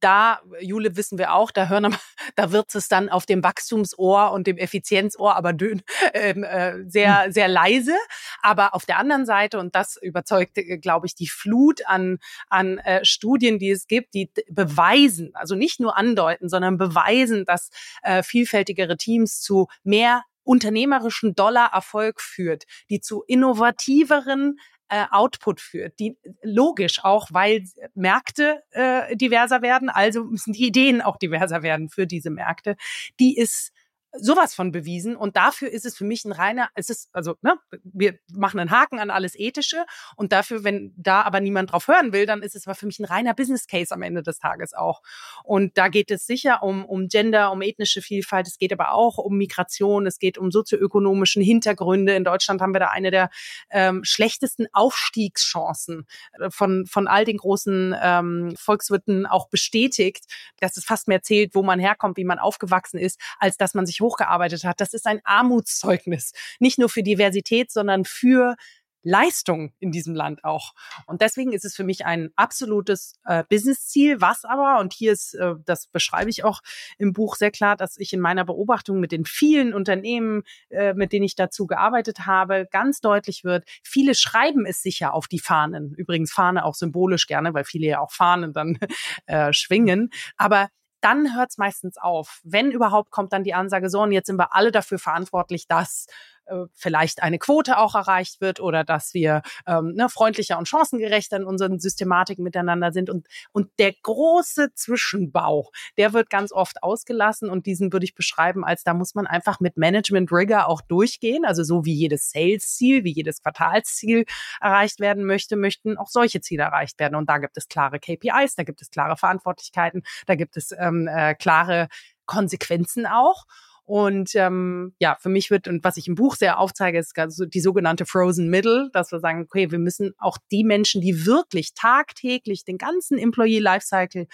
Da, 0.00 0.40
Jule, 0.60 0.96
wissen 0.96 1.18
wir 1.18 1.34
auch, 1.34 1.50
da 1.50 1.68
hören, 1.68 1.96
da 2.36 2.52
wird 2.52 2.74
es 2.74 2.88
dann 2.88 3.08
auf 3.08 3.26
dem 3.26 3.42
Wachstumsohr 3.42 4.32
und 4.32 4.46
dem 4.46 4.58
Effizienzohr 4.58 5.36
aber 5.36 5.52
dünn, 5.52 5.82
ähm, 6.14 6.44
äh, 6.44 6.88
sehr, 6.88 7.24
hm. 7.24 7.32
sehr 7.32 7.48
leise. 7.48 7.94
Aber 8.42 8.74
auf 8.74 8.86
der 8.86 8.98
anderen 8.98 9.26
Seite, 9.26 9.58
und 9.58 9.74
das 9.74 9.96
überzeugt, 10.00 10.56
äh, 10.58 10.78
glaube 10.78 11.06
ich, 11.06 11.14
die 11.14 11.28
Flut 11.28 11.86
an, 11.86 12.18
an 12.48 12.78
äh, 12.78 13.04
Studien, 13.04 13.58
die 13.58 13.70
es 13.70 13.86
gibt, 13.86 14.14
die 14.14 14.30
beweisen, 14.48 15.30
also 15.34 15.54
nicht 15.54 15.80
nur 15.80 15.96
andeuten, 15.96 16.48
sondern 16.48 16.78
beweisen, 16.78 17.44
dass 17.44 17.70
äh, 18.02 18.22
vielfältigere 18.22 18.96
Teams 18.96 19.40
zu 19.40 19.68
mehr 19.82 20.24
unternehmerischen 20.48 21.34
Dollar-Erfolg 21.34 22.22
führt, 22.22 22.64
die 22.88 23.00
zu 23.00 23.22
innovativeren 23.26 24.58
äh, 24.88 25.04
Output 25.10 25.60
führt, 25.60 25.98
die 25.98 26.16
logisch 26.42 27.04
auch, 27.04 27.28
weil 27.30 27.64
Märkte 27.94 28.62
äh, 28.70 29.16
diverser 29.16 29.62
werden, 29.62 29.88
also 29.88 30.24
müssen 30.24 30.52
die 30.52 30.66
Ideen 30.66 31.02
auch 31.02 31.16
diverser 31.16 31.62
werden 31.62 31.88
für 31.88 32.06
diese 32.06 32.30
Märkte, 32.30 32.76
die 33.20 33.36
ist 33.36 33.72
sowas 34.12 34.54
von 34.54 34.72
bewiesen. 34.72 35.16
Und 35.16 35.36
dafür 35.36 35.70
ist 35.70 35.84
es 35.84 35.96
für 35.96 36.04
mich 36.04 36.24
ein 36.24 36.32
reiner, 36.32 36.70
es 36.74 36.88
ist, 36.88 37.08
also, 37.12 37.34
ne, 37.42 37.56
wir 37.84 38.18
machen 38.32 38.58
einen 38.58 38.70
Haken 38.70 38.98
an 38.98 39.10
alles 39.10 39.38
Ethische 39.38 39.84
und 40.16 40.32
dafür, 40.32 40.64
wenn 40.64 40.94
da 40.96 41.22
aber 41.22 41.40
niemand 41.40 41.72
drauf 41.72 41.88
hören 41.88 42.12
will, 42.12 42.24
dann 42.26 42.42
ist 42.42 42.56
es 42.56 42.66
aber 42.66 42.74
für 42.74 42.86
mich 42.86 42.98
ein 42.98 43.04
reiner 43.04 43.34
Business 43.34 43.66
Case 43.66 43.94
am 43.94 44.02
Ende 44.02 44.22
des 44.22 44.38
Tages 44.38 44.72
auch. 44.72 45.02
Und 45.44 45.76
da 45.76 45.88
geht 45.88 46.10
es 46.10 46.26
sicher 46.26 46.62
um, 46.62 46.84
um 46.84 47.08
Gender, 47.08 47.52
um 47.52 47.60
ethnische 47.60 48.00
Vielfalt, 48.00 48.48
es 48.48 48.58
geht 48.58 48.72
aber 48.72 48.92
auch 48.92 49.18
um 49.18 49.36
Migration, 49.36 50.06
es 50.06 50.18
geht 50.18 50.38
um 50.38 50.50
sozioökonomischen 50.50 51.42
Hintergründe. 51.42 52.14
In 52.14 52.24
Deutschland 52.24 52.60
haben 52.62 52.74
wir 52.74 52.80
da 52.80 52.88
eine 52.88 53.10
der 53.10 53.30
ähm, 53.70 54.04
schlechtesten 54.04 54.66
Aufstiegschancen 54.72 56.06
äh, 56.40 56.50
von, 56.50 56.86
von 56.86 57.06
all 57.06 57.24
den 57.24 57.36
großen 57.36 57.94
ähm, 58.00 58.54
Volkswirten 58.58 59.26
auch 59.26 59.48
bestätigt, 59.50 60.24
dass 60.60 60.76
es 60.76 60.84
fast 60.84 61.08
mehr 61.08 61.22
zählt, 61.22 61.54
wo 61.54 61.62
man 61.62 61.78
herkommt, 61.78 62.16
wie 62.16 62.24
man 62.24 62.38
aufgewachsen 62.38 62.98
ist, 62.98 63.20
als 63.38 63.56
dass 63.56 63.74
man 63.74 63.84
sich 63.84 63.98
sich 63.98 64.00
hochgearbeitet 64.08 64.64
hat. 64.64 64.80
Das 64.80 64.94
ist 64.94 65.06
ein 65.06 65.20
Armutszeugnis. 65.24 66.32
Nicht 66.58 66.78
nur 66.78 66.88
für 66.88 67.02
Diversität, 67.02 67.70
sondern 67.70 68.04
für 68.04 68.56
Leistung 69.02 69.72
in 69.78 69.92
diesem 69.92 70.14
Land 70.14 70.44
auch. 70.44 70.72
Und 71.06 71.20
deswegen 71.20 71.52
ist 71.52 71.64
es 71.64 71.74
für 71.74 71.84
mich 71.84 72.04
ein 72.04 72.30
absolutes 72.36 73.14
äh, 73.24 73.44
Business-Ziel, 73.48 74.20
was 74.20 74.44
aber, 74.44 74.80
und 74.80 74.92
hier 74.92 75.12
ist, 75.12 75.34
äh, 75.34 75.54
das 75.64 75.86
beschreibe 75.86 76.30
ich 76.30 76.44
auch 76.44 76.60
im 76.98 77.12
Buch 77.12 77.36
sehr 77.36 77.50
klar, 77.50 77.76
dass 77.76 77.96
ich 77.96 78.12
in 78.12 78.20
meiner 78.20 78.44
Beobachtung 78.44 79.00
mit 79.00 79.12
den 79.12 79.24
vielen 79.24 79.72
Unternehmen, 79.72 80.42
äh, 80.70 80.94
mit 80.94 81.12
denen 81.12 81.24
ich 81.24 81.36
dazu 81.36 81.66
gearbeitet 81.66 82.26
habe, 82.26 82.66
ganz 82.70 83.00
deutlich 83.00 83.44
wird, 83.44 83.64
viele 83.82 84.14
schreiben 84.14 84.66
es 84.66 84.82
sicher 84.82 85.14
auf 85.14 85.28
die 85.28 85.38
Fahnen. 85.38 85.94
Übrigens 85.94 86.32
Fahne 86.32 86.64
auch 86.64 86.74
symbolisch 86.74 87.26
gerne, 87.26 87.54
weil 87.54 87.64
viele 87.64 87.86
ja 87.86 88.00
auch 88.00 88.12
Fahnen 88.12 88.52
dann 88.52 88.78
äh, 89.26 89.52
schwingen. 89.52 90.10
Aber 90.36 90.68
dann 91.00 91.36
hört 91.36 91.50
es 91.50 91.58
meistens 91.58 91.96
auf. 91.98 92.40
Wenn 92.44 92.70
überhaupt, 92.70 93.10
kommt 93.10 93.32
dann 93.32 93.44
die 93.44 93.54
Ansage, 93.54 93.90
so, 93.90 94.02
und 94.02 94.12
jetzt 94.12 94.26
sind 94.26 94.38
wir 94.38 94.54
alle 94.54 94.72
dafür 94.72 94.98
verantwortlich, 94.98 95.66
dass 95.66 96.06
äh, 96.48 96.66
vielleicht 96.74 97.22
eine 97.22 97.38
Quote 97.38 97.78
auch 97.78 97.94
erreicht 97.94 98.40
wird 98.40 98.60
oder 98.60 98.84
dass 98.84 99.14
wir 99.14 99.42
ähm, 99.66 99.92
ne, 99.94 100.08
freundlicher 100.08 100.58
und 100.58 100.68
chancengerechter 100.68 101.36
in 101.36 101.44
unseren 101.44 101.78
Systematiken 101.78 102.42
miteinander 102.42 102.92
sind. 102.92 103.10
Und, 103.10 103.26
und 103.52 103.70
der 103.78 103.92
große 104.02 104.72
Zwischenbau, 104.74 105.70
der 105.96 106.12
wird 106.12 106.30
ganz 106.30 106.52
oft 106.52 106.82
ausgelassen 106.82 107.50
und 107.50 107.66
diesen 107.66 107.92
würde 107.92 108.04
ich 108.04 108.14
beschreiben 108.14 108.64
als, 108.64 108.82
da 108.84 108.94
muss 108.94 109.14
man 109.14 109.26
einfach 109.26 109.60
mit 109.60 109.76
Management 109.76 110.32
Rigor 110.32 110.66
auch 110.66 110.80
durchgehen. 110.80 111.44
Also 111.44 111.62
so 111.62 111.84
wie 111.84 111.94
jedes 111.94 112.30
Sales-Ziel, 112.30 113.04
wie 113.04 113.12
jedes 113.12 113.42
Quartalsziel 113.42 114.24
erreicht 114.60 115.00
werden 115.00 115.24
möchte, 115.24 115.56
möchten 115.56 115.98
auch 115.98 116.08
solche 116.08 116.40
Ziele 116.40 116.64
erreicht 116.64 116.98
werden. 116.98 117.14
Und 117.14 117.28
da 117.28 117.38
gibt 117.38 117.56
es 117.56 117.68
klare 117.68 117.98
KPIs, 117.98 118.54
da 118.56 118.64
gibt 118.64 118.82
es 118.82 118.90
klare 118.90 119.16
Verantwortlichkeiten, 119.16 120.02
da 120.26 120.34
gibt 120.34 120.56
es 120.56 120.72
ähm, 120.72 121.08
äh, 121.08 121.34
klare 121.34 121.88
Konsequenzen 122.26 123.06
auch. 123.06 123.44
Und 123.88 124.34
ähm, 124.34 124.92
ja, 124.98 125.16
für 125.18 125.30
mich 125.30 125.50
wird, 125.50 125.66
und 125.66 125.82
was 125.82 125.96
ich 125.96 126.08
im 126.08 126.14
Buch 126.14 126.36
sehr 126.36 126.58
aufzeige, 126.58 126.98
ist 126.98 127.18
also 127.18 127.46
die 127.46 127.60
sogenannte 127.60 128.04
Frozen 128.04 128.50
Middle, 128.50 128.90
dass 128.92 129.12
wir 129.12 129.18
sagen, 129.18 129.44
okay, 129.44 129.70
wir 129.70 129.78
müssen 129.78 130.12
auch 130.18 130.36
die 130.50 130.62
Menschen, 130.62 131.00
die 131.00 131.24
wirklich 131.24 131.72
tagtäglich 131.72 132.66
den 132.66 132.76
ganzen 132.76 133.16
Employee 133.16 133.60
Lifecycle 133.60 134.26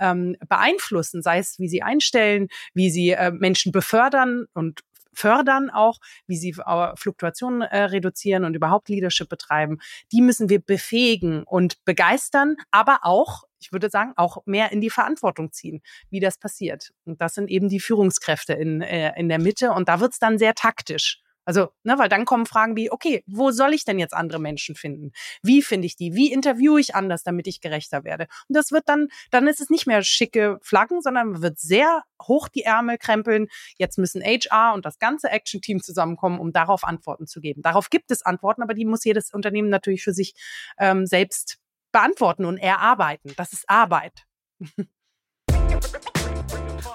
ähm, 0.00 0.36
beeinflussen, 0.48 1.20
sei 1.20 1.40
es, 1.40 1.58
wie 1.58 1.68
sie 1.68 1.82
einstellen, 1.82 2.48
wie 2.72 2.88
sie 2.88 3.10
äh, 3.10 3.30
Menschen 3.32 3.70
befördern 3.70 4.46
und 4.54 4.80
fördern 5.12 5.68
auch, 5.68 5.98
wie 6.26 6.38
sie 6.38 6.54
äh, 6.64 6.96
Fluktuationen 6.96 7.60
äh, 7.60 7.82
reduzieren 7.82 8.46
und 8.46 8.56
überhaupt 8.56 8.88
Leadership 8.88 9.28
betreiben, 9.28 9.76
die 10.10 10.22
müssen 10.22 10.48
wir 10.48 10.60
befähigen 10.60 11.42
und 11.42 11.84
begeistern, 11.84 12.56
aber 12.70 13.00
auch 13.02 13.42
ich 13.62 13.72
würde 13.72 13.90
sagen, 13.90 14.12
auch 14.16 14.38
mehr 14.46 14.72
in 14.72 14.80
die 14.80 14.90
Verantwortung 14.90 15.52
ziehen, 15.52 15.82
wie 16.10 16.20
das 16.20 16.38
passiert. 16.38 16.92
Und 17.04 17.20
das 17.20 17.34
sind 17.34 17.48
eben 17.48 17.68
die 17.68 17.80
Führungskräfte 17.80 18.52
in, 18.54 18.82
äh, 18.82 19.12
in 19.18 19.28
der 19.28 19.38
Mitte. 19.38 19.72
Und 19.72 19.88
da 19.88 20.00
wird's 20.00 20.18
dann 20.18 20.38
sehr 20.38 20.54
taktisch. 20.54 21.22
Also, 21.44 21.70
ne, 21.82 21.98
weil 21.98 22.08
dann 22.08 22.24
kommen 22.24 22.46
Fragen 22.46 22.76
wie, 22.76 22.90
okay, 22.92 23.24
wo 23.26 23.50
soll 23.50 23.74
ich 23.74 23.84
denn 23.84 23.98
jetzt 23.98 24.14
andere 24.14 24.38
Menschen 24.38 24.76
finden? 24.76 25.10
Wie 25.42 25.62
finde 25.62 25.86
ich 25.86 25.96
die? 25.96 26.14
Wie 26.14 26.32
interviewe 26.32 26.78
ich 26.78 26.94
anders, 26.94 27.24
damit 27.24 27.48
ich 27.48 27.60
gerechter 27.60 28.04
werde? 28.04 28.28
Und 28.48 28.56
das 28.56 28.70
wird 28.70 28.88
dann, 28.88 29.08
dann 29.32 29.48
ist 29.48 29.60
es 29.60 29.68
nicht 29.68 29.86
mehr 29.86 30.04
schicke 30.04 30.58
Flaggen, 30.62 31.00
sondern 31.00 31.32
man 31.32 31.42
wird 31.42 31.58
sehr 31.58 32.02
hoch 32.22 32.48
die 32.48 32.62
Ärmel 32.62 32.96
krempeln. 32.96 33.48
Jetzt 33.76 33.98
müssen 33.98 34.22
HR 34.22 34.74
und 34.74 34.86
das 34.86 35.00
ganze 35.00 35.30
Action-Team 35.30 35.82
zusammenkommen, 35.82 36.38
um 36.38 36.52
darauf 36.52 36.84
Antworten 36.84 37.26
zu 37.26 37.40
geben. 37.40 37.62
Darauf 37.62 37.90
gibt 37.90 38.12
es 38.12 38.22
Antworten, 38.22 38.62
aber 38.62 38.74
die 38.74 38.84
muss 38.84 39.04
jedes 39.04 39.32
Unternehmen 39.32 39.68
natürlich 39.68 40.04
für 40.04 40.12
sich 40.12 40.34
ähm, 40.78 41.06
selbst 41.06 41.58
beantworten 41.92 42.44
und 42.44 42.58
erarbeiten. 42.58 43.32
Das 43.36 43.52
ist 43.52 43.68
Arbeit. 43.68 44.24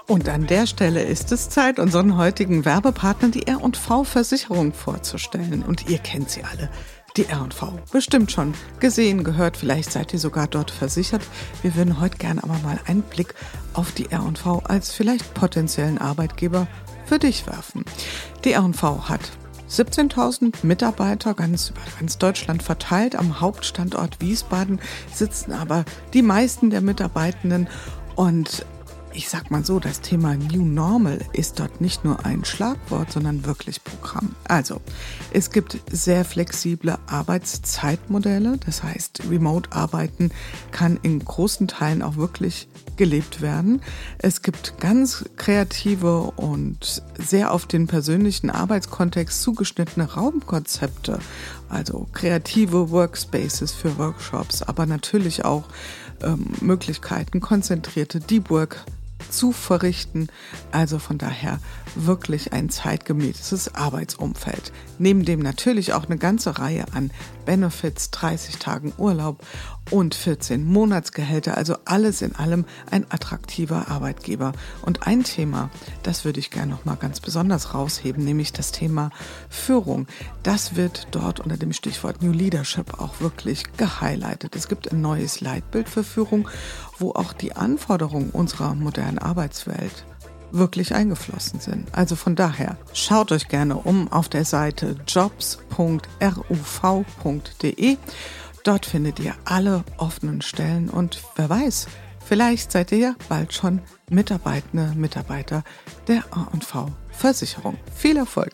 Und 0.08 0.30
an 0.30 0.48
der 0.48 0.68
Stelle 0.68 1.04
ist 1.04 1.34
es 1.34 1.50
Zeit, 1.50 1.80
unseren 1.80 2.18
heutigen 2.18 2.64
Werbepartner, 2.64 3.28
die 3.28 3.46
R&V 3.46 4.06
Versicherung, 4.06 4.72
vorzustellen. 4.72 5.64
Und 5.64 5.90
ihr 5.90 5.98
kennt 5.98 6.30
sie 6.30 6.46
alle. 6.46 6.70
Die 7.18 7.26
R&V. 7.26 7.78
Bestimmt 7.92 8.32
schon 8.32 8.54
gesehen, 8.80 9.26
gehört, 9.26 9.58
vielleicht 9.58 9.92
seid 9.92 10.14
ihr 10.14 10.20
sogar 10.20 10.48
dort 10.48 10.72
versichert. 10.72 11.24
Wir 11.62 11.76
würden 11.76 12.00
heute 12.00 12.18
gerne 12.18 12.42
aber 12.44 12.58
mal 12.60 12.80
einen 12.86 13.02
Blick 13.02 13.34
auf 13.74 13.92
die 13.92 14.10
R&V 14.10 14.60
als 14.60 14.94
vielleicht 14.94 15.34
potenziellen 15.34 15.98
Arbeitgeber 15.98 16.68
für 17.06 17.20
dich 17.20 17.46
werfen. 17.46 17.84
Die 18.46 18.54
R&V 18.54 19.10
hat 19.10 19.32
17.000 19.70 20.66
Mitarbeiter 20.66 21.34
ganz 21.34 21.70
über 21.70 21.82
ganz 21.98 22.18
Deutschland 22.18 22.64
verteilt. 22.64 23.16
Am 23.16 23.42
Hauptstandort 23.42 24.22
Wiesbaden 24.22 24.80
sitzen 25.14 25.52
aber 25.52 25.86
die 26.14 26.22
meisten 26.22 26.70
der 26.70 26.82
Mitarbeitenden 26.82 27.68
und 28.16 28.66
ich 29.18 29.30
sag 29.30 29.50
mal 29.50 29.66
so, 29.66 29.80
das 29.80 30.02
Thema 30.02 30.36
New 30.36 30.64
Normal 30.64 31.20
ist 31.34 31.60
dort 31.60 31.82
nicht 31.82 32.06
nur 32.06 32.24
ein 32.24 32.46
Schlagwort, 32.46 33.12
sondern 33.12 33.46
wirklich 33.46 33.84
Programm. 33.84 34.36
Also, 34.48 34.80
es 35.32 35.50
gibt 35.50 35.80
sehr 35.92 36.24
flexible 36.24 37.00
Arbeitszeitmodelle. 37.08 38.60
Das 38.64 38.84
heißt, 38.84 39.24
Remote-Arbeiten 39.28 40.32
kann 40.70 41.00
in 41.02 41.26
großen 41.26 41.68
Teilen 41.68 42.04
auch 42.04 42.18
wirklich 42.18 42.70
gelebt 42.96 43.42
werden. 43.42 43.82
Es 44.20 44.44
gibt 44.44 44.80
ganz 44.80 45.26
kreative 45.36 46.32
und 46.36 47.02
sehr 47.18 47.54
auf 47.54 47.66
den 47.66 47.88
persönlichen 47.88 48.52
Arbeitskontext 48.52 49.42
zugeschnittene 49.42 50.14
Raumkonzepte, 50.14 51.18
also 51.70 52.08
kreative 52.14 52.92
Workspaces 52.92 53.72
für 53.72 53.98
Workshops, 53.98 54.62
aber 54.62 54.86
natürlich 54.86 55.44
auch 55.44 55.64
ähm, 56.22 56.46
Möglichkeiten, 56.62 57.40
konzentrierte 57.42 58.20
Deep 58.20 58.52
Work 58.52 58.86
zu 59.30 59.52
verrichten. 59.52 60.28
Also 60.72 61.00
von 61.00 61.18
daher 61.18 61.60
wirklich 61.96 62.54
ein 62.54 62.70
zeitgemäßes 62.70 63.76
Arbeitsumfeld. 63.76 64.72
Neben 65.00 65.26
dem 65.26 65.40
natürlich 65.40 65.94
auch 65.94 66.06
eine 66.06 66.18
ganze 66.18 66.60
Reihe 66.60 66.86
an 66.94 67.12
Benefits, 67.46 68.12
30 68.12 68.58
Tagen 68.58 68.94
Urlaub 68.98 69.46
und 69.92 70.16
14 70.16 70.66
Monatsgehälter. 70.66 71.58
Also 71.58 71.76
alles 71.86 72.22
in 72.22 72.36
allem 72.36 72.66
ein 72.92 73.06
attraktiver 73.10 73.90
Arbeitgeber. 73.90 74.54
Und 74.82 75.08
ein 75.08 75.24
Thema, 75.24 75.70
das 76.04 76.26
würde 76.26 76.40
ich 76.40 76.52
gerne 76.52 76.72
noch 76.72 76.86
mal 76.86 76.96
ganz 76.96 77.20
besonders 77.20 77.74
rausheben, 77.74 78.24
nämlich 78.24 78.54
das 78.54 78.72
Thema 78.72 79.12
Führung. 79.50 80.08
Das 80.44 80.76
wird 80.76 81.08
dort 81.12 81.40
unter 81.40 81.58
dem 81.58 81.74
Stichwort 81.74 82.22
New 82.22 82.32
Leadership 82.32 83.00
auch 83.00 83.20
wirklich 83.20 83.64
gehighlightet. 83.78 84.56
Es 84.56 84.68
gibt 84.68 84.92
ein 84.92 85.02
neues 85.02 85.42
Leitbild 85.42 85.90
für 85.90 86.04
Führung, 86.04 86.48
wo 87.00 87.12
auch 87.12 87.34
die 87.34 87.56
Anforderungen 87.56 88.30
unserer 88.32 88.76
modernen 88.76 89.20
Arbeitswelt 89.20 90.06
wirklich 90.52 90.94
eingeflossen 90.96 91.60
sind. 91.60 91.94
Also 91.94 92.16
von 92.16 92.36
daher, 92.36 92.78
schaut 92.94 93.32
euch 93.32 93.48
gerne 93.48 93.76
um 93.76 94.12
auf 94.12 94.30
der 94.30 94.46
Seite 94.46 94.96
jobs.ruv.de. 95.08 95.58
Dort 98.68 98.86
findet 98.86 99.18
ihr 99.22 99.34
alle 99.46 99.86
offenen 99.96 100.42
Stellen 100.42 100.90
und 100.90 101.24
wer 101.38 101.50
weiß, 101.50 101.88
Vielleicht 102.28 102.74
seid 102.74 102.92
ihr 102.92 102.98
ja 102.98 103.16
bald 103.30 103.54
schon 103.54 103.80
Mitarbeitende, 104.10 104.92
Mitarbeiter 104.98 105.64
der 106.10 106.26
A&V 106.32 106.92
Versicherung. 107.10 107.78
Viel 107.96 108.18
Erfolg! 108.18 108.52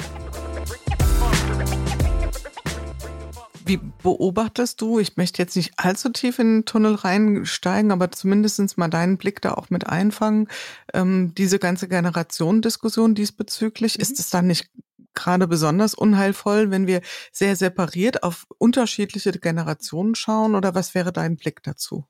Wie 3.65 3.79
beobachtest 4.03 4.79
du, 4.79 4.99
ich 4.99 5.17
möchte 5.17 5.41
jetzt 5.41 5.55
nicht 5.55 5.73
allzu 5.77 6.09
tief 6.09 6.37
in 6.37 6.57
den 6.57 6.65
Tunnel 6.65 6.93
reinsteigen, 6.93 7.91
aber 7.91 8.11
zumindest 8.11 8.77
mal 8.77 8.89
deinen 8.89 9.17
Blick 9.17 9.41
da 9.41 9.55
auch 9.55 9.71
mit 9.71 9.87
einfangen, 9.87 10.47
ähm, 10.93 11.33
diese 11.35 11.57
ganze 11.57 11.87
Generationendiskussion 11.87 13.15
diesbezüglich, 13.15 13.97
mhm. 13.97 14.03
ist 14.03 14.19
es 14.19 14.29
dann 14.29 14.45
nicht 14.45 14.69
gerade 15.13 15.47
besonders 15.47 15.93
unheilvoll, 15.93 16.71
wenn 16.71 16.87
wir 16.87 17.01
sehr 17.31 17.55
separiert 17.55 18.23
auf 18.23 18.45
unterschiedliche 18.57 19.31
Generationen 19.31 20.15
schauen 20.15 20.55
oder 20.55 20.75
was 20.75 20.95
wäre 20.95 21.11
dein 21.13 21.37
Blick 21.37 21.63
dazu? 21.63 22.05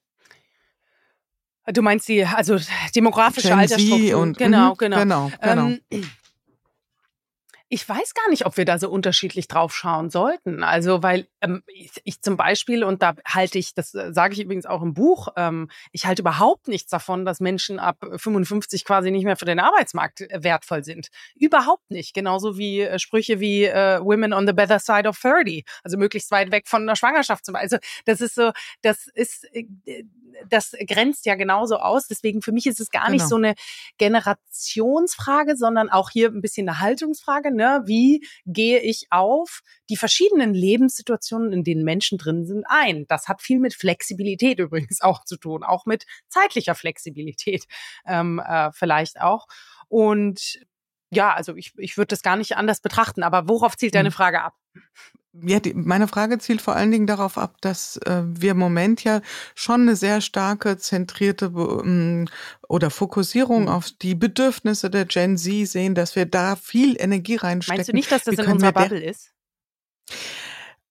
Du 1.66 1.82
meinst 1.82 2.10
die, 2.10 2.26
also 2.26 2.60
demografische 2.94 3.48
Gen 3.50 3.60
Altersstruktur. 3.60 4.22
Und, 4.22 4.38
genau, 4.38 4.72
mhm, 4.72 4.78
genau. 4.78 4.98
Genau, 4.98 5.32
genau. 5.42 5.68
Ähm, 5.92 6.10
ich 7.74 7.90
weiß 7.90 8.14
gar 8.14 8.30
nicht, 8.30 8.46
ob 8.46 8.56
wir 8.58 8.66
da 8.66 8.78
so 8.78 8.88
unterschiedlich 8.88 9.48
drauf 9.48 9.76
schauen 9.76 10.12
sollten. 10.12 10.62
Also, 10.62 11.02
weil 11.02 11.28
ähm, 11.42 11.64
ich, 11.66 11.90
ich 12.04 12.22
zum 12.22 12.38
Beispiel, 12.38 12.84
und 12.84 13.02
da 13.02 13.16
halte 13.26 13.58
ich, 13.58 13.74
das 13.74 13.96
äh, 13.96 14.14
sage 14.14 14.36
ich 14.36 14.42
übrigens 14.42 14.68
auch 14.68 14.84
im 14.84 14.94
Buch, 14.94 15.30
ähm, 15.38 15.72
ich 15.92 16.06
halte 16.06 16.22
überhaupt 16.22 16.68
nichts 16.68 16.92
davon, 16.92 17.26
dass 17.26 17.40
Menschen 17.40 17.80
ab 17.80 17.98
55 18.16 18.86
quasi 18.86 19.10
nicht 19.10 19.26
mehr 19.26 19.38
für 19.38 19.46
den 19.46 19.60
Arbeitsmarkt 19.60 20.22
äh, 20.22 20.44
wertvoll 20.44 20.84
sind. 20.84 21.08
Überhaupt 21.34 21.90
nicht. 21.90 22.14
Genauso 22.14 22.60
wie 22.60 22.82
äh, 22.82 23.00
Sprüche 23.00 23.40
wie 23.40 23.64
äh, 23.66 24.00
Women 24.00 24.34
on 24.34 24.46
the 24.46 24.54
better 24.54 24.78
side 24.78 25.10
of 25.10 25.20
30, 25.20 25.66
also 25.84 25.98
möglichst 25.98 26.30
weit 26.30 26.52
weg 26.52 26.68
von 26.68 26.84
einer 26.84 26.96
Schwangerschaft 26.96 27.44
zum 27.44 27.54
Beispiel. 27.54 27.64
Also, 27.64 27.78
das 28.06 28.22
ist 28.22 28.36
so, 28.36 28.52
das 28.84 29.08
ist, 29.16 29.46
äh, 29.56 29.66
das 30.50 30.76
grenzt 30.88 31.26
ja 31.26 31.36
genauso 31.36 31.78
aus. 31.78 32.08
Deswegen 32.08 32.42
für 32.42 32.52
mich 32.52 32.68
ist 32.68 32.80
es 32.80 32.90
gar 32.90 33.06
genau. 33.06 33.14
nicht 33.14 33.28
so 33.28 33.36
eine 33.36 33.56
Generationsfrage, 33.98 35.56
sondern 35.56 35.90
auch 35.90 36.10
hier 36.10 36.30
ein 36.30 36.42
bisschen 36.42 36.68
eine 36.70 36.80
Haltungsfrage. 36.80 37.54
Ne? 37.54 37.63
Wie 37.86 38.26
gehe 38.46 38.80
ich 38.80 39.08
auf 39.10 39.62
die 39.90 39.98
verschiedenen 39.98 40.54
Lebenssituationen, 40.54 41.52
in 41.54 41.64
denen 41.64 41.84
Menschen 41.84 42.18
drin 42.18 42.46
sind, 42.46 42.66
ein? 42.68 43.06
Das 43.08 43.28
hat 43.28 43.42
viel 43.42 43.60
mit 43.60 43.74
Flexibilität 43.74 44.60
übrigens 44.60 45.02
auch 45.02 45.24
zu 45.26 45.38
tun, 45.38 45.64
auch 45.64 45.86
mit 45.86 46.06
zeitlicher 46.30 46.76
Flexibilität 46.76 47.66
ähm, 48.06 48.40
äh, 48.40 48.72
vielleicht 48.74 49.22
auch. 49.22 49.48
Und 49.88 50.60
ja, 51.12 51.34
also 51.34 51.56
ich, 51.56 51.74
ich 51.78 51.98
würde 51.98 52.08
das 52.08 52.22
gar 52.22 52.36
nicht 52.36 52.58
anders 52.58 52.82
betrachten. 52.82 53.24
Aber 53.24 53.48
worauf 53.48 53.78
zielt 53.78 53.96
deine 53.96 54.10
hm. 54.10 54.14
Frage 54.14 54.42
ab? 54.42 54.54
Ja, 55.42 55.60
die, 55.60 55.74
meine 55.74 56.08
Frage 56.08 56.38
zielt 56.38 56.62
vor 56.62 56.76
allen 56.76 56.92
Dingen 56.92 57.08
darauf 57.08 57.40
ab, 57.40 57.58
dass 57.62 57.98
äh, 57.98 58.22
wir 58.24 58.52
im 58.52 58.60
Moment 58.60 59.04
ja 59.04 59.22
schon 59.56 59.82
eine 59.82 59.96
sehr 59.96 60.22
starke 60.22 60.78
zentrierte 60.78 61.46
ähm, 61.46 62.28
oder 62.68 62.92
Fokussierung 62.92 63.64
mhm. 63.64 63.70
auf 63.70 63.90
die 63.90 64.14
Bedürfnisse 64.14 64.92
der 64.92 65.06
Gen 65.06 65.38
Z 65.38 65.68
sehen, 65.68 65.96
dass 65.96 66.16
wir 66.16 66.28
da 66.28 66.56
viel 66.56 66.96
Energie 67.00 67.38
reinstecken. 67.38 67.78
Meinst 67.78 67.90
du 67.90 67.94
nicht, 67.94 68.12
dass 68.12 68.24
das 68.26 68.36
in 68.36 68.46
unserer 68.46 68.74
Bubble 68.74 69.04
ist? 69.04 69.32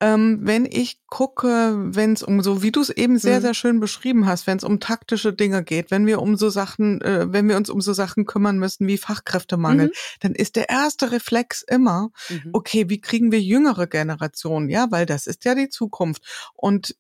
Ähm, 0.03 0.40
wenn 0.42 0.66
ich 0.66 0.98
gucke, 1.07 1.76
wenn 1.76 2.12
es 2.12 2.24
um 2.24 2.42
so, 2.42 2.61
wie 2.61 2.72
du 2.72 2.80
es 2.80 2.90
eben 2.90 3.18
sehr, 3.18 3.38
mhm. 3.38 3.42
sehr 3.42 3.55
schön 3.55 3.78
beschrieben 3.78 4.26
hast, 4.26 4.48
wenn 4.48 4.59
es 4.59 4.64
um 4.64 4.80
taktische 4.80 5.32
Dinge 5.32 5.62
geht, 5.62 5.92
wenn 5.92 6.07
wir 6.07 6.20
um 6.20 6.36
so 6.36 6.50
Sachen, 6.50 7.00
äh, 7.03 7.32
wenn 7.32 7.48
wir 7.48 7.57
uns 7.57 7.70
um 7.70 7.80
so 7.80 7.92
Sachen 7.92 8.26
kümmern 8.26 8.59
müssen 8.59 8.88
wie 8.88 8.98
Fachkräftemangel, 8.98 9.86
mhm. 9.86 9.92
dann 10.18 10.34
ist 10.34 10.57
der 10.57 10.68
erste 10.68 11.12
Reflex 11.12 11.62
immer, 11.62 12.11
mhm. 12.28 12.50
okay, 12.53 12.88
wie 12.88 13.00
kriegen 13.00 13.30
wir 13.30 13.40
jüngere 13.40 13.86
Generationen? 13.86 14.68
Ja, 14.70 14.90
weil 14.90 15.07
das 15.07 15.28
ist 15.28 15.44
ja 15.44 15.55
die 15.55 15.68
Zukunft. 15.68 16.24
Und 16.55 16.96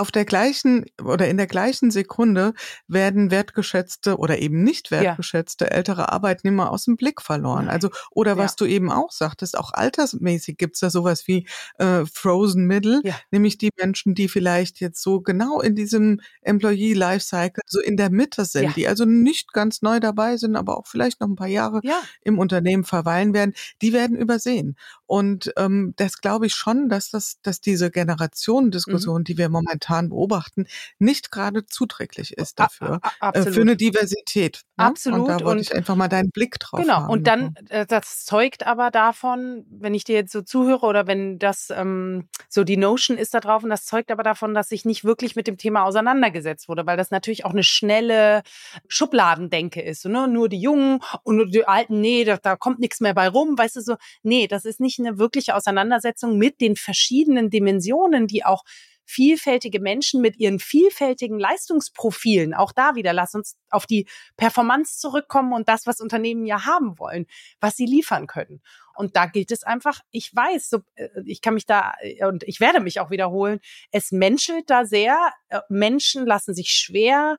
auf 0.00 0.10
der 0.10 0.24
gleichen 0.24 0.86
oder 1.02 1.28
in 1.28 1.36
der 1.36 1.46
gleichen 1.46 1.90
Sekunde 1.90 2.54
werden 2.88 3.30
wertgeschätzte 3.30 4.16
oder 4.16 4.38
eben 4.38 4.62
nicht 4.64 4.90
wertgeschätzte 4.90 5.66
ja. 5.66 5.70
ältere 5.72 6.10
Arbeitnehmer 6.10 6.70
aus 6.70 6.86
dem 6.86 6.96
Blick 6.96 7.20
verloren. 7.20 7.66
Nein. 7.66 7.74
Also, 7.74 7.90
oder 8.10 8.38
was 8.38 8.52
ja. 8.52 8.56
du 8.58 8.64
eben 8.64 8.90
auch 8.90 9.12
sagtest, 9.12 9.58
auch 9.58 9.72
altersmäßig 9.72 10.56
gibt's 10.56 10.80
da 10.80 10.88
sowas 10.88 11.28
wie 11.28 11.46
äh, 11.78 12.04
Frozen 12.06 12.66
Middle, 12.66 13.00
ja. 13.04 13.14
nämlich 13.30 13.58
die 13.58 13.70
Menschen, 13.78 14.14
die 14.14 14.28
vielleicht 14.28 14.80
jetzt 14.80 15.02
so 15.02 15.20
genau 15.20 15.60
in 15.60 15.74
diesem 15.74 16.20
Employee 16.40 16.94
Lifecycle 16.94 17.62
so 17.66 17.80
in 17.80 17.96
der 17.96 18.10
Mitte 18.10 18.46
sind, 18.46 18.76
die 18.76 18.88
also 18.88 19.04
nicht 19.04 19.52
ganz 19.52 19.82
neu 19.82 20.00
dabei 20.00 20.38
sind, 20.38 20.56
aber 20.56 20.78
auch 20.78 20.86
vielleicht 20.86 21.20
noch 21.20 21.28
ein 21.28 21.36
paar 21.36 21.46
Jahre 21.46 21.80
im 22.22 22.38
Unternehmen 22.38 22.84
verweilen 22.84 23.34
werden, 23.34 23.52
die 23.82 23.92
werden 23.92 24.16
übersehen. 24.16 24.76
Und 25.06 25.52
ähm, 25.56 25.92
das 25.96 26.20
glaube 26.20 26.46
ich 26.46 26.54
schon, 26.54 26.88
dass 26.88 27.10
das, 27.10 27.38
dass 27.42 27.60
diese 27.60 27.90
Generationendiskussion, 27.90 29.22
mhm. 29.22 29.24
die 29.24 29.36
wir 29.36 29.48
momentan 29.48 29.89
beobachten, 29.90 30.66
nicht 30.98 31.30
gerade 31.30 31.66
zuträglich 31.66 32.36
ist 32.36 32.58
dafür. 32.58 33.00
Äh, 33.20 33.42
für 33.42 33.60
eine 33.60 33.76
Diversität. 33.76 34.62
Ne? 34.76 34.84
Absolut. 34.84 35.20
Und 35.20 35.28
da 35.28 35.44
wollte 35.44 35.62
ich 35.62 35.74
einfach 35.74 35.96
mal 35.96 36.08
deinen 36.08 36.30
Blick 36.30 36.58
drauf 36.58 36.80
genau. 36.80 36.94
haben. 36.94 37.10
Und 37.10 37.26
dann, 37.26 37.54
äh, 37.68 37.86
das 37.86 38.24
zeugt 38.24 38.66
aber 38.66 38.90
davon, 38.90 39.64
wenn 39.70 39.94
ich 39.94 40.04
dir 40.04 40.14
jetzt 40.16 40.32
so 40.32 40.42
zuhöre 40.42 40.86
oder 40.86 41.06
wenn 41.06 41.38
das 41.38 41.68
ähm, 41.70 42.28
so 42.48 42.64
die 42.64 42.76
Notion 42.76 43.18
ist 43.18 43.34
da 43.34 43.40
drauf 43.40 43.62
und 43.62 43.70
das 43.70 43.84
zeugt 43.84 44.10
aber 44.10 44.22
davon, 44.22 44.54
dass 44.54 44.68
sich 44.68 44.84
nicht 44.84 45.04
wirklich 45.04 45.36
mit 45.36 45.46
dem 45.46 45.56
Thema 45.56 45.84
auseinandergesetzt 45.84 46.68
wurde, 46.68 46.86
weil 46.86 46.96
das 46.96 47.10
natürlich 47.10 47.44
auch 47.44 47.52
eine 47.52 47.64
schnelle 47.64 48.42
Schubladendenke 48.88 49.82
ist. 49.82 50.06
Ne? 50.06 50.28
Nur 50.28 50.48
die 50.48 50.60
Jungen 50.60 51.00
und 51.22 51.36
nur 51.36 51.46
die 51.46 51.66
Alten, 51.66 52.00
nee, 52.00 52.24
da, 52.24 52.36
da 52.36 52.56
kommt 52.56 52.78
nichts 52.78 53.00
mehr 53.00 53.14
bei 53.14 53.28
rum. 53.28 53.56
Weißt 53.58 53.76
du 53.76 53.80
so, 53.80 53.96
nee, 54.22 54.46
das 54.46 54.64
ist 54.64 54.80
nicht 54.80 54.98
eine 54.98 55.18
wirkliche 55.18 55.54
Auseinandersetzung 55.54 56.38
mit 56.38 56.60
den 56.60 56.76
verschiedenen 56.76 57.50
Dimensionen, 57.50 58.26
die 58.26 58.44
auch 58.44 58.64
vielfältige 59.10 59.80
Menschen 59.80 60.20
mit 60.20 60.38
ihren 60.38 60.60
vielfältigen 60.60 61.38
Leistungsprofilen, 61.38 62.54
auch 62.54 62.72
da 62.72 62.94
wieder, 62.94 63.12
lass 63.12 63.34
uns 63.34 63.56
auf 63.70 63.86
die 63.86 64.06
Performance 64.36 64.98
zurückkommen 64.98 65.52
und 65.52 65.68
das, 65.68 65.86
was 65.86 66.00
Unternehmen 66.00 66.46
ja 66.46 66.66
haben 66.66 66.98
wollen, 66.98 67.26
was 67.60 67.76
sie 67.76 67.86
liefern 67.86 68.26
können. 68.26 68.60
Und 69.00 69.16
da 69.16 69.24
gilt 69.24 69.50
es 69.50 69.62
einfach, 69.62 70.00
ich 70.10 70.34
weiß, 70.36 70.68
so, 70.68 70.80
äh, 70.94 71.08
ich 71.24 71.40
kann 71.40 71.54
mich 71.54 71.64
da, 71.64 71.94
äh, 72.02 72.26
und 72.26 72.42
ich 72.42 72.60
werde 72.60 72.80
mich 72.80 73.00
auch 73.00 73.10
wiederholen, 73.10 73.60
es 73.92 74.12
menschelt 74.12 74.68
da 74.68 74.84
sehr. 74.84 75.16
Äh, 75.48 75.60
Menschen 75.70 76.26
lassen 76.26 76.54
sich 76.54 76.70
schwer 76.70 77.38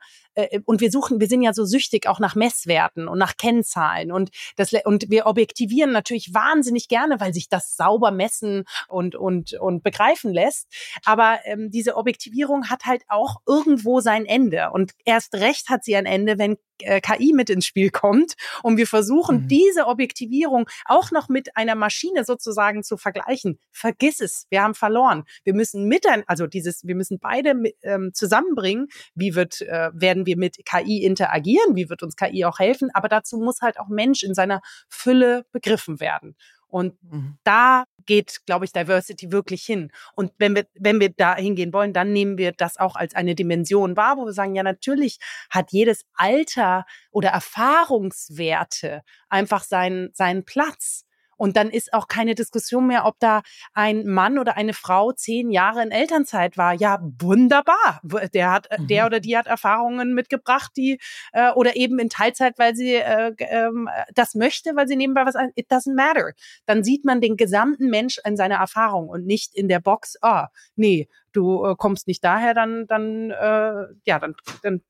und 0.63 0.79
wir 0.79 0.91
suchen, 0.91 1.19
wir 1.19 1.27
sind 1.27 1.41
ja 1.41 1.53
so 1.53 1.65
süchtig 1.65 2.07
auch 2.07 2.19
nach 2.19 2.35
Messwerten 2.35 3.09
und 3.09 3.19
nach 3.19 3.35
Kennzahlen 3.35 4.13
und 4.13 4.29
das 4.55 4.71
und 4.85 5.09
wir 5.09 5.25
objektivieren 5.25 5.91
natürlich 5.91 6.33
wahnsinnig 6.33 6.87
gerne, 6.87 7.19
weil 7.19 7.33
sich 7.33 7.49
das 7.49 7.75
sauber 7.75 8.11
messen 8.11 8.63
und 8.87 9.17
und 9.17 9.55
und 9.55 9.83
begreifen 9.83 10.31
lässt. 10.31 10.67
Aber 11.03 11.39
ähm, 11.43 11.69
diese 11.69 11.97
Objektivierung 11.97 12.69
hat 12.69 12.85
halt 12.85 13.03
auch 13.09 13.41
irgendwo 13.45 13.99
sein 13.99 14.25
Ende 14.25 14.69
und 14.71 14.93
erst 15.03 15.35
recht 15.35 15.67
hat 15.67 15.83
sie 15.83 15.97
ein 15.97 16.05
Ende, 16.05 16.20
wenn 16.25 16.57
äh, 16.79 17.01
KI 17.01 17.33
mit 17.33 17.49
ins 17.49 17.65
Spiel 17.65 17.89
kommt 17.89 18.35
und 18.63 18.77
wir 18.77 18.87
versuchen, 18.87 19.43
mhm. 19.43 19.47
diese 19.47 19.87
Objektivierung 19.87 20.69
auch 20.85 21.11
noch 21.11 21.29
mit 21.29 21.55
einer 21.55 21.75
Maschine 21.75 22.23
sozusagen 22.23 22.83
zu 22.83 22.97
vergleichen. 22.97 23.59
Vergiss 23.71 24.19
es, 24.19 24.47
wir 24.49 24.63
haben 24.63 24.75
verloren. 24.75 25.23
Wir 25.43 25.53
müssen 25.53 25.87
mit, 25.87 26.05
also 26.27 26.47
dieses, 26.47 26.85
wir 26.85 26.95
müssen 26.95 27.19
beide 27.19 27.53
ähm, 27.83 28.11
zusammenbringen. 28.13 28.87
Wie 29.15 29.35
wird, 29.35 29.61
äh, 29.61 29.89
werden 29.93 30.25
wir 30.25 30.37
mit 30.37 30.57
KI 30.65 31.03
interagieren? 31.03 31.75
Wie 31.75 31.89
wird 31.89 32.03
uns 32.03 32.15
KI 32.15 32.45
auch 32.45 32.59
helfen? 32.59 32.89
Aber 32.93 33.07
dazu 33.07 33.37
muss 33.37 33.61
halt 33.61 33.79
auch 33.79 33.87
Mensch 33.87 34.23
in 34.23 34.33
seiner 34.33 34.61
Fülle 34.89 35.45
begriffen 35.51 35.99
werden. 35.99 36.35
Und 36.71 36.95
mhm. 37.03 37.37
da 37.43 37.85
geht, 38.05 38.45
glaube 38.45 38.65
ich, 38.65 38.73
Diversity 38.73 39.31
wirklich 39.31 39.63
hin. 39.63 39.91
Und 40.15 40.31
wenn 40.37 40.55
wir, 40.55 40.65
wenn 40.73 40.99
wir 40.99 41.09
da 41.09 41.35
hingehen 41.35 41.73
wollen, 41.73 41.93
dann 41.93 42.11
nehmen 42.13 42.37
wir 42.37 42.51
das 42.51 42.77
auch 42.77 42.95
als 42.95 43.13
eine 43.15 43.35
Dimension 43.35 43.95
wahr, 43.95 44.17
wo 44.17 44.25
wir 44.25 44.33
sagen, 44.33 44.55
ja, 44.55 44.63
natürlich 44.63 45.19
hat 45.49 45.71
jedes 45.71 46.05
Alter 46.13 46.85
oder 47.11 47.29
Erfahrungswerte 47.29 49.03
einfach 49.29 49.63
seinen, 49.63 50.09
seinen 50.13 50.45
Platz. 50.45 51.05
Und 51.41 51.57
dann 51.57 51.71
ist 51.71 51.91
auch 51.91 52.07
keine 52.07 52.35
Diskussion 52.35 52.85
mehr, 52.85 53.07
ob 53.07 53.17
da 53.17 53.41
ein 53.73 54.05
Mann 54.05 54.37
oder 54.37 54.57
eine 54.57 54.73
Frau 54.73 55.11
zehn 55.11 55.49
Jahre 55.49 55.81
in 55.81 55.89
Elternzeit 55.89 56.55
war. 56.55 56.75
Ja, 56.75 56.99
wunderbar. 57.19 57.99
Der 58.31 58.51
hat, 58.51 58.67
mhm. 58.77 58.85
der 58.85 59.07
oder 59.07 59.19
die 59.19 59.35
hat 59.35 59.47
Erfahrungen 59.47 60.13
mitgebracht, 60.13 60.71
die 60.77 60.99
äh, 61.33 61.49
oder 61.53 61.75
eben 61.75 61.97
in 61.97 62.09
Teilzeit, 62.09 62.59
weil 62.59 62.75
sie 62.75 62.93
äh, 62.93 63.33
äh, 63.39 63.71
das 64.13 64.35
möchte, 64.35 64.75
weil 64.75 64.87
sie 64.87 64.95
nebenbei 64.95 65.25
was. 65.25 65.33
It 65.55 65.71
doesn't 65.71 65.95
matter. 65.95 66.33
Dann 66.67 66.83
sieht 66.83 67.05
man 67.05 67.21
den 67.21 67.37
gesamten 67.37 67.89
Mensch 67.89 68.19
in 68.23 68.37
seiner 68.37 68.57
Erfahrung 68.57 69.09
und 69.09 69.25
nicht 69.25 69.55
in 69.55 69.67
der 69.67 69.79
Box. 69.79 70.17
Ah, 70.21 70.49
nee, 70.75 71.09
du 71.31 71.65
äh, 71.65 71.75
kommst 71.75 72.05
nicht 72.05 72.23
daher, 72.23 72.53
dann 72.53 72.85
dann 72.85 73.31
äh, 73.31 73.85
ja, 74.05 74.19
dann 74.19 74.35
dann 74.61 74.81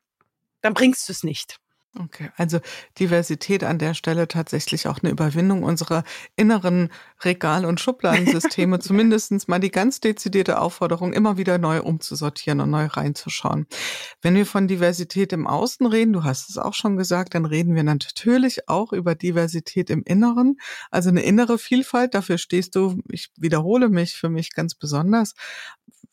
dann 0.60 0.74
bringst 0.74 1.08
du 1.08 1.14
es 1.14 1.24
nicht. 1.24 1.61
Okay, 2.00 2.30
also 2.38 2.62
Diversität 3.00 3.66
an 3.66 3.78
der 3.78 3.94
Stelle 3.96 4.30
tatsächlich 4.30 4.88
auch 4.88 5.00
eine 5.04 5.12
Überwindung 5.12 5.64
unserer 5.64 6.06
inneren 6.38 6.89
Regal- 7.22 7.66
und 7.66 7.82
Schubladensysteme, 7.82 8.80
zumindestens 8.80 9.50
mal 9.50 9.60
die 9.60 9.72
ganz 9.72 10.00
dezidierte 10.00 10.62
Aufforderung, 10.62 11.12
immer 11.12 11.36
wieder 11.38 11.58
neu 11.58 11.82
umzusortieren 11.82 12.62
und 12.62 12.70
neu 12.70 12.86
reinzuschauen. 12.86 13.68
Wenn 14.22 14.36
wir 14.36 14.46
von 14.46 14.70
Diversität 14.70 15.34
im 15.34 15.48
Außen 15.48 15.86
reden, 15.86 16.14
du 16.14 16.24
hast 16.24 16.50
es 16.50 16.58
auch 16.58 16.74
schon 16.74 16.96
gesagt, 16.96 17.36
dann 17.36 17.44
reden 17.44 17.76
wir 17.76 17.84
natürlich 17.84 18.70
auch 18.70 18.94
über 18.94 19.14
Diversität 19.14 19.89
im 19.89 20.04
Inneren, 20.04 20.56
also 20.92 21.10
eine 21.10 21.24
innere 21.24 21.58
Vielfalt. 21.58 22.14
Dafür 22.14 22.38
stehst 22.38 22.78
du, 22.78 23.02
ich 23.10 23.32
wiederhole 23.36 23.89
mich 23.89 24.16
für 24.16 24.30
mich 24.30 24.54
ganz 24.54 24.76
besonders 24.76 25.34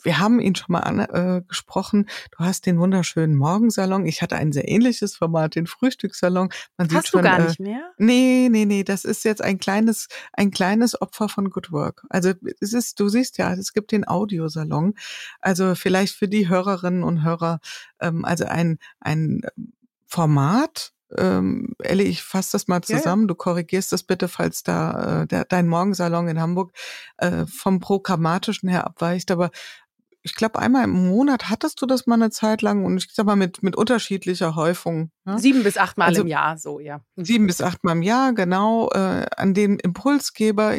wir 0.03 0.19
haben 0.19 0.41
ihn 0.41 0.55
schon 0.55 0.73
mal 0.73 0.81
angesprochen. 0.81 2.07
Äh, 2.07 2.29
du 2.37 2.45
hast 2.45 2.67
den 2.67 2.79
wunderschönen 2.79 3.37
Morgensalon. 3.37 4.07
Ich 4.07 4.23
hatte 4.23 4.37
ein 4.37 4.53
sehr 4.53 4.69
ähnliches 4.69 5.17
Format, 5.17 5.55
den 5.55 5.67
Frühstückssalon. 5.67 6.51
Man 6.77 6.89
hast 6.89 7.07
sieht 7.07 7.09
schon, 7.09 7.23
du 7.23 7.29
gar 7.29 7.41
äh, 7.41 7.47
nicht 7.47 7.61
mehr? 7.61 7.93
Nee, 7.99 8.49
nee, 8.51 8.65
nee. 8.65 8.85
Das 8.85 9.05
ist 9.05 9.25
jetzt 9.25 9.43
ein 9.43 9.59
kleines, 9.59 10.09
ein 10.33 10.51
kleines 10.51 11.01
Opfer 11.01 11.29
von 11.29 11.51
Good 11.51 11.73
Work. 11.73 12.05
Also 12.11 12.33
es 12.61 12.73
ist, 12.73 13.01
du 13.01 13.09
siehst 13.09 13.39
ja, 13.39 13.53
es 13.53 13.73
gibt 13.73 13.93
den 13.93 14.07
Audiosalon. 14.07 14.95
Also 15.41 15.75
vielleicht 15.75 16.15
für 16.15 16.29
die 16.29 16.49
Hörerinnen 16.49 17.03
und 17.03 17.25
Hörer, 17.25 17.61
ähm, 18.01 18.25
also 18.25 18.45
ein, 18.45 18.79
ein 19.01 19.43
Format, 20.07 20.93
ähm, 21.17 21.75
Ellie, 21.79 22.07
ich 22.07 22.23
fasse 22.23 22.53
das 22.53 22.69
mal 22.69 22.83
zusammen. 22.83 23.23
Ja. 23.23 23.29
Du 23.29 23.35
korrigierst 23.35 23.93
das 23.93 24.03
bitte, 24.03 24.29
falls 24.29 24.63
da 24.63 25.23
äh, 25.23 25.27
der, 25.27 25.45
dein 25.45 25.69
Morgensalon 25.69 26.29
in 26.29 26.41
Hamburg 26.41 26.73
äh, 27.17 27.47
vom 27.47 27.81
Programmatischen 27.81 28.69
her 28.69 28.87
abweicht. 28.87 29.31
Aber 29.31 29.51
ich 30.23 30.35
glaube, 30.35 30.59
einmal 30.59 30.85
im 30.85 31.09
Monat 31.09 31.49
hattest 31.49 31.81
du 31.81 31.87
das 31.87 32.07
mal 32.07 32.15
eine 32.15 32.31
Zeit 32.31 32.63
lang 32.63 32.85
und 32.85 32.97
ich 32.97 33.09
sag 33.13 33.27
mal 33.27 33.37
mit, 33.37 33.63
mit 33.63 33.77
unterschiedlicher 33.77 34.57
Häufung. 34.57 35.11
Ja? 35.27 35.39
Sieben 35.39 35.63
bis 35.63 35.77
acht 35.77 35.97
Mal 35.97 36.07
also, 36.07 36.23
im 36.23 36.27
Jahr, 36.27 36.59
so, 36.59 36.81
ja. 36.81 37.01
Sieben 37.17 37.47
bis 37.47 37.61
acht 37.61 37.85
Mal 37.85 37.93
im 37.93 38.03
Jahr, 38.03 38.33
genau, 38.33 38.91
äh, 38.91 39.27
an 39.37 39.55
den 39.55 39.79
Impulsgeber, 39.79 40.75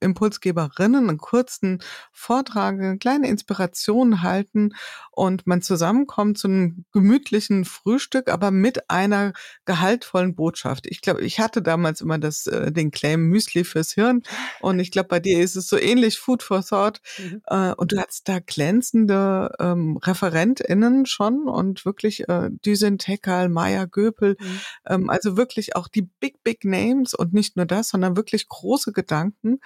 Impulsgeberinnen 0.00 1.08
einen 1.08 1.18
kurzen 1.18 1.82
Vortrag, 2.12 2.74
eine 2.74 2.98
kleine 2.98 3.28
Inspiration 3.28 4.22
halten 4.22 4.74
und 5.10 5.46
man 5.46 5.62
zusammenkommt 5.62 6.38
zu 6.38 6.48
einem 6.48 6.84
gemütlichen 6.92 7.64
Frühstück, 7.64 8.30
aber 8.30 8.50
mit 8.50 8.88
einer 8.90 9.32
gehaltvollen 9.64 10.34
Botschaft. 10.34 10.86
Ich 10.86 11.00
glaube, 11.00 11.22
ich 11.22 11.40
hatte 11.40 11.62
damals 11.62 12.00
immer 12.00 12.18
das, 12.18 12.46
äh, 12.46 12.72
den 12.72 12.90
Claim 12.90 13.22
Müsli 13.28 13.64
fürs 13.64 13.92
Hirn 13.92 14.22
und 14.60 14.78
ich 14.80 14.90
glaube, 14.90 15.08
bei 15.08 15.20
dir 15.20 15.40
ist 15.40 15.56
es 15.56 15.68
so 15.68 15.78
ähnlich 15.78 16.18
Food 16.18 16.42
for 16.42 16.64
Thought 16.64 17.00
mhm. 17.18 17.42
äh, 17.46 17.72
und 17.74 17.92
du 17.92 17.98
hattest 17.98 18.28
da 18.28 18.38
glänzende 18.38 19.54
ähm, 19.58 19.96
ReferentInnen 19.96 21.06
schon 21.06 21.48
und 21.48 21.84
wirklich 21.84 22.28
äh, 22.28 22.50
Düsen 22.64 22.98
Tekal, 22.98 23.48
Maya 23.48 23.84
Göpel, 23.84 24.36
mhm. 24.38 24.60
ähm, 24.86 25.10
also 25.10 25.36
wirklich 25.36 25.76
auch 25.76 25.88
die 25.88 26.02
Big, 26.02 26.42
Big 26.42 26.64
Names 26.64 27.14
und 27.14 27.32
nicht 27.32 27.56
nur 27.56 27.66
das, 27.66 27.88
sondern 27.88 28.16
wirklich 28.16 28.48
große 28.48 28.92
Gedanken. 28.92 29.60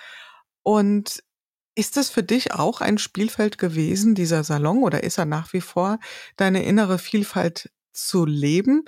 Und 0.64 1.22
ist 1.76 1.96
das 1.96 2.10
für 2.10 2.22
dich 2.22 2.52
auch 2.52 2.80
ein 2.80 2.98
Spielfeld 2.98 3.58
gewesen, 3.58 4.14
dieser 4.14 4.42
Salon, 4.42 4.82
oder 4.82 5.04
ist 5.04 5.18
er 5.18 5.26
nach 5.26 5.52
wie 5.52 5.60
vor 5.60 5.98
deine 6.36 6.64
innere 6.64 6.98
Vielfalt 6.98 7.70
zu 7.92 8.24
leben? 8.24 8.84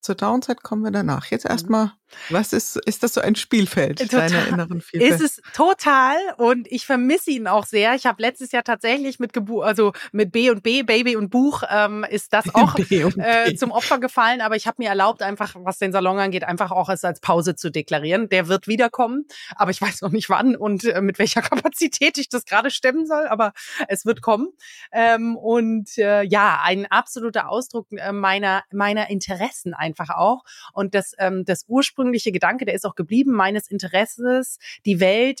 Zur 0.00 0.14
Downside 0.14 0.60
kommen 0.62 0.82
wir 0.82 0.90
danach. 0.90 1.26
Jetzt 1.26 1.44
mhm. 1.44 1.50
erstmal 1.50 1.92
was 2.30 2.52
ist, 2.52 2.76
ist 2.86 3.02
das 3.02 3.14
so 3.14 3.20
ein 3.20 3.34
Spielfeld 3.34 3.98
total, 3.98 4.28
deiner 4.28 4.46
inneren 4.48 4.80
Vielfalt? 4.80 5.12
Ist 5.12 5.20
es 5.20 5.42
total 5.54 6.16
und 6.36 6.70
ich 6.70 6.86
vermisse 6.86 7.30
ihn 7.30 7.46
auch 7.46 7.66
sehr. 7.66 7.94
Ich 7.94 8.06
habe 8.06 8.22
letztes 8.22 8.52
Jahr 8.52 8.64
tatsächlich 8.64 9.18
mit 9.18 9.32
Gebu 9.32 9.62
also 9.62 9.92
mit 10.12 10.32
B 10.32 10.50
und 10.50 10.62
B, 10.62 10.82
Baby 10.82 11.16
und 11.16 11.30
Buch, 11.30 11.62
ähm, 11.70 12.04
ist 12.08 12.32
das 12.32 12.44
auch 12.54 12.76
äh, 12.78 13.54
zum 13.56 13.70
Opfer 13.70 13.98
gefallen. 13.98 14.40
Aber 14.40 14.56
ich 14.56 14.66
habe 14.66 14.76
mir 14.78 14.88
erlaubt, 14.88 15.22
einfach, 15.22 15.54
was 15.58 15.78
den 15.78 15.92
Salon 15.92 16.18
angeht, 16.18 16.44
einfach 16.44 16.70
auch 16.70 16.88
es 16.88 17.04
als 17.04 17.20
Pause 17.20 17.56
zu 17.56 17.70
deklarieren. 17.70 18.28
Der 18.28 18.48
wird 18.48 18.66
wiederkommen, 18.68 19.26
aber 19.56 19.70
ich 19.70 19.80
weiß 19.82 20.02
noch 20.02 20.10
nicht 20.10 20.28
wann 20.28 20.56
und 20.56 20.84
äh, 20.84 21.00
mit 21.00 21.18
welcher 21.18 21.42
Kapazität 21.42 22.18
ich 22.18 22.28
das 22.28 22.44
gerade 22.44 22.70
stemmen 22.70 23.06
soll, 23.06 23.26
aber 23.26 23.52
es 23.88 24.04
wird 24.04 24.22
kommen. 24.22 24.48
Ähm, 24.92 25.36
und 25.36 25.96
äh, 25.98 26.22
ja, 26.22 26.60
ein 26.62 26.86
absoluter 26.86 27.48
Ausdruck 27.48 27.88
äh, 27.92 28.12
meiner, 28.12 28.64
meiner 28.72 29.10
Interessen 29.10 29.74
einfach 29.74 30.10
auch. 30.10 30.44
Und 30.72 30.94
das, 30.94 31.14
ähm, 31.18 31.44
das 31.44 31.64
Ursprung 31.68 32.01
ursprüngliche 32.02 32.32
Gedanke, 32.32 32.64
der 32.64 32.74
ist 32.74 32.84
auch 32.84 32.94
geblieben, 32.94 33.32
meines 33.32 33.70
Interesses, 33.70 34.58
die 34.84 34.98
Welt 35.00 35.40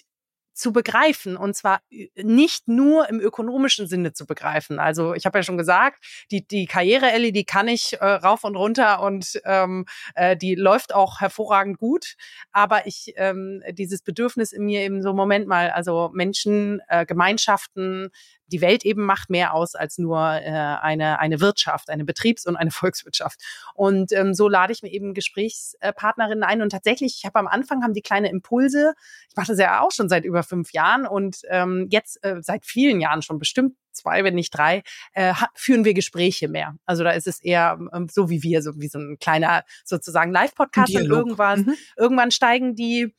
zu 0.54 0.70
begreifen 0.70 1.38
und 1.38 1.56
zwar 1.56 1.80
nicht 2.14 2.68
nur 2.68 3.08
im 3.08 3.20
ökonomischen 3.20 3.86
Sinne 3.86 4.12
zu 4.12 4.26
begreifen. 4.26 4.78
Also 4.78 5.14
ich 5.14 5.24
habe 5.24 5.38
ja 5.38 5.42
schon 5.42 5.56
gesagt, 5.56 6.04
die 6.30 6.46
die 6.46 6.66
Karriere 6.66 7.10
Ellie, 7.10 7.32
die 7.32 7.44
kann 7.44 7.68
ich 7.68 7.94
äh, 7.94 8.04
rauf 8.04 8.44
und 8.44 8.54
runter 8.54 9.00
und 9.00 9.40
ähm, 9.46 9.86
äh, 10.14 10.36
die 10.36 10.54
läuft 10.54 10.94
auch 10.94 11.20
hervorragend 11.20 11.78
gut. 11.78 12.16
Aber 12.52 12.86
ich 12.86 13.14
ähm, 13.16 13.62
dieses 13.70 14.02
Bedürfnis 14.02 14.52
in 14.52 14.66
mir 14.66 14.82
eben 14.82 15.02
so 15.02 15.14
Moment 15.14 15.48
mal, 15.48 15.70
also 15.70 16.10
Menschen, 16.12 16.82
äh, 16.88 17.06
Gemeinschaften, 17.06 18.10
die 18.52 18.60
Welt 18.60 18.84
eben 18.84 19.04
macht 19.04 19.30
mehr 19.30 19.54
aus 19.54 19.74
als 19.74 19.98
nur 19.98 20.18
äh, 20.20 20.50
eine, 20.50 21.18
eine 21.18 21.40
Wirtschaft, 21.40 21.90
eine 21.90 22.04
Betriebs- 22.04 22.46
und 22.46 22.56
eine 22.56 22.70
Volkswirtschaft. 22.70 23.40
Und 23.74 24.12
ähm, 24.12 24.34
so 24.34 24.48
lade 24.48 24.72
ich 24.72 24.82
mir 24.82 24.90
eben 24.90 25.14
Gesprächspartnerinnen 25.14 26.44
ein. 26.44 26.62
Und 26.62 26.70
tatsächlich, 26.70 27.16
ich 27.18 27.24
habe 27.24 27.38
am 27.38 27.48
Anfang 27.48 27.82
haben 27.82 27.94
die 27.94 28.02
kleine 28.02 28.30
Impulse, 28.30 28.94
ich 29.28 29.36
mache 29.36 29.48
das 29.48 29.58
ja 29.58 29.80
auch 29.80 29.90
schon 29.90 30.08
seit 30.08 30.24
über 30.24 30.42
fünf 30.42 30.72
Jahren 30.72 31.06
und 31.06 31.38
ähm, 31.48 31.88
jetzt 31.90 32.22
äh, 32.24 32.36
seit 32.42 32.66
vielen 32.66 33.00
Jahren 33.00 33.22
schon 33.22 33.38
bestimmt 33.38 33.74
zwei, 33.92 34.24
wenn 34.24 34.34
nicht 34.34 34.50
drei, 34.50 34.82
äh, 35.12 35.34
führen 35.54 35.84
wir 35.84 35.94
Gespräche 35.94 36.48
mehr. 36.48 36.76
Also 36.86 37.04
da 37.04 37.10
ist 37.10 37.26
es 37.26 37.40
eher 37.40 37.78
ähm, 37.92 38.08
so 38.10 38.30
wie 38.30 38.42
wir, 38.42 38.62
so 38.62 38.72
wie 38.80 38.88
so 38.88 38.98
ein 38.98 39.18
kleiner 39.18 39.64
sozusagen 39.84 40.32
Live-Podcast 40.32 40.94
und 40.94 41.04
irgendwann, 41.04 41.60
mhm. 41.60 41.74
irgendwann 41.96 42.30
steigen 42.30 42.74
die 42.74 43.14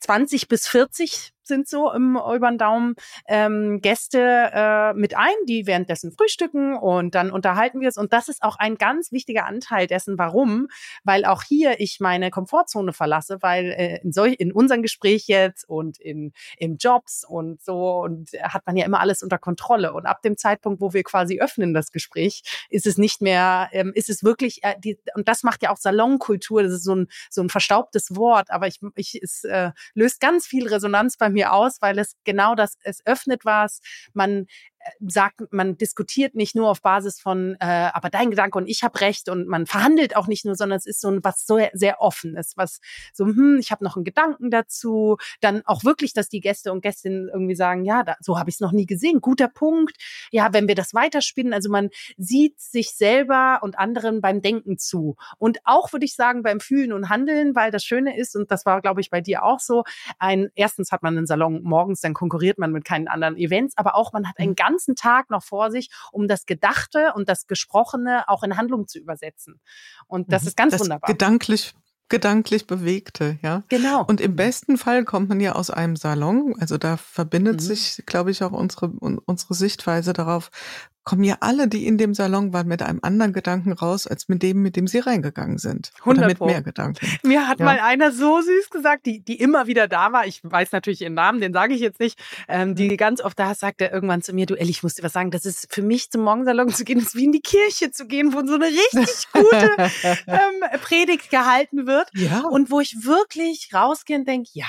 20 0.00 0.48
bis 0.48 0.68
40 0.68 1.32
sind 1.46 1.68
so 1.68 1.92
im 1.92 2.16
über 2.16 2.48
den 2.48 2.58
Daumen 2.58 2.94
ähm, 3.26 3.80
Gäste 3.80 4.50
äh, 4.52 4.94
mit 4.94 5.16
ein, 5.16 5.34
die 5.48 5.66
währenddessen 5.66 6.12
frühstücken 6.12 6.76
und 6.76 7.14
dann 7.14 7.30
unterhalten 7.30 7.80
wir 7.80 7.88
es. 7.88 7.96
Und 7.96 8.12
das 8.12 8.28
ist 8.28 8.42
auch 8.42 8.56
ein 8.56 8.76
ganz 8.76 9.12
wichtiger 9.12 9.46
Anteil 9.46 9.86
dessen, 9.86 10.18
warum, 10.18 10.68
weil 11.04 11.24
auch 11.24 11.42
hier 11.42 11.80
ich 11.80 11.98
meine 12.00 12.30
Komfortzone 12.30 12.92
verlasse, 12.92 13.38
weil 13.40 13.66
äh, 13.66 14.00
in 14.02 14.12
solch 14.12 14.36
in 14.38 14.52
unserem 14.52 14.82
Gespräch 14.82 15.24
jetzt 15.26 15.68
und 15.68 15.98
in 15.98 16.32
in 16.58 16.76
Jobs 16.76 17.24
und 17.26 17.62
so 17.62 18.00
und 18.00 18.30
hat 18.42 18.66
man 18.66 18.76
ja 18.76 18.84
immer 18.84 19.00
alles 19.00 19.22
unter 19.22 19.38
Kontrolle. 19.38 19.92
Und 19.92 20.06
ab 20.06 20.22
dem 20.22 20.36
Zeitpunkt, 20.36 20.80
wo 20.80 20.92
wir 20.92 21.02
quasi 21.02 21.40
öffnen 21.40 21.74
das 21.74 21.92
Gespräch, 21.92 22.42
ist 22.70 22.86
es 22.86 22.98
nicht 22.98 23.20
mehr, 23.20 23.68
ähm, 23.72 23.92
ist 23.94 24.10
es 24.10 24.24
wirklich 24.24 24.62
äh, 24.62 24.74
die, 24.78 24.98
und 25.14 25.28
das 25.28 25.42
macht 25.42 25.62
ja 25.62 25.70
auch 25.70 25.76
Salonkultur. 25.76 26.62
Das 26.62 26.72
ist 26.72 26.84
so 26.84 26.94
ein 26.94 27.08
so 27.30 27.42
ein 27.42 27.48
verstaubtes 27.48 28.16
Wort, 28.16 28.50
aber 28.50 28.66
ich 28.66 28.80
ich 28.94 29.20
es 29.22 29.44
äh, 29.44 29.70
löst 29.94 30.20
ganz 30.20 30.46
viel 30.46 30.68
Resonanz 30.68 31.16
bei 31.16 31.28
mir 31.28 31.35
aus, 31.44 31.78
weil 31.80 31.98
es 31.98 32.14
genau 32.24 32.54
das, 32.54 32.76
es 32.82 33.04
öffnet 33.06 33.44
was, 33.44 33.80
man 34.14 34.46
sagt, 35.06 35.42
man 35.52 35.76
diskutiert 35.76 36.34
nicht 36.34 36.54
nur 36.54 36.68
auf 36.68 36.82
Basis 36.82 37.20
von, 37.20 37.56
äh, 37.60 37.90
aber 37.92 38.10
dein 38.10 38.30
Gedanke 38.30 38.58
und 38.58 38.66
ich 38.68 38.82
habe 38.82 39.00
recht 39.00 39.28
und 39.28 39.46
man 39.46 39.66
verhandelt 39.66 40.16
auch 40.16 40.26
nicht 40.26 40.44
nur, 40.44 40.54
sondern 40.54 40.78
es 40.78 40.86
ist 40.86 41.00
so 41.00 41.08
ein 41.08 41.24
was 41.24 41.46
so 41.46 41.58
sehr 41.72 42.00
offen 42.00 42.36
ist, 42.36 42.56
was 42.56 42.80
so, 43.12 43.26
hm, 43.26 43.58
ich 43.60 43.70
habe 43.70 43.84
noch 43.84 43.96
einen 43.96 44.04
Gedanken 44.04 44.50
dazu, 44.50 45.16
dann 45.40 45.62
auch 45.66 45.84
wirklich, 45.84 46.12
dass 46.12 46.28
die 46.28 46.40
Gäste 46.40 46.72
und 46.72 46.82
Gästinnen 46.82 47.28
irgendwie 47.32 47.54
sagen, 47.54 47.84
ja, 47.84 48.02
da, 48.02 48.16
so 48.20 48.38
habe 48.38 48.50
ich 48.50 48.56
es 48.56 48.60
noch 48.60 48.72
nie 48.72 48.86
gesehen, 48.86 49.20
guter 49.20 49.48
Punkt. 49.48 49.96
Ja, 50.30 50.52
wenn 50.52 50.68
wir 50.68 50.74
das 50.74 50.94
weiterspinnen, 50.94 51.52
also 51.52 51.70
man 51.70 51.90
sieht 52.16 52.60
sich 52.60 52.90
selber 52.90 53.60
und 53.62 53.78
anderen 53.78 54.20
beim 54.20 54.42
Denken 54.42 54.78
zu 54.78 55.16
und 55.38 55.58
auch 55.64 55.92
würde 55.92 56.04
ich 56.04 56.14
sagen 56.14 56.42
beim 56.42 56.60
Fühlen 56.60 56.92
und 56.92 57.08
Handeln, 57.08 57.54
weil 57.54 57.70
das 57.70 57.84
Schöne 57.84 58.16
ist 58.16 58.36
und 58.36 58.50
das 58.50 58.66
war, 58.66 58.80
glaube 58.80 59.00
ich, 59.00 59.10
bei 59.10 59.20
dir 59.20 59.44
auch 59.44 59.60
so. 59.60 59.84
Ein 60.18 60.50
erstens 60.54 60.92
hat 60.92 61.02
man 61.02 61.16
einen 61.16 61.26
Salon 61.26 61.62
morgens, 61.62 62.00
dann 62.00 62.14
konkurriert 62.14 62.58
man 62.58 62.72
mit 62.72 62.84
keinen 62.84 63.08
anderen 63.08 63.36
Events, 63.36 63.76
aber 63.76 63.96
auch 63.96 64.12
man 64.12 64.28
hat 64.28 64.38
einen 64.38 64.54
ganz 64.54 64.75
mhm 64.75 64.75
ganzen 64.76 64.94
Tag 64.94 65.30
noch 65.30 65.42
vor 65.42 65.70
sich, 65.70 65.88
um 66.12 66.28
das 66.28 66.44
Gedachte 66.46 67.12
und 67.14 67.28
das 67.28 67.46
Gesprochene 67.46 68.28
auch 68.28 68.42
in 68.42 68.56
Handlung 68.56 68.86
zu 68.86 68.98
übersetzen. 68.98 69.60
Und 70.06 70.32
das 70.32 70.42
mhm. 70.42 70.48
ist 70.48 70.56
ganz 70.56 70.72
das 70.72 70.80
wunderbar. 70.80 71.10
Gedanklich 71.10 71.74
gedanklich 72.08 72.68
bewegte, 72.68 73.36
ja. 73.42 73.64
Genau. 73.68 74.04
Und 74.04 74.20
im 74.20 74.36
besten 74.36 74.78
Fall 74.78 75.04
kommt 75.04 75.28
man 75.28 75.40
ja 75.40 75.56
aus 75.56 75.70
einem 75.70 75.96
Salon, 75.96 76.54
also 76.60 76.78
da 76.78 76.96
verbindet 76.96 77.56
mhm. 77.56 77.60
sich, 77.60 78.04
glaube 78.06 78.30
ich, 78.30 78.44
auch 78.44 78.52
unsere 78.52 78.90
unsere 79.26 79.54
Sichtweise 79.54 80.12
darauf, 80.12 80.50
kommen 81.06 81.22
ja 81.22 81.36
alle, 81.38 81.68
die 81.68 81.86
in 81.86 81.98
dem 81.98 82.14
Salon 82.14 82.52
waren, 82.52 82.66
mit 82.66 82.82
einem 82.82 82.98
anderen 83.00 83.32
Gedanken 83.32 83.72
raus, 83.72 84.08
als 84.08 84.28
mit 84.28 84.42
dem, 84.42 84.60
mit 84.60 84.74
dem 84.74 84.88
sie 84.88 84.98
reingegangen 84.98 85.56
sind. 85.56 85.92
100 86.00 86.18
Oder 86.18 86.26
mit 86.26 86.40
mehr 86.40 86.62
Gedanken. 86.62 87.06
Mir 87.22 87.46
hat 87.46 87.60
ja. 87.60 87.64
mal 87.64 87.78
einer 87.78 88.10
so 88.10 88.40
süß 88.40 88.70
gesagt, 88.70 89.06
die, 89.06 89.20
die 89.20 89.36
immer 89.40 89.68
wieder 89.68 89.86
da 89.86 90.12
war, 90.12 90.26
ich 90.26 90.40
weiß 90.42 90.72
natürlich 90.72 91.02
ihren 91.02 91.14
Namen, 91.14 91.40
den 91.40 91.52
sage 91.52 91.74
ich 91.74 91.80
jetzt 91.80 92.00
nicht, 92.00 92.18
ähm, 92.48 92.74
die 92.74 92.90
mhm. 92.90 92.96
ganz 92.96 93.20
oft 93.20 93.38
da 93.38 93.54
sagt 93.54 93.80
er 93.80 93.92
irgendwann 93.92 94.20
zu 94.20 94.32
mir, 94.32 94.46
du 94.46 94.56
Elli, 94.56 94.70
ich 94.70 94.82
muss 94.82 94.94
dir 94.94 95.04
was 95.04 95.12
sagen, 95.12 95.30
das 95.30 95.46
ist 95.46 95.72
für 95.72 95.82
mich 95.82 96.10
zum 96.10 96.22
Morgensalon 96.22 96.70
zu 96.70 96.84
gehen, 96.84 96.98
ist 96.98 97.14
wie 97.14 97.24
in 97.24 97.32
die 97.32 97.40
Kirche 97.40 97.92
zu 97.92 98.08
gehen, 98.08 98.34
wo 98.34 98.44
so 98.44 98.54
eine 98.54 98.66
richtig 98.66 99.28
gute 99.32 99.76
ähm, 100.26 100.80
Predigt 100.82 101.30
gehalten 101.30 101.86
wird. 101.86 102.10
Ja. 102.14 102.40
Und 102.40 102.72
wo 102.72 102.80
ich 102.80 103.04
wirklich 103.04 103.70
rausgehe 103.72 104.18
und 104.18 104.26
denke, 104.26 104.50
ja, 104.54 104.66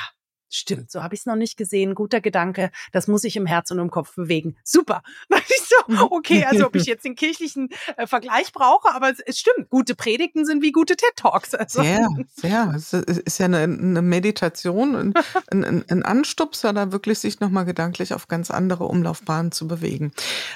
Stimmt, 0.49 0.91
so 0.91 1.03
habe 1.03 1.13
ich 1.13 1.21
es 1.21 1.25
noch 1.25 1.35
nicht 1.35 1.57
gesehen. 1.57 1.93
Guter 1.93 2.21
Gedanke. 2.21 2.71
Das 2.93 3.07
muss 3.07 3.25
ich 3.25 3.35
im 3.35 3.45
Herz 3.45 3.69
und 3.71 3.79
im 3.79 3.91
Kopf 3.91 4.15
bewegen. 4.15 4.55
Super. 4.63 5.03
so, 5.67 6.09
okay, 6.11 6.45
also 6.45 6.67
ob 6.67 6.75
ich 6.75 6.85
jetzt 6.85 7.03
den 7.03 7.15
kirchlichen 7.15 7.69
äh, 7.97 8.07
Vergleich 8.07 8.53
brauche, 8.53 8.93
aber 8.93 9.11
es, 9.11 9.19
es, 9.19 9.39
stimmt. 9.39 9.69
Gute 9.69 9.93
Predigten 9.93 10.45
sind 10.45 10.61
wie 10.61 10.71
gute 10.71 10.95
TED 10.95 11.15
Talks. 11.17 11.53
Also. 11.53 11.81
Ja, 11.81 12.07
ja. 12.43 12.73
Es 12.73 12.93
ist 12.93 13.39
ja 13.39 13.45
eine, 13.45 13.63
eine 13.63 14.01
Meditation, 14.01 14.95
ein, 14.95 15.13
ein, 15.51 15.83
ein 15.89 16.03
Anstupser, 16.03 16.71
da 16.71 16.93
wirklich 16.93 17.19
sich 17.19 17.41
nochmal 17.41 17.65
gedanklich 17.65 18.13
auf 18.13 18.29
ganz 18.29 18.49
andere 18.49 18.85
Umlaufbahnen 18.85 19.51
zu 19.51 19.67
bewegen. 19.67 20.13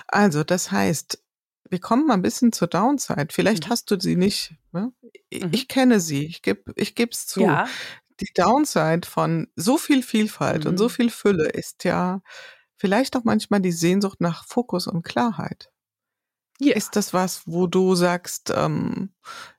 Also, 0.07 0.45
das 0.45 0.71
heißt, 0.71 1.21
wir 1.69 1.79
kommen 1.79 2.07
mal 2.07 2.13
ein 2.13 2.21
bisschen 2.21 2.53
zur 2.53 2.69
Downside. 2.69 3.27
Vielleicht 3.31 3.65
mhm. 3.65 3.71
hast 3.71 3.91
du 3.91 3.99
sie 3.99 4.15
nicht. 4.15 4.55
Ne? 4.71 4.93
Ich, 5.29 5.43
mhm. 5.43 5.49
ich 5.51 5.67
kenne 5.67 5.99
sie. 5.99 6.25
Ich 6.25 6.41
gebe 6.41 6.71
ich 6.75 6.95
geb's 6.95 7.27
zu. 7.27 7.41
Ja 7.41 7.67
die 8.21 8.31
Downside 8.33 9.07
von 9.07 9.47
so 9.55 9.77
viel 9.77 10.03
Vielfalt 10.03 10.63
mhm. 10.63 10.71
und 10.71 10.77
so 10.77 10.85
mhm. 10.85 10.89
viel 10.89 11.09
Fülle 11.09 11.49
ist 11.49 11.83
ja 11.83 12.21
vielleicht 12.77 13.15
auch 13.15 13.23
manchmal 13.23 13.61
die 13.61 13.71
Sehnsucht 13.71 14.21
nach 14.21 14.45
Fokus 14.45 14.87
und 14.87 15.03
Klarheit. 15.03 15.69
Ja. 16.59 16.75
Ist 16.75 16.95
das 16.95 17.13
was, 17.13 17.41
wo 17.45 17.67
du 17.67 17.95
sagst, 17.95 18.53
ähm, 18.55 19.13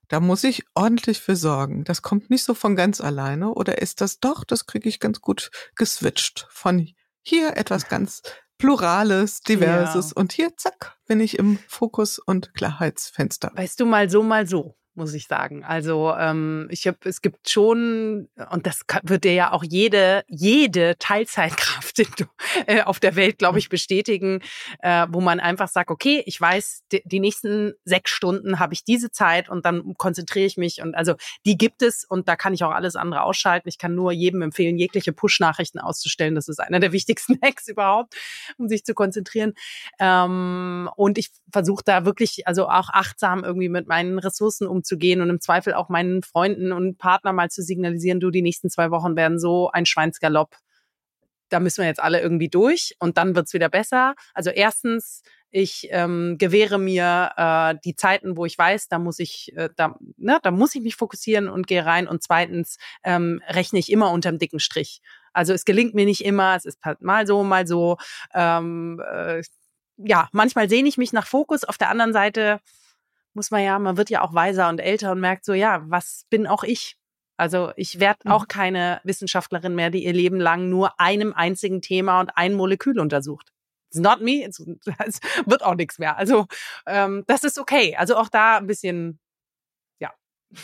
da 0.08 0.20
muss 0.20 0.44
ich 0.44 0.64
ordentlich 0.74 1.20
für 1.20 1.36
sorgen. 1.36 1.84
Das 1.84 2.02
kommt 2.02 2.30
nicht 2.30 2.44
so 2.44 2.54
von 2.54 2.76
ganz 2.76 3.00
alleine. 3.00 3.54
Oder 3.54 3.80
ist 3.80 4.00
das 4.00 4.20
doch, 4.20 4.44
das 4.44 4.66
kriege 4.66 4.88
ich 4.88 5.00
ganz 5.00 5.20
gut 5.20 5.50
geswitcht. 5.74 6.46
Von 6.50 6.88
hier 7.22 7.56
etwas 7.56 7.88
ganz 7.88 8.22
Plurales, 8.58 9.40
Diverses 9.40 10.10
ja. 10.10 10.16
und 10.20 10.32
hier, 10.32 10.56
zack, 10.56 10.96
bin 11.06 11.18
ich 11.18 11.38
im 11.38 11.58
Fokus- 11.66 12.20
und 12.20 12.54
Klarheitsfenster. 12.54 13.50
Weißt 13.54 13.80
du, 13.80 13.86
mal 13.86 14.08
so, 14.08 14.22
mal 14.22 14.46
so 14.46 14.76
muss 14.94 15.14
ich 15.14 15.26
sagen. 15.26 15.64
Also 15.64 16.12
ähm, 16.18 16.68
ich 16.70 16.86
habe, 16.86 16.98
es 17.04 17.22
gibt 17.22 17.48
schon, 17.48 18.28
und 18.50 18.66
das 18.66 18.82
wird 19.02 19.24
dir 19.24 19.32
ja 19.32 19.52
auch 19.52 19.64
jede, 19.64 20.24
jede 20.28 20.96
Teilzeitkraft 20.98 21.98
äh, 22.66 22.82
auf 22.82 23.00
der 23.00 23.16
Welt, 23.16 23.38
glaube 23.38 23.58
ich, 23.58 23.68
bestätigen, 23.70 24.40
äh, 24.80 25.06
wo 25.08 25.20
man 25.20 25.40
einfach 25.40 25.68
sagt, 25.68 25.90
okay, 25.90 26.22
ich 26.26 26.38
weiß, 26.38 26.84
die, 26.92 27.02
die 27.06 27.20
nächsten 27.20 27.72
sechs 27.84 28.10
Stunden 28.10 28.58
habe 28.58 28.74
ich 28.74 28.84
diese 28.84 29.10
Zeit 29.10 29.48
und 29.48 29.64
dann 29.64 29.94
konzentriere 29.94 30.46
ich 30.46 30.56
mich 30.58 30.82
und 30.82 30.94
also 30.94 31.14
die 31.46 31.56
gibt 31.56 31.82
es 31.82 32.04
und 32.04 32.28
da 32.28 32.36
kann 32.36 32.52
ich 32.52 32.62
auch 32.64 32.72
alles 32.72 32.94
andere 32.94 33.22
ausschalten. 33.22 33.68
Ich 33.68 33.78
kann 33.78 33.94
nur 33.94 34.12
jedem 34.12 34.42
empfehlen, 34.42 34.76
jegliche 34.76 35.12
Push-Nachrichten 35.12 35.78
auszustellen. 35.78 36.34
Das 36.34 36.48
ist 36.48 36.60
einer 36.60 36.80
der 36.80 36.92
wichtigsten 36.92 37.38
Hacks 37.42 37.66
überhaupt, 37.68 38.14
um 38.58 38.68
sich 38.68 38.84
zu 38.84 38.92
konzentrieren. 38.92 39.54
Ähm, 39.98 40.90
und 40.96 41.16
ich 41.16 41.30
versuche 41.50 41.82
da 41.84 42.04
wirklich, 42.04 42.46
also 42.46 42.68
auch 42.68 42.90
achtsam 42.90 43.42
irgendwie 43.42 43.70
mit 43.70 43.86
meinen 43.86 44.18
Ressourcen 44.18 44.66
um 44.66 44.81
umzugehen 44.82 45.20
und 45.20 45.30
im 45.30 45.40
Zweifel 45.40 45.74
auch 45.74 45.88
meinen 45.88 46.22
Freunden 46.22 46.72
und 46.72 46.98
Partner 46.98 47.32
mal 47.32 47.50
zu 47.50 47.62
signalisieren, 47.62 48.20
du, 48.20 48.30
die 48.30 48.42
nächsten 48.42 48.68
zwei 48.68 48.90
Wochen 48.90 49.16
werden 49.16 49.38
so 49.38 49.70
ein 49.70 49.86
Schweinsgalopp. 49.86 50.56
Da 51.48 51.60
müssen 51.60 51.82
wir 51.82 51.88
jetzt 51.88 52.02
alle 52.02 52.20
irgendwie 52.20 52.48
durch 52.48 52.96
und 52.98 53.16
dann 53.18 53.36
wird's 53.36 53.52
wieder 53.52 53.68
besser. 53.68 54.14
Also 54.34 54.50
erstens, 54.50 55.22
ich 55.50 55.88
ähm, 55.90 56.36
gewähre 56.38 56.78
mir 56.78 57.32
äh, 57.36 57.74
die 57.84 57.94
Zeiten, 57.94 58.36
wo 58.38 58.46
ich 58.46 58.56
weiß, 58.56 58.88
da 58.88 58.98
muss 58.98 59.18
ich, 59.18 59.52
äh, 59.54 59.68
da, 59.76 59.96
ne, 60.16 60.38
da 60.42 60.50
muss 60.50 60.74
ich 60.74 60.82
mich 60.82 60.96
fokussieren 60.96 61.48
und 61.48 61.66
gehe 61.66 61.84
rein. 61.84 62.08
Und 62.08 62.22
zweitens 62.22 62.78
ähm, 63.04 63.42
rechne 63.46 63.78
ich 63.78 63.92
immer 63.92 64.10
unterm 64.12 64.38
dicken 64.38 64.60
Strich. 64.60 65.02
Also 65.34 65.52
es 65.52 65.66
gelingt 65.66 65.94
mir 65.94 66.06
nicht 66.06 66.24
immer, 66.24 66.56
es 66.56 66.64
ist 66.64 66.78
mal 67.00 67.26
so, 67.26 67.44
mal 67.44 67.66
so. 67.66 67.98
Ähm, 68.34 69.00
äh, 69.12 69.42
ja, 69.98 70.28
manchmal 70.32 70.70
sehne 70.70 70.88
ich 70.88 70.96
mich 70.96 71.12
nach 71.12 71.26
Fokus. 71.26 71.64
Auf 71.64 71.76
der 71.76 71.90
anderen 71.90 72.14
Seite 72.14 72.60
muss 73.34 73.50
man 73.50 73.62
ja, 73.62 73.78
man 73.78 73.96
wird 73.96 74.10
ja 74.10 74.22
auch 74.22 74.34
weiser 74.34 74.68
und 74.68 74.78
älter 74.78 75.12
und 75.12 75.20
merkt 75.20 75.44
so, 75.44 75.52
ja, 75.54 75.82
was 75.86 76.26
bin 76.30 76.46
auch 76.46 76.64
ich? 76.64 76.96
Also 77.36 77.72
ich 77.76 77.98
werde 77.98 78.20
mhm. 78.24 78.32
auch 78.32 78.48
keine 78.48 79.00
Wissenschaftlerin 79.04 79.74
mehr, 79.74 79.90
die 79.90 80.04
ihr 80.04 80.12
Leben 80.12 80.38
lang 80.38 80.68
nur 80.68 81.00
einem 81.00 81.32
einzigen 81.32 81.80
Thema 81.80 82.20
und 82.20 82.30
ein 82.36 82.54
Molekül 82.54 83.00
untersucht. 83.00 83.52
It's 83.90 84.00
not 84.00 84.20
me, 84.20 84.44
es 84.44 84.58
wird 85.46 85.62
auch 85.62 85.74
nichts 85.74 85.98
mehr. 85.98 86.16
Also 86.16 86.46
ähm, 86.86 87.24
das 87.26 87.44
ist 87.44 87.58
okay. 87.58 87.96
Also 87.96 88.16
auch 88.16 88.28
da 88.28 88.58
ein 88.58 88.66
bisschen, 88.66 89.18
ja. 89.98 90.12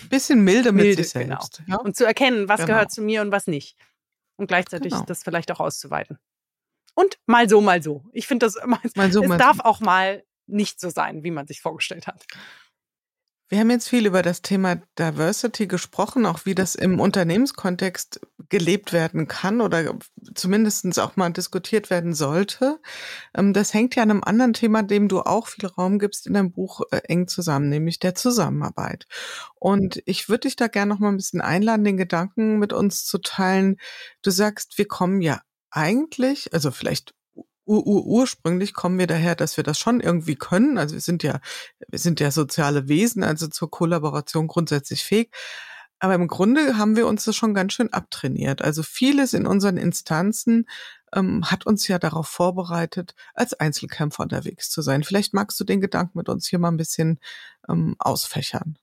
Bisschen 0.09 0.45
milde 0.45 0.73
mit 0.73 0.85
milde, 0.85 1.03
sich 1.03 1.13
selbst. 1.13 1.63
Genau. 1.65 1.79
Ja? 1.79 1.83
Und 1.83 1.97
zu 1.97 2.05
erkennen, 2.05 2.49
was 2.49 2.61
genau. 2.61 2.75
gehört 2.75 2.93
zu 2.93 3.03
mir 3.03 3.23
und 3.23 3.33
was 3.33 3.47
nicht. 3.47 3.77
Und 4.37 4.47
gleichzeitig 4.47 4.93
genau. 4.93 5.05
das 5.05 5.25
vielleicht 5.25 5.51
auch 5.51 5.61
auszuweiten. 5.61 6.19
Und 6.95 7.19
mal 7.27 7.49
so, 7.49 7.61
mal 7.61 7.83
so. 7.83 8.05
Ich 8.13 8.27
finde 8.27 8.47
das 8.47 8.57
immer, 8.57 8.81
mal 8.95 9.13
so, 9.13 9.23
es 9.23 9.29
mal 9.29 9.39
darf 9.39 9.57
so. 9.57 9.65
auch 9.65 9.81
mal 9.81 10.25
nicht 10.49 10.81
so 10.81 10.91
sein, 10.91 11.23
wie 11.25 11.31
man 11.31 11.47
sich 11.47 11.61
vorgestellt 11.61 12.07
hat. 12.07 12.27
Wir 13.51 13.61
haben 13.61 13.71
jetzt 13.71 13.89
viel 13.89 14.05
über 14.05 14.21
das 14.21 14.43
Thema 14.43 14.77
Diversity 14.99 15.67
gesprochen, 15.67 16.27
auch 16.27 16.45
wie 16.45 16.55
das 16.55 16.75
im 16.75 17.01
Unternehmenskontext 17.01 18.21
gelebt 18.51 18.93
werden 18.93 19.27
kann 19.27 19.63
oder 19.63 19.99
zumindest 20.35 20.99
auch 20.99 21.17
mal 21.17 21.31
diskutiert 21.31 21.89
werden 21.89 22.13
sollte. 22.13 22.79
Ähm, 23.35 23.55
das 23.55 23.73
hängt 23.73 23.95
ja 23.95 24.03
an 24.03 24.11
einem 24.11 24.23
anderen 24.23 24.53
Thema, 24.53 24.83
dem 24.83 25.09
du 25.09 25.21
auch 25.21 25.49
viel 25.49 25.67
Raum 25.67 25.99
gibst 25.99 26.27
in 26.27 26.35
deinem 26.35 26.53
Buch 26.53 26.83
äh, 26.91 26.99
eng 27.05 27.27
zusammen, 27.27 27.71
nämlich 27.71 27.99
der 27.99 28.15
Zusammenarbeit. 28.15 29.07
Und 29.55 30.03
ich 30.05 30.29
würde 30.29 30.41
dich 30.41 30.57
da 30.57 30.69
gerne 30.69 30.93
noch 30.93 31.01
mal 31.01 31.09
ein 31.09 31.17
bisschen 31.17 31.41
einladen, 31.41 31.85
den 31.85 31.97
Gedanken 31.97 32.59
mit 32.59 32.75
uns 32.75 33.07
zu 33.07 33.17
teilen. 33.17 33.77
Du 34.21 34.31
sagst, 34.31 34.77
wir 34.77 34.89
kommen 34.89 35.23
ja 35.23 35.41
eigentlich, 35.71 36.53
also 36.53 36.71
vielleicht 36.71 37.15
ur 37.69 37.87
ur 37.87 38.07
ursprünglich 38.07 38.75
kommen 38.75 38.99
wir 38.99 39.07
daher, 39.07 39.35
dass 39.35 39.57
wir 39.57 39.65
das 39.65 39.79
schon 39.79 40.01
irgendwie 40.01 40.37
können. 40.37 40.79
Also 40.79 40.95
wir 40.95 41.01
sind 41.01 41.23
ja, 41.23 41.41
wir 41.89 41.99
sind 41.99 42.21
ja 42.21 42.31
soziale 42.31 42.89
Wesen, 42.89 43.23
also 43.23 43.47
zur 43.49 43.71
Kollaboration 43.71 44.47
grundsätzlich 44.49 45.05
fähig. 45.05 45.31
Aber 46.01 46.15
im 46.15 46.29
Grunde 46.29 46.79
haben 46.79 46.97
wir 46.97 47.07
uns 47.07 47.25
das 47.25 47.37
schon 47.37 47.55
ganz 47.55 47.73
schön 47.73 47.93
abtrainiert. 47.93 48.63
Also 48.63 48.83
vieles 48.83 49.33
in 49.33 49.47
unseren 49.47 49.77
Instanzen 49.77 50.69
ähm, 51.13 51.51
hat 51.51 51.67
uns 51.67 51.89
ja 51.89 51.99
darauf 51.99 52.29
vorbereitet, 52.29 53.15
als 53.35 53.55
Einzelkämpfer 53.55 54.23
unterwegs 54.23 54.71
zu 54.71 54.83
sein. 54.83 55.03
Vielleicht 55.03 55.35
magst 55.35 55.59
du 55.59 55.65
den 55.65 55.81
Gedanken 55.81 56.19
mit 56.19 56.29
uns 56.29 56.47
hier 56.47 56.59
mal 56.59 56.69
ein 56.69 56.77
bisschen 56.77 57.19
ähm, 57.69 57.97
ausfächern. 57.99 58.79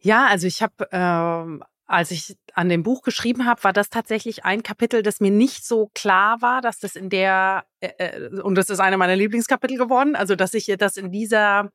Ja, 0.00 0.26
also 0.26 0.46
ich 0.46 0.62
habe 0.62 0.88
ähm, 0.92 1.62
als 1.86 2.10
ich 2.10 2.36
an 2.54 2.68
dem 2.68 2.82
Buch 2.82 3.02
geschrieben 3.02 3.46
habe, 3.46 3.62
war 3.64 3.72
das 3.72 3.90
tatsächlich 3.90 4.44
ein 4.44 4.62
Kapitel, 4.62 5.02
das 5.02 5.20
mir 5.20 5.30
nicht 5.30 5.64
so 5.64 5.90
klar 5.94 6.42
war, 6.42 6.60
dass 6.60 6.80
das 6.80 6.96
in 6.96 7.10
der, 7.10 7.64
äh, 7.80 7.88
äh 7.98 8.40
und 8.40 8.56
das 8.56 8.70
ist 8.70 8.80
eine 8.80 8.96
meiner 8.96 9.16
Lieblingskapitel 9.16 9.78
geworden, 9.78 10.16
also 10.16 10.34
dass 10.34 10.54
ich 10.54 10.66
das 10.78 10.96
in 10.96 11.12
dieser, 11.12 11.70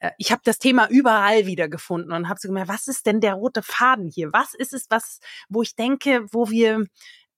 äh, 0.00 0.10
ich 0.18 0.32
habe 0.32 0.42
das 0.44 0.58
Thema 0.58 0.88
überall 0.90 1.46
wiedergefunden 1.46 2.12
und 2.12 2.28
habe 2.28 2.40
so 2.40 2.48
gemerkt, 2.48 2.68
was 2.68 2.88
ist 2.88 3.06
denn 3.06 3.20
der 3.20 3.34
rote 3.34 3.62
Faden 3.62 4.10
hier? 4.12 4.32
Was 4.32 4.54
ist 4.54 4.74
es, 4.74 4.86
was, 4.90 5.20
wo 5.48 5.62
ich 5.62 5.76
denke, 5.76 6.26
wo 6.30 6.50
wir, 6.50 6.84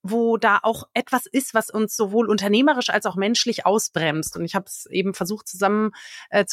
wo 0.03 0.37
da 0.37 0.59
auch 0.61 0.83
etwas 0.93 1.25
ist, 1.25 1.53
was 1.53 1.69
uns 1.69 1.95
sowohl 1.95 2.29
unternehmerisch 2.29 2.89
als 2.89 3.05
auch 3.07 3.15
menschlich 3.15 3.65
ausbremst. 3.65 4.37
Und 4.37 4.45
ich 4.45 4.53
habe 4.53 4.65
es 4.67 4.85
eben 4.91 5.15
versucht 5.15 5.47
zusammen 5.47 5.91
äh, 6.29 6.45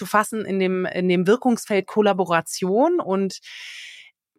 in 0.47 0.59
dem, 0.59 0.87
in 0.87 1.09
dem 1.09 1.27
Wirkungsfeld 1.27 1.87
Kollaboration 1.87 2.99
und 2.99 3.41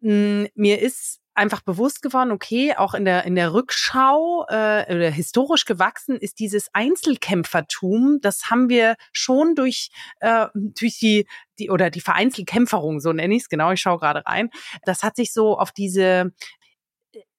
hm, 0.04 0.50
mir 0.54 0.82
ist 0.82 1.22
einfach 1.34 1.62
bewusst 1.62 2.02
geworden, 2.02 2.32
okay, 2.32 2.76
auch 2.76 2.94
in 2.94 3.06
der 3.06 3.24
in 3.24 3.36
der 3.36 3.54
Rückschau 3.54 4.46
äh, 4.50 4.94
oder 4.94 5.10
historisch 5.10 5.66
gewachsen 5.66 6.18
ist 6.18 6.40
dieses 6.40 6.70
Einzelkämpfertum. 6.74 8.20
Das 8.22 8.50
haben 8.52 8.70
wir 8.70 8.96
schon 9.14 9.56
durch 9.56 9.90
äh, 10.20 10.48
durch 10.54 11.00
die 11.00 11.26
die 11.58 11.70
oder 11.70 11.90
die 11.90 12.02
Vereinzelkämpferung, 12.02 13.00
so 13.00 13.14
nenne 13.14 13.34
ich 13.34 13.44
es 13.44 13.50
genau. 13.50 13.72
Ich 13.72 13.82
schaue 13.82 13.98
gerade 13.98 14.26
rein. 14.26 14.50
Das 14.86 15.04
hat 15.04 15.16
sich 15.16 15.34
so 15.34 15.58
auf 15.58 15.72
diese 15.72 16.34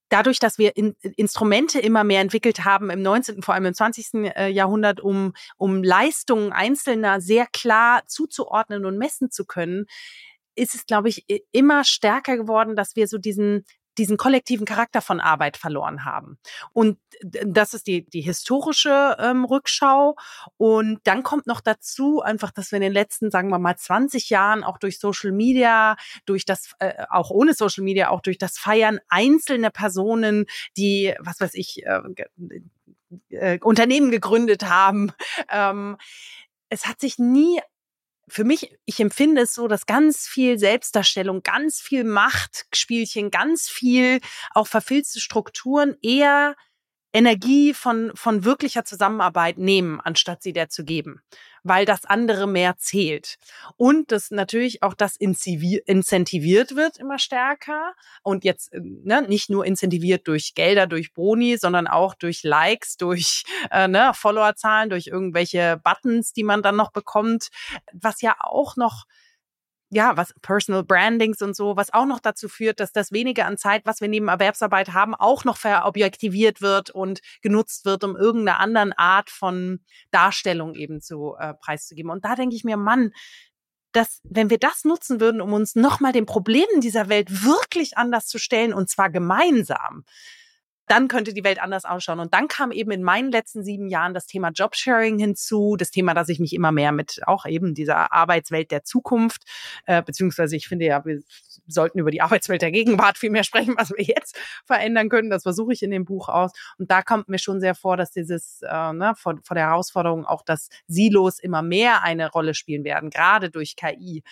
dadurch, 0.09 0.39
dass 0.39 0.59
wir 0.59 0.77
in, 0.77 0.97
Instrumente 1.17 1.81
immer 1.81 2.05
mehr 2.05 2.21
entwickelt 2.21 2.65
haben 2.65 2.91
im 2.91 3.03
19., 3.03 3.43
vor 3.43 3.55
allem 3.55 3.67
im 3.67 3.75
20. 3.75 4.15
Äh, 4.37 4.49
Jahrhundert, 4.49 5.01
um, 5.01 5.35
um 5.57 5.83
Leistungen 5.83 6.53
Einzelner 6.53 7.21
sehr 7.21 7.47
klar 7.47 8.03
zuzuordnen 8.07 8.85
und 8.85 8.97
messen 8.97 9.31
zu 9.31 9.45
können, 9.45 9.87
ist 10.55 10.75
es, 10.75 10.87
glaube 10.87 11.09
ich, 11.09 11.25
immer 11.53 11.85
stärker 11.85 12.37
geworden, 12.37 12.77
dass 12.77 12.97
wir 12.97 13.09
so 13.09 13.19
diesen 13.19 13.65
diesen 13.99 14.17
kollektiven 14.17 14.67
Charakter 14.67 15.01
von 15.01 15.21
Arbeit 15.21 15.57
verloren 15.57 16.05
haben. 16.05 16.39
Und 16.73 16.99
das 17.23 17.75
ist 17.75 17.87
die, 17.87 18.05
die 18.05 18.21
historische 18.21 19.17
ähm, 19.21 19.45
Rückschau. 19.45 20.17
Und 20.57 21.01
dann 21.05 21.23
kommt 21.23 21.47
noch 21.47 21.61
dazu 21.61 22.21
einfach, 22.21 22.51
dass 22.51 22.73
wir 22.73 22.77
in 22.77 22.83
den 22.83 22.93
letzten, 22.93 23.31
sagen 23.31 23.51
wir 23.51 23.59
mal, 23.59 23.77
20 23.77 24.31
Jahren 24.31 24.65
auch 24.65 24.79
durch 24.79 24.99
Social 24.99 25.33
Media, 25.33 25.97
durch 26.27 26.45
das, 26.45 26.73
äh, 26.81 27.05
auch 27.09 27.31
ohne 27.31 27.55
Social 27.55 27.85
Media, 27.85 28.11
auch 28.11 28.21
durch 28.21 28.39
das 28.39 28.59
Feiern 28.59 28.99
einzelner 29.09 29.71
Personen, 29.71 30.47
die, 30.77 31.15
was 31.21 31.41
weiß 31.41 31.55
ich, 31.55 31.85
äh, 31.87 32.01
äh, 33.31 33.59
Unternehmen 33.61 34.11
gegründet 34.11 34.65
haben. 34.65 35.13
Ähm, 35.51 35.97
es 36.69 36.87
hat 36.87 37.01
sich 37.01 37.19
nie 37.19 37.61
für 38.29 38.45
mich, 38.45 38.77
ich 38.85 39.01
empfinde 39.01 39.43
es 39.43 39.55
so, 39.55 39.69
dass 39.69 39.87
ganz 39.87 40.27
viel 40.27 40.59
Selbstdarstellung, 40.59 41.43
ganz 41.43 41.81
viel 41.81 42.05
Machtspielchen, 42.05 43.31
ganz 43.31 43.69
viel 43.69 44.21
auch 44.53 44.67
verfilzte 44.67 45.21
Strukturen 45.21 45.97
eher 46.03 46.57
Energie 47.13 47.75
von, 47.75 48.11
von 48.15 48.45
wirklicher 48.45 48.85
Zusammenarbeit 48.85 49.57
nehmen, 49.59 50.01
anstatt 50.01 50.43
sie 50.43 50.53
der 50.53 50.69
zu 50.69 50.85
geben, 50.85 51.23
weil 51.65 51.87
das 51.87 52.05
andere 52.05 52.47
mehr 52.47 52.77
zählt. 52.77 53.37
Und 53.77 54.13
dass 54.13 54.31
natürlich 54.31 54.83
auch 54.83 54.95
das 54.95 55.17
incentiviert 55.17 56.77
wird 56.77 56.99
immer 56.99 57.19
stärker 57.19 57.95
und 58.23 58.45
jetzt 58.45 58.73
äh, 58.73 58.81
ne, 58.81 59.23
nicht 59.23 59.51
nur 59.51 59.65
incentiviert 59.65 60.29
durch 60.29 60.55
Gelder, 60.55 60.87
durch 60.87 61.13
Boni, 61.13 61.57
sondern 61.57 61.89
auch 61.89 62.15
durch 62.15 62.45
Likes, 62.45 62.97
durch 62.97 63.45
äh, 63.73 63.89
ne, 63.89 64.13
Followerzahlen, 64.15 64.91
durch 64.91 65.09
irgendwelche 65.09 65.81
Buttons, 65.83 66.33
die 66.33 66.45
man 66.45 66.63
dann 66.63 66.77
noch 66.77 66.93
bekommt, 66.93 67.49
was 67.93 68.21
ja 68.21 68.37
auch 68.41 68.77
noch 68.77 69.07
ja, 69.95 70.17
was 70.17 70.35
Personal 70.43 70.83
Brandings 70.83 71.41
und 71.41 71.55
so, 71.55 71.77
was 71.77 71.95
auch 71.95 72.05
noch 72.05 72.19
dazu 72.19 72.49
führt, 72.49 72.81
dass 72.81 72.93
das 72.93 73.13
wenige 73.13 73.45
an 73.45 73.57
Zeit, 73.57 73.83
was 73.87 74.01
wir 74.01 74.09
neben 74.09 74.27
Erwerbsarbeit 74.27 74.93
haben, 74.93 75.15
auch 75.15 75.45
noch 75.45 75.57
verobjektiviert 75.57 76.61
wird 76.61 76.91
und 76.91 77.21
genutzt 77.43 77.85
wird, 77.85 78.03
um 78.03 78.17
irgendeine 78.17 78.59
anderen 78.59 78.93
Art 78.93 79.31
von 79.31 79.81
Darstellung 80.11 80.75
eben 80.75 81.01
zu 81.01 81.37
äh, 81.39 81.55
preiszugeben. 81.55 82.11
Und 82.11 82.25
da 82.25 82.35
denke 82.35 82.57
ich 82.57 82.65
mir, 82.65 82.77
Mann, 82.77 83.13
dass 83.93 84.21
wenn 84.25 84.51
wir 84.51 84.59
das 84.59 84.85
nutzen 84.85 85.21
würden, 85.21 85.41
um 85.41 85.53
uns 85.53 85.77
nochmal 85.77 86.13
den 86.13 86.27
Problemen 86.27 86.81
dieser 86.81 87.09
Welt 87.09 87.45
wirklich 87.45 87.97
anders 87.97 88.27
zu 88.27 88.39
stellen, 88.39 88.75
und 88.75 88.91
zwar 88.91 89.11
gemeinsam, 89.11 90.05
dann 90.87 91.09
könnte 91.09 91.33
die 91.33 91.45
Welt 91.45 91.61
anders 91.61 91.85
ausschauen. 91.85 92.21
Und 92.21 92.35
dann 92.35 92.49
kam 92.49 92.71
eben 92.71 92.91
in 92.91 93.03
meinen 93.03 93.33
letzten 93.33 93.65
sieben 93.65 93.89
Jahren 93.89 94.13
das 94.13 94.27
Thema 94.27 94.51
Jobsharing 94.51 95.19
hinzu, 95.19 95.77
das 95.77 95.91
Thema, 95.91 96.15
dass 96.15 96.29
ich 96.29 96.41
mich 96.41 96.53
immer 96.53 96.73
mehr 96.73 96.93
mit 96.93 97.21
auch 97.27 97.47
eben 97.47 97.75
dieser 97.75 98.13
Arbeitswelt 98.13 98.71
der 98.71 98.85
Zukunft, 98.85 99.43
äh, 99.87 100.03
beziehungsweise 100.03 100.57
ich 100.57 100.69
finde 100.69 100.85
ja, 100.87 101.05
wir 101.05 101.21
sollten 101.67 101.99
über 101.99 102.11
die 102.11 102.21
Arbeitswelt 102.21 102.63
der 102.63 102.71
Gegenwart 102.71 103.17
viel 103.17 103.31
mehr 103.31 103.45
sprechen, 103.45 103.75
was 103.79 103.91
wir 103.91 104.05
jetzt 104.05 104.39
verändern 104.67 105.09
können. 105.09 105.31
Das 105.31 105.45
versuche 105.45 105.73
ich 105.73 105.83
in 105.83 105.91
dem 105.91 106.05
Buch 106.05 106.29
aus. 106.29 106.53
Und 106.79 106.91
da 106.91 107.03
kommt 107.03 107.29
mir 107.29 107.39
schon 107.39 107.61
sehr 107.61 107.75
vor, 107.75 107.97
dass 107.97 108.11
dieses 108.11 108.61
äh, 108.63 108.93
ne, 108.93 109.15
vor, 109.17 109.39
vor 109.43 109.55
der 109.55 109.69
Herausforderung 109.69 110.27
auch, 110.27 110.43
dass 110.43 110.69
Silos 110.87 111.39
immer 111.39 111.63
mehr 111.63 112.03
eine 112.03 112.31
Rolle 112.31 112.55
spielen 112.55 112.85
werden, 112.85 113.11
gerade 113.11 113.51
durch 113.51 113.77
KI. 113.77 114.23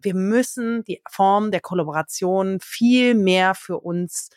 Wir 0.00 0.14
müssen 0.14 0.84
die 0.84 1.02
Form 1.10 1.50
der 1.50 1.60
Kollaboration 1.60 2.60
viel 2.60 3.14
mehr 3.14 3.54
für 3.54 3.78
uns 3.80 4.30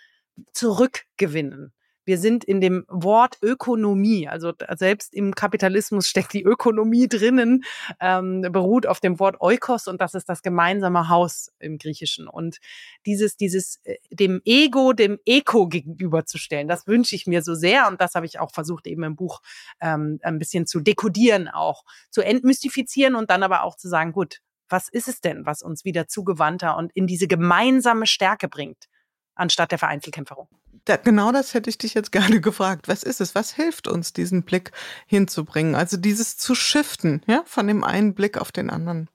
zurückgewinnen. 0.53 1.73
Wir 2.03 2.17
sind 2.17 2.43
in 2.43 2.61
dem 2.61 2.83
Wort 2.87 3.37
Ökonomie, 3.43 4.27
also 4.27 4.53
selbst 4.75 5.13
im 5.13 5.35
Kapitalismus 5.35 6.07
steckt 6.07 6.33
die 6.33 6.43
Ökonomie 6.43 7.07
drinnen, 7.07 7.63
ähm, 7.99 8.41
beruht 8.41 8.87
auf 8.87 8.99
dem 8.99 9.19
Wort 9.19 9.39
Oikos 9.39 9.87
und 9.87 10.01
das 10.01 10.15
ist 10.15 10.27
das 10.27 10.41
gemeinsame 10.41 11.09
Haus 11.09 11.51
im 11.59 11.77
Griechischen. 11.77 12.27
Und 12.27 12.57
dieses, 13.05 13.37
dieses 13.37 13.79
äh, 13.83 13.97
dem 14.09 14.41
Ego, 14.45 14.93
dem 14.93 15.19
Eko 15.25 15.67
gegenüberzustellen, 15.67 16.67
das 16.67 16.87
wünsche 16.87 17.15
ich 17.15 17.27
mir 17.27 17.43
so 17.43 17.53
sehr 17.53 17.87
und 17.87 18.01
das 18.01 18.15
habe 18.15 18.25
ich 18.25 18.39
auch 18.39 18.51
versucht 18.51 18.87
eben 18.87 19.03
im 19.03 19.15
Buch 19.15 19.41
ähm, 19.79 20.19
ein 20.23 20.39
bisschen 20.39 20.65
zu 20.65 20.79
dekodieren, 20.79 21.49
auch 21.49 21.83
zu 22.09 22.21
entmystifizieren 22.21 23.13
und 23.13 23.29
dann 23.29 23.43
aber 23.43 23.63
auch 23.63 23.77
zu 23.77 23.87
sagen, 23.87 24.11
gut, 24.11 24.39
was 24.69 24.89
ist 24.89 25.07
es 25.07 25.21
denn, 25.21 25.45
was 25.45 25.61
uns 25.61 25.85
wieder 25.85 26.07
zugewandter 26.07 26.77
und 26.77 26.91
in 26.95 27.05
diese 27.05 27.27
gemeinsame 27.27 28.07
Stärke 28.07 28.47
bringt? 28.47 28.87
Anstatt 29.35 29.71
der 29.71 29.79
Vereinzelkämpferung. 29.79 30.47
Da, 30.85 30.97
genau 30.97 31.31
das 31.31 31.53
hätte 31.53 31.69
ich 31.69 31.77
dich 31.77 31.93
jetzt 31.93 32.11
gerne 32.11 32.41
gefragt. 32.41 32.87
Was 32.87 33.03
ist 33.03 33.21
es? 33.21 33.35
Was 33.35 33.53
hilft 33.53 33.87
uns, 33.87 34.13
diesen 34.13 34.43
Blick 34.43 34.71
hinzubringen? 35.07 35.75
Also 35.75 35.97
dieses 35.97 36.37
zu 36.37 36.55
shiften, 36.55 37.21
ja, 37.27 37.43
von 37.45 37.67
dem 37.67 37.83
einen 37.83 38.13
Blick 38.13 38.37
auf 38.37 38.51
den 38.51 38.69
anderen. 38.69 39.09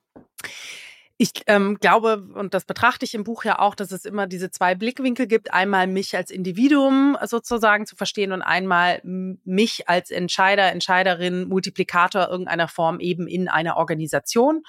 Ich 1.18 1.30
ähm, 1.46 1.78
glaube, 1.80 2.28
und 2.34 2.52
das 2.52 2.66
betrachte 2.66 3.06
ich 3.06 3.14
im 3.14 3.24
Buch 3.24 3.44
ja 3.44 3.58
auch, 3.58 3.74
dass 3.74 3.90
es 3.90 4.04
immer 4.04 4.26
diese 4.26 4.50
zwei 4.50 4.74
Blickwinkel 4.74 5.26
gibt. 5.26 5.50
Einmal 5.50 5.86
mich 5.86 6.14
als 6.14 6.30
Individuum 6.30 7.16
sozusagen 7.24 7.86
zu 7.86 7.96
verstehen 7.96 8.32
und 8.32 8.42
einmal 8.42 9.00
mich 9.02 9.88
als 9.88 10.10
Entscheider, 10.10 10.70
Entscheiderin, 10.70 11.48
Multiplikator 11.48 12.28
irgendeiner 12.28 12.68
Form 12.68 13.00
eben 13.00 13.26
in 13.26 13.48
einer 13.48 13.78
Organisation. 13.78 14.62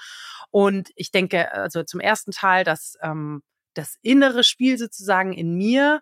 Und 0.50 0.88
ich 0.96 1.10
denke, 1.10 1.52
also 1.52 1.82
zum 1.82 2.00
ersten 2.00 2.30
Teil, 2.30 2.64
dass 2.64 2.96
ähm, 3.02 3.42
das 3.78 3.96
innere 4.02 4.44
Spiel 4.44 4.76
sozusagen 4.78 5.32
in 5.32 5.54
mir, 5.54 6.00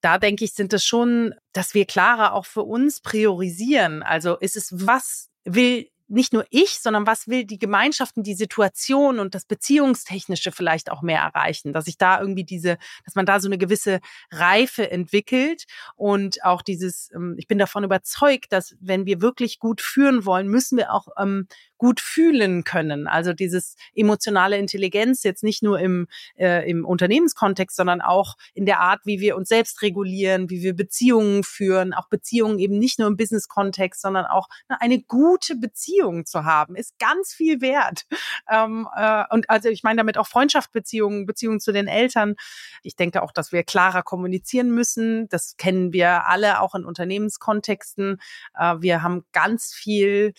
da 0.00 0.18
denke 0.18 0.44
ich, 0.44 0.54
sind 0.54 0.72
es 0.72 0.84
schon, 0.84 1.34
dass 1.52 1.74
wir 1.74 1.84
klarer 1.84 2.32
auch 2.32 2.46
für 2.46 2.62
uns 2.62 3.00
priorisieren. 3.00 4.02
Also 4.02 4.36
ist 4.36 4.56
es, 4.56 4.70
was 4.72 5.28
will 5.44 5.90
nicht 6.08 6.32
nur 6.32 6.46
ich, 6.50 6.80
sondern 6.80 7.06
was 7.06 7.28
will 7.28 7.44
die 7.44 7.58
Gemeinschaften, 7.58 8.22
die 8.22 8.34
Situation 8.34 9.18
und 9.18 9.34
das 9.34 9.44
Beziehungstechnische 9.44 10.52
vielleicht 10.52 10.90
auch 10.90 11.02
mehr 11.02 11.20
erreichen, 11.20 11.72
dass 11.72 11.86
ich 11.86 11.98
da 11.98 12.20
irgendwie 12.20 12.44
diese, 12.44 12.78
dass 13.04 13.14
man 13.14 13.26
da 13.26 13.40
so 13.40 13.48
eine 13.48 13.58
gewisse 13.58 14.00
Reife 14.30 14.90
entwickelt 14.90 15.66
und 15.96 16.42
auch 16.44 16.62
dieses, 16.62 17.10
ähm, 17.14 17.34
ich 17.38 17.46
bin 17.46 17.58
davon 17.58 17.84
überzeugt, 17.84 18.52
dass 18.52 18.74
wenn 18.80 19.04
wir 19.04 19.20
wirklich 19.20 19.58
gut 19.58 19.82
führen 19.82 20.24
wollen, 20.24 20.48
müssen 20.48 20.78
wir 20.78 20.92
auch 20.92 21.08
ähm, 21.18 21.46
gut 21.78 22.00
fühlen 22.00 22.64
können. 22.64 23.06
Also 23.06 23.32
dieses 23.32 23.76
emotionale 23.94 24.58
Intelligenz 24.58 25.22
jetzt 25.22 25.42
nicht 25.42 25.62
nur 25.62 25.78
im, 25.80 26.08
äh, 26.36 26.68
im 26.68 26.84
Unternehmenskontext, 26.84 27.76
sondern 27.76 28.00
auch 28.00 28.36
in 28.54 28.66
der 28.66 28.80
Art, 28.80 29.00
wie 29.04 29.20
wir 29.20 29.36
uns 29.36 29.48
selbst 29.48 29.82
regulieren, 29.82 30.50
wie 30.50 30.62
wir 30.62 30.74
Beziehungen 30.74 31.44
führen, 31.44 31.94
auch 31.94 32.08
Beziehungen 32.08 32.58
eben 32.58 32.78
nicht 32.78 32.98
nur 32.98 33.08
im 33.08 33.16
Business-Kontext, 33.16 34.02
sondern 34.02 34.26
auch 34.26 34.48
eine 34.68 35.00
gute 35.00 35.56
Beziehung 35.56 36.26
zu 36.26 36.44
haben, 36.44 36.76
ist 36.76 36.98
ganz 36.98 37.32
viel 37.32 37.60
wert. 37.60 38.06
Ähm, 38.50 38.88
äh, 38.96 39.24
und 39.30 39.48
also 39.48 39.68
ich 39.68 39.82
meine 39.82 39.98
damit 39.98 40.18
auch 40.18 40.26
Freundschaftsbeziehungen, 40.26 41.26
Beziehungen 41.26 41.60
zu 41.60 41.72
den 41.72 41.86
Eltern. 41.86 42.34
Ich 42.82 42.96
denke 42.96 43.22
auch, 43.22 43.32
dass 43.32 43.52
wir 43.52 43.62
klarer 43.62 44.02
kommunizieren 44.02 44.70
müssen. 44.70 45.28
Das 45.28 45.56
kennen 45.56 45.92
wir 45.92 46.26
alle 46.26 46.60
auch 46.60 46.74
in 46.74 46.84
Unternehmenskontexten. 46.84 48.20
Äh, 48.54 48.76
wir 48.80 49.02
haben 49.02 49.24
ganz 49.32 49.72
viel 49.74 50.34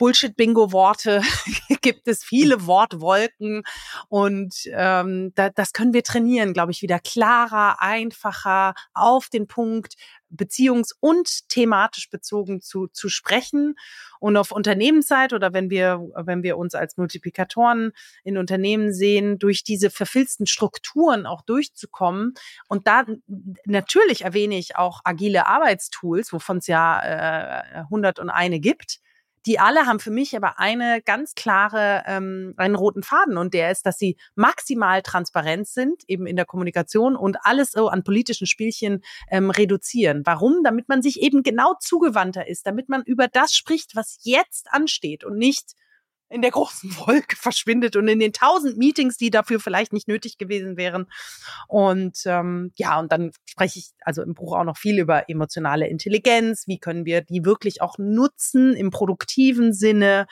Bullshit-Bingo-Worte 0.00 1.20
gibt 1.82 2.08
es 2.08 2.24
viele 2.24 2.66
Wortwolken 2.66 3.62
und 4.08 4.54
ähm, 4.72 5.32
da, 5.34 5.50
das 5.50 5.74
können 5.74 5.92
wir 5.92 6.02
trainieren, 6.02 6.54
glaube 6.54 6.72
ich, 6.72 6.80
wieder 6.80 6.98
klarer, 6.98 7.82
einfacher, 7.82 8.72
auf 8.94 9.28
den 9.28 9.46
Punkt, 9.46 9.96
beziehungs- 10.34 10.94
und 11.00 11.48
thematisch 11.50 12.08
bezogen 12.08 12.62
zu, 12.62 12.86
zu 12.86 13.10
sprechen. 13.10 13.74
Und 14.20 14.36
auf 14.36 14.52
Unternehmensseite 14.52 15.34
oder 15.34 15.52
wenn 15.52 15.70
wir, 15.70 16.00
wenn 16.14 16.42
wir 16.42 16.56
uns 16.56 16.74
als 16.74 16.96
Multiplikatoren 16.96 17.92
in 18.22 18.38
Unternehmen 18.38 18.92
sehen, 18.92 19.38
durch 19.38 19.64
diese 19.64 19.90
verfilzten 19.90 20.46
Strukturen 20.46 21.26
auch 21.26 21.42
durchzukommen. 21.42 22.34
Und 22.68 22.86
da 22.86 23.04
natürlich 23.64 24.22
erwähne 24.22 24.56
ich 24.56 24.76
auch 24.76 25.00
agile 25.04 25.46
Arbeitstools, 25.46 26.32
wovon 26.32 26.58
es 26.58 26.66
ja 26.66 27.00
äh, 27.02 27.78
101 27.90 28.60
gibt 28.60 29.00
die 29.46 29.58
alle 29.58 29.86
haben 29.86 30.00
für 30.00 30.10
mich 30.10 30.36
aber 30.36 30.58
eine 30.58 31.00
ganz 31.02 31.34
klare, 31.34 32.02
ähm, 32.06 32.54
einen 32.56 32.74
roten 32.74 33.02
Faden 33.02 33.38
und 33.38 33.54
der 33.54 33.70
ist, 33.70 33.86
dass 33.86 33.98
sie 33.98 34.16
maximal 34.34 35.02
transparent 35.02 35.66
sind, 35.66 36.02
eben 36.08 36.26
in 36.26 36.36
der 36.36 36.44
Kommunikation 36.44 37.16
und 37.16 37.38
alles 37.42 37.72
so 37.72 37.88
an 37.88 38.04
politischen 38.04 38.46
Spielchen 38.46 39.02
ähm, 39.30 39.50
reduzieren. 39.50 40.22
Warum? 40.24 40.62
Damit 40.62 40.88
man 40.88 41.02
sich 41.02 41.22
eben 41.22 41.42
genau 41.42 41.74
zugewandter 41.80 42.46
ist, 42.48 42.66
damit 42.66 42.88
man 42.88 43.02
über 43.02 43.28
das 43.28 43.54
spricht, 43.54 43.96
was 43.96 44.18
jetzt 44.22 44.68
ansteht 44.72 45.24
und 45.24 45.38
nicht 45.38 45.74
in 46.30 46.42
der 46.42 46.52
großen 46.52 46.90
Wolke 47.06 47.36
verschwindet 47.36 47.96
und 47.96 48.08
in 48.08 48.20
den 48.20 48.32
tausend 48.32 48.78
Meetings, 48.78 49.16
die 49.16 49.30
dafür 49.30 49.60
vielleicht 49.60 49.92
nicht 49.92 50.08
nötig 50.08 50.38
gewesen 50.38 50.76
wären. 50.76 51.06
Und 51.68 52.22
ähm, 52.24 52.72
ja, 52.76 52.98
und 52.98 53.12
dann 53.12 53.32
spreche 53.44 53.80
ich 53.80 53.90
also 54.00 54.22
im 54.22 54.34
Buch 54.34 54.56
auch 54.56 54.64
noch 54.64 54.78
viel 54.78 54.98
über 54.98 55.28
emotionale 55.28 55.88
Intelligenz. 55.88 56.66
Wie 56.66 56.78
können 56.78 57.04
wir 57.04 57.20
die 57.20 57.44
wirklich 57.44 57.82
auch 57.82 57.98
nutzen 57.98 58.74
im 58.74 58.90
produktiven 58.90 59.72
Sinne? 59.72 60.26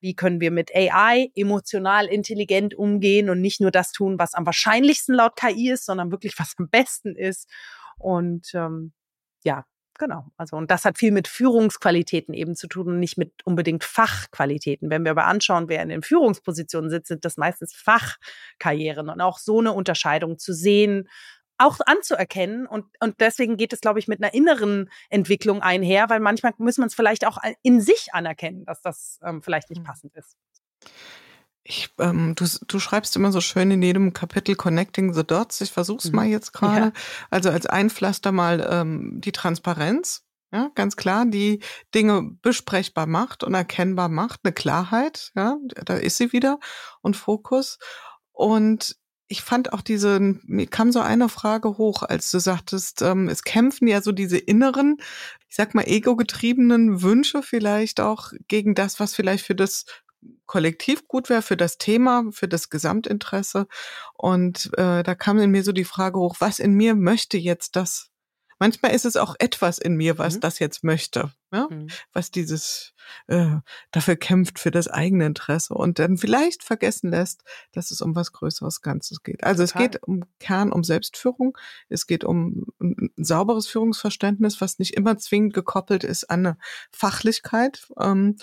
Wie 0.00 0.14
können 0.14 0.40
wir 0.40 0.50
mit 0.50 0.74
AI 0.74 1.30
emotional 1.34 2.06
intelligent 2.06 2.74
umgehen 2.74 3.30
und 3.30 3.40
nicht 3.40 3.60
nur 3.60 3.70
das 3.70 3.92
tun, 3.92 4.18
was 4.18 4.34
am 4.34 4.44
wahrscheinlichsten 4.44 5.14
laut 5.14 5.36
KI 5.36 5.70
ist, 5.70 5.86
sondern 5.86 6.10
wirklich 6.10 6.38
was 6.38 6.54
am 6.58 6.68
besten 6.68 7.16
ist? 7.16 7.48
Und 7.98 8.50
ähm, 8.54 8.92
ja, 9.44 9.64
Genau. 9.98 10.26
Also, 10.36 10.56
und 10.56 10.70
das 10.70 10.84
hat 10.84 10.98
viel 10.98 11.12
mit 11.12 11.28
Führungsqualitäten 11.28 12.34
eben 12.34 12.56
zu 12.56 12.66
tun 12.66 12.88
und 12.88 13.00
nicht 13.00 13.16
mit 13.16 13.32
unbedingt 13.44 13.84
Fachqualitäten. 13.84 14.90
Wenn 14.90 15.04
wir 15.04 15.12
aber 15.12 15.26
anschauen, 15.26 15.68
wer 15.68 15.82
in 15.82 15.88
den 15.88 16.02
Führungspositionen 16.02 16.90
sitzt, 16.90 17.08
sind 17.08 17.24
das 17.24 17.36
meistens 17.36 17.74
Fachkarrieren 17.74 19.08
und 19.08 19.20
auch 19.20 19.38
so 19.38 19.60
eine 19.60 19.72
Unterscheidung 19.72 20.38
zu 20.38 20.52
sehen, 20.52 21.08
auch 21.58 21.78
anzuerkennen. 21.86 22.66
Und, 22.66 22.86
und 23.00 23.20
deswegen 23.20 23.56
geht 23.56 23.72
es, 23.72 23.80
glaube 23.80 24.00
ich, 24.00 24.08
mit 24.08 24.22
einer 24.22 24.34
inneren 24.34 24.90
Entwicklung 25.10 25.62
einher, 25.62 26.10
weil 26.10 26.20
manchmal 26.20 26.52
muss 26.58 26.78
man 26.78 26.88
es 26.88 26.94
vielleicht 26.94 27.24
auch 27.24 27.38
in 27.62 27.80
sich 27.80 28.08
anerkennen, 28.12 28.64
dass 28.64 28.82
das 28.82 29.20
ähm, 29.22 29.42
vielleicht 29.42 29.70
nicht 29.70 29.78
hm. 29.78 29.84
passend 29.84 30.14
ist. 30.16 30.36
Ich, 31.66 31.94
ähm, 31.98 32.34
du, 32.34 32.44
du 32.68 32.78
schreibst 32.78 33.16
immer 33.16 33.32
so 33.32 33.40
schön 33.40 33.70
in 33.70 33.82
jedem 33.82 34.12
Kapitel 34.12 34.54
Connecting 34.54 35.14
the 35.14 35.24
Dots. 35.24 35.62
Ich 35.62 35.72
versuch's 35.72 36.10
mhm. 36.10 36.16
mal 36.16 36.26
jetzt 36.26 36.52
gerade. 36.52 36.86
Ja. 36.86 36.92
Also 37.30 37.48
als 37.50 37.64
Einpflaster 37.66 38.32
mal 38.32 38.66
ähm, 38.70 39.20
die 39.20 39.32
Transparenz. 39.32 40.22
Ja, 40.52 40.70
ganz 40.76 40.94
klar, 40.94 41.26
die 41.26 41.58
Dinge 41.96 42.36
besprechbar 42.40 43.08
macht 43.08 43.42
und 43.42 43.54
erkennbar 43.54 44.08
macht, 44.08 44.42
eine 44.44 44.52
Klarheit, 44.52 45.32
ja, 45.34 45.56
da 45.84 45.96
ist 45.96 46.16
sie 46.16 46.32
wieder 46.32 46.60
und 47.02 47.16
Fokus. 47.16 47.80
Und 48.30 48.96
ich 49.26 49.42
fand 49.42 49.72
auch 49.72 49.80
diese, 49.80 50.20
mir 50.20 50.66
kam 50.68 50.92
so 50.92 51.00
eine 51.00 51.28
Frage 51.28 51.76
hoch, 51.76 52.04
als 52.04 52.30
du 52.30 52.38
sagtest, 52.38 53.02
ähm, 53.02 53.28
es 53.28 53.42
kämpfen 53.42 53.88
ja 53.88 54.00
so 54.00 54.12
diese 54.12 54.38
inneren, 54.38 54.98
ich 55.48 55.56
sag 55.56 55.74
mal, 55.74 55.88
ego-getriebenen 55.88 57.02
Wünsche 57.02 57.42
vielleicht 57.42 58.00
auch 58.00 58.32
gegen 58.46 58.76
das, 58.76 59.00
was 59.00 59.14
vielleicht 59.14 59.44
für 59.44 59.56
das 59.56 59.86
kollektiv 60.46 61.08
gut 61.08 61.30
wäre 61.30 61.42
für 61.42 61.56
das 61.56 61.78
Thema, 61.78 62.24
für 62.30 62.48
das 62.48 62.70
Gesamtinteresse. 62.70 63.66
Und 64.14 64.70
äh, 64.76 65.02
da 65.02 65.14
kam 65.14 65.38
in 65.38 65.50
mir 65.50 65.62
so 65.62 65.72
die 65.72 65.84
Frage 65.84 66.18
hoch, 66.18 66.36
was 66.38 66.58
in 66.58 66.74
mir 66.74 66.94
möchte 66.94 67.38
jetzt 67.38 67.76
das? 67.76 68.10
Manchmal 68.58 68.92
ist 68.92 69.04
es 69.04 69.16
auch 69.16 69.34
etwas 69.38 69.78
in 69.78 69.96
mir, 69.96 70.18
was 70.18 70.36
mhm. 70.36 70.40
das 70.40 70.58
jetzt 70.58 70.84
möchte, 70.84 71.32
ja? 71.52 71.66
Mhm. 71.70 71.88
was 72.12 72.30
dieses 72.30 72.94
äh, 73.26 73.56
dafür 73.90 74.16
kämpft 74.16 74.58
für 74.58 74.70
das 74.70 74.88
eigene 74.88 75.26
Interesse 75.26 75.74
und 75.74 75.98
dann 75.98 76.16
vielleicht 76.16 76.62
vergessen 76.62 77.10
lässt, 77.10 77.42
dass 77.72 77.90
es 77.90 78.00
um 78.00 78.14
was 78.14 78.32
Größeres 78.32 78.80
Ganzes 78.80 79.22
geht. 79.22 79.44
Also 79.44 79.66
Total. 79.66 79.82
es 79.82 79.92
geht 79.92 80.02
um 80.02 80.24
Kern, 80.38 80.72
um 80.72 80.84
Selbstführung, 80.84 81.58
es 81.88 82.06
geht 82.06 82.24
um 82.24 82.66
ein 82.80 83.10
sauberes 83.16 83.66
Führungsverständnis, 83.66 84.60
was 84.60 84.78
nicht 84.78 84.94
immer 84.94 85.18
zwingend 85.18 85.52
gekoppelt 85.52 86.04
ist 86.04 86.30
an 86.30 86.46
eine 86.46 86.58
Fachlichkeit. 86.90 87.88
Ähm, 88.00 88.36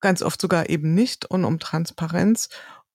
ganz 0.00 0.22
oft 0.22 0.40
sogar 0.40 0.68
eben 0.68 0.94
nicht 0.94 1.26
und 1.26 1.44
um 1.44 1.58
Transparenz. 1.58 2.48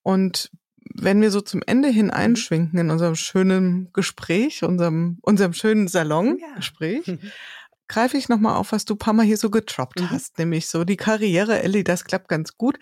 Und 0.04 0.52
wenn 0.96 1.22
wir 1.22 1.32
so 1.32 1.42
zum 1.42 1.62
Ende 1.66 1.90
hin 1.90 2.08
Mhm. 2.08 2.12
einschwenken 2.12 2.80
in 2.80 2.90
unserem 2.92 3.16
schönen 3.16 3.92
Gespräch, 3.94 4.64
unserem, 4.64 5.20
unserem 5.22 5.54
schönen 5.54 5.88
Salongespräch, 5.88 7.08
Ja. 7.08 7.18
greife 7.88 8.18
ich 8.18 8.30
nochmal 8.30 8.56
auf, 8.56 8.72
was 8.72 8.86
du 8.86 8.94
ein 8.96 9.00
paar 9.00 9.14
Mal 9.14 9.26
hier 9.26 9.38
so 9.38 9.50
getroppt 9.50 10.02
Mhm. 10.02 10.10
hast, 10.12 10.38
nämlich 10.40 10.68
so 10.68 10.84
die 10.84 10.98
Karriere, 10.98 11.62
Ellie, 11.62 11.84
das 11.84 12.06
klappt 12.06 12.30
ganz 12.30 12.58
gut. 12.58 12.80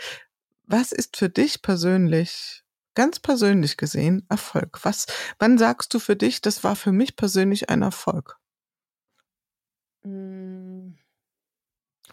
Was 0.65 0.91
ist 0.91 1.17
für 1.17 1.29
dich 1.29 1.61
persönlich, 1.63 2.63
ganz 2.95 3.19
persönlich 3.19 3.77
gesehen, 3.77 4.25
Erfolg? 4.29 4.79
Was, 4.83 5.07
wann 5.39 5.57
sagst 5.57 5.93
du 5.93 5.99
für 5.99 6.15
dich, 6.15 6.41
das 6.41 6.63
war 6.63 6.75
für 6.75 6.91
mich 6.91 7.15
persönlich 7.15 7.69
ein 7.69 7.81
Erfolg? 7.81 8.37
Mm, 10.05 10.88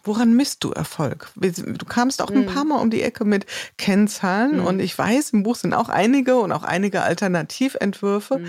Woran 0.03 0.33
misst 0.35 0.63
du 0.63 0.71
Erfolg? 0.71 1.29
Du 1.35 1.85
kamst 1.85 2.21
auch 2.21 2.29
ein 2.29 2.41
Mhm. 2.41 2.45
paar 2.47 2.63
Mal 2.65 2.79
um 2.79 2.89
die 2.89 3.01
Ecke 3.01 3.25
mit 3.25 3.45
Kennzahlen 3.77 4.57
Mhm. 4.59 4.65
und 4.65 4.79
ich 4.79 4.97
weiß, 4.97 5.31
im 5.31 5.43
Buch 5.43 5.55
sind 5.55 5.73
auch 5.73 5.89
einige 5.89 6.37
und 6.37 6.51
auch 6.51 6.63
einige 6.63 7.01
Alternativentwürfe. 7.03 8.39
mm. 8.39 8.45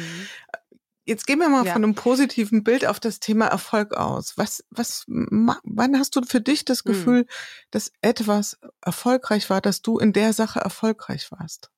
Jetzt 1.05 1.27
gehen 1.27 1.39
wir 1.39 1.49
mal 1.49 1.65
Ja. 1.65 1.73
von 1.73 1.83
einem 1.83 1.95
positiven 1.95 2.63
Bild 2.65 2.85
auf 2.87 3.01
das 3.01 3.19
Thema 3.19 3.47
Erfolg 3.47 3.95
aus. 3.95 4.35
Was, 4.37 4.63
was, 4.69 5.05
wann 5.09 5.99
hast 5.99 6.15
du 6.17 6.21
für 6.23 6.43
dich 6.43 6.67
das 6.67 6.85
Mhm. 6.85 6.91
Gefühl, 6.91 7.27
dass 7.71 7.93
etwas 8.03 8.59
erfolgreich 8.83 9.49
war, 9.49 9.63
dass 9.63 9.81
du 9.81 9.99
in 9.99 10.13
der 10.13 10.35
Sache 10.35 10.61
erfolgreich 10.61 11.33
warst? 11.33 11.71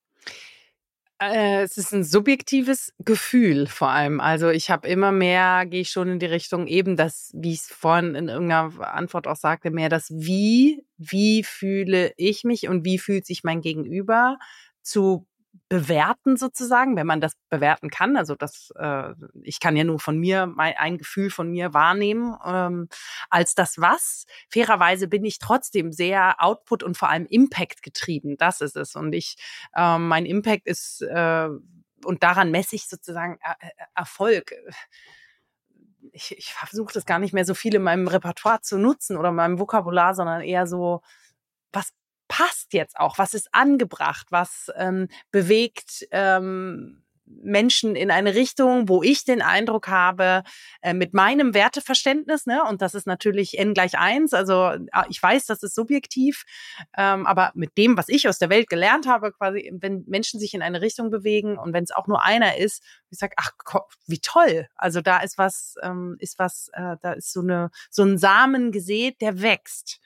Äh, 1.21 1.61
es 1.61 1.77
ist 1.77 1.93
ein 1.93 2.03
subjektives 2.03 2.93
Gefühl 2.97 3.67
vor 3.67 3.89
allem. 3.89 4.19
Also 4.19 4.49
ich 4.49 4.71
habe 4.71 4.87
immer 4.87 5.11
mehr, 5.11 5.67
gehe 5.67 5.81
ich 5.81 5.91
schon 5.91 6.09
in 6.09 6.19
die 6.19 6.25
Richtung 6.25 6.65
eben 6.65 6.97
das, 6.97 7.31
wie 7.35 7.53
ich 7.53 7.59
es 7.59 7.67
vorhin 7.67 8.15
in 8.15 8.27
irgendeiner 8.27 8.91
Antwort 8.95 9.27
auch 9.27 9.35
sagte, 9.35 9.69
mehr 9.69 9.89
das 9.89 10.09
Wie, 10.09 10.83
wie 10.97 11.43
fühle 11.43 12.11
ich 12.17 12.43
mich 12.43 12.67
und 12.67 12.85
wie 12.85 12.97
fühlt 12.97 13.27
sich 13.27 13.43
mein 13.43 13.61
Gegenüber 13.61 14.39
zu 14.81 15.27
bewerten 15.69 16.37
sozusagen, 16.37 16.95
wenn 16.95 17.07
man 17.07 17.21
das 17.21 17.33
bewerten 17.49 17.89
kann. 17.89 18.17
Also 18.17 18.35
das, 18.35 18.71
äh, 18.77 19.13
ich 19.43 19.59
kann 19.59 19.75
ja 19.77 19.83
nur 19.83 19.99
von 19.99 20.17
mir 20.17 20.45
mein, 20.47 20.75
ein 20.77 20.97
Gefühl 20.97 21.29
von 21.29 21.49
mir 21.51 21.73
wahrnehmen 21.73 22.35
ähm, 22.45 22.87
als 23.29 23.55
das 23.55 23.79
Was. 23.79 24.25
Fairerweise 24.49 25.07
bin 25.07 25.23
ich 25.25 25.39
trotzdem 25.39 25.91
sehr 25.91 26.35
Output 26.43 26.83
und 26.83 26.97
vor 26.97 27.09
allem 27.09 27.25
Impact 27.25 27.83
getrieben. 27.83 28.37
Das 28.37 28.61
ist 28.61 28.75
es. 28.77 28.95
Und 28.95 29.13
ich, 29.13 29.35
ähm, 29.75 30.07
mein 30.07 30.25
Impact 30.25 30.67
ist 30.67 31.01
äh, 31.01 31.49
und 32.03 32.23
daran 32.23 32.51
messe 32.51 32.75
ich 32.75 32.87
sozusagen 32.87 33.37
er 33.41 33.55
Er- 33.61 33.87
Erfolg. 33.95 34.53
Ich, 36.13 36.35
ich 36.37 36.53
versuche 36.53 36.93
das 36.93 37.05
gar 37.05 37.19
nicht 37.19 37.33
mehr 37.33 37.45
so 37.45 37.53
viel 37.53 37.75
in 37.75 37.83
meinem 37.83 38.07
Repertoire 38.07 38.61
zu 38.61 38.77
nutzen 38.77 39.17
oder 39.17 39.29
in 39.29 39.35
meinem 39.35 39.59
Vokabular, 39.59 40.13
sondern 40.15 40.41
eher 40.41 40.67
so, 40.67 41.01
was 41.73 41.91
passt 42.31 42.71
jetzt 42.71 42.97
auch, 42.97 43.17
was 43.17 43.33
ist 43.33 43.53
angebracht, 43.53 44.27
was 44.29 44.71
ähm, 44.77 45.09
bewegt 45.31 46.07
ähm, 46.11 47.03
Menschen 47.25 47.97
in 47.97 48.09
eine 48.09 48.35
Richtung, 48.35 48.87
wo 48.87 49.03
ich 49.03 49.25
den 49.25 49.41
Eindruck 49.41 49.89
habe, 49.89 50.43
äh, 50.81 50.93
mit 50.93 51.13
meinem 51.13 51.53
Werteverständnis, 51.53 52.45
ne, 52.45 52.63
und 52.63 52.81
das 52.81 52.93
ist 52.93 53.05
natürlich 53.05 53.59
n 53.59 53.73
gleich 53.73 53.97
eins, 53.97 54.33
also 54.33 54.69
äh, 54.69 54.79
ich 55.09 55.21
weiß, 55.21 55.45
das 55.45 55.61
ist 55.61 55.75
subjektiv, 55.75 56.45
ähm, 56.97 57.27
aber 57.27 57.51
mit 57.53 57.77
dem, 57.77 57.97
was 57.97 58.07
ich 58.07 58.29
aus 58.29 58.37
der 58.37 58.49
Welt 58.49 58.69
gelernt 58.69 59.07
habe, 59.07 59.33
quasi, 59.33 59.69
wenn 59.73 60.05
Menschen 60.07 60.39
sich 60.39 60.53
in 60.53 60.61
eine 60.61 60.81
Richtung 60.81 61.09
bewegen 61.09 61.57
und 61.57 61.73
wenn 61.73 61.83
es 61.83 61.91
auch 61.91 62.07
nur 62.07 62.23
einer 62.23 62.57
ist, 62.57 62.81
ich 63.09 63.19
sage, 63.19 63.33
ach, 63.35 63.51
wie 64.07 64.19
toll, 64.19 64.67
also 64.75 65.01
da 65.01 65.19
ist 65.19 65.37
was, 65.37 65.75
ähm, 65.83 66.15
ist 66.19 66.39
was, 66.39 66.69
äh, 66.71 66.95
da 67.01 67.11
ist 67.11 67.33
so 67.33 67.41
eine 67.41 67.71
so 67.89 68.03
ein 68.03 68.17
Samen 68.17 68.71
gesät, 68.71 69.19
der 69.19 69.41
wächst. 69.41 69.99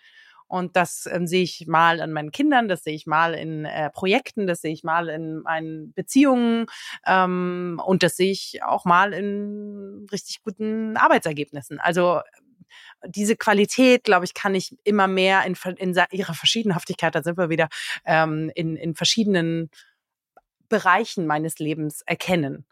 Und 0.48 0.76
das 0.76 1.08
ähm, 1.12 1.28
sehe 1.28 1.44
ich 1.44 1.66
mal 1.68 2.02
an 2.02 2.12
meinen 2.12 2.32
Kindern, 2.32 2.68
das 2.68 2.84
sehe 2.84 2.94
ich 2.94 3.08
mal 3.08 3.34
in 3.34 3.66
äh, 3.66 3.90
Projekten, 3.90 4.46
das 4.46 4.62
sehe 4.62 4.74
ich 4.74 4.84
mal 4.84 5.10
in 5.10 5.40
meinen 5.40 5.92
Beziehungen 5.94 6.68
ähm, 7.06 7.82
und 7.84 8.04
das 8.04 8.16
sehe 8.16 8.32
ich 8.32 8.62
auch 8.64 8.86
mal 8.86 9.14
in 9.14 10.06
richtig 10.12 10.44
guten 10.44 10.98
Arbeitsergebnissen. 10.98 11.80
Also 11.80 12.22
diese 13.06 13.36
Qualität, 13.36 14.04
glaube 14.04 14.26
ich, 14.26 14.34
kann 14.34 14.56
ich 14.56 14.76
immer 14.84 15.08
mehr 15.08 15.44
in, 15.46 15.56
in 15.78 15.96
ihrer 16.12 16.34
Verschiedenhaftigkeit, 16.34 17.16
da 17.16 17.24
sind 17.24 17.38
wir 17.38 17.50
wieder, 17.50 17.70
ähm, 18.06 18.52
in, 18.56 18.76
in 18.76 18.96
verschiedenen 18.96 19.70
Bereichen 20.70 21.28
meines 21.28 21.60
Lebens 21.60 22.02
erkennen. 22.06 22.66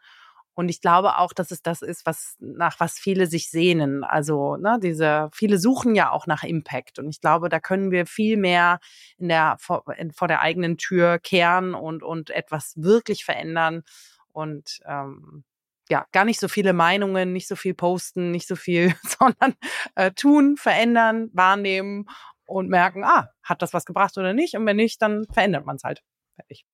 Und 0.55 0.69
ich 0.69 0.81
glaube 0.81 1.17
auch, 1.17 1.33
dass 1.33 1.51
es 1.51 1.61
das 1.61 1.81
ist, 1.81 2.05
was 2.05 2.35
nach 2.39 2.79
was 2.79 2.99
viele 2.99 3.27
sich 3.27 3.49
sehnen. 3.49 4.03
Also, 4.03 4.55
ne, 4.57 4.77
diese, 4.81 5.29
viele 5.33 5.57
suchen 5.57 5.95
ja 5.95 6.11
auch 6.11 6.27
nach 6.27 6.43
Impact. 6.43 6.99
Und 6.99 7.09
ich 7.09 7.21
glaube, 7.21 7.49
da 7.49 7.59
können 7.59 7.91
wir 7.91 8.05
viel 8.05 8.37
mehr 8.37 8.79
in 9.17 9.29
der, 9.29 9.55
vor, 9.59 9.83
in, 9.97 10.11
vor 10.11 10.27
der 10.27 10.41
eigenen 10.41 10.77
Tür 10.77 11.17
kehren 11.19 11.73
und, 11.73 12.03
und 12.03 12.29
etwas 12.29 12.73
wirklich 12.75 13.25
verändern. 13.25 13.83
Und 14.31 14.79
ähm, 14.85 15.43
ja, 15.89 16.05
gar 16.11 16.25
nicht 16.25 16.39
so 16.39 16.47
viele 16.47 16.73
Meinungen, 16.73 17.33
nicht 17.33 17.47
so 17.47 17.55
viel 17.55 17.73
posten, 17.73 18.31
nicht 18.31 18.47
so 18.47 18.55
viel, 18.55 18.93
sondern 19.19 19.55
äh, 19.95 20.11
tun, 20.11 20.57
verändern, 20.57 21.29
wahrnehmen 21.33 22.07
und 22.45 22.69
merken, 22.69 23.03
ah, 23.03 23.29
hat 23.41 23.61
das 23.61 23.73
was 23.73 23.85
gebracht 23.85 24.17
oder 24.17 24.33
nicht? 24.33 24.55
Und 24.55 24.65
wenn 24.65 24.77
nicht, 24.77 25.01
dann 25.01 25.25
verändert 25.31 25.65
man 25.65 25.77
es 25.77 25.83
halt. 25.83 26.03
Fertig. 26.35 26.65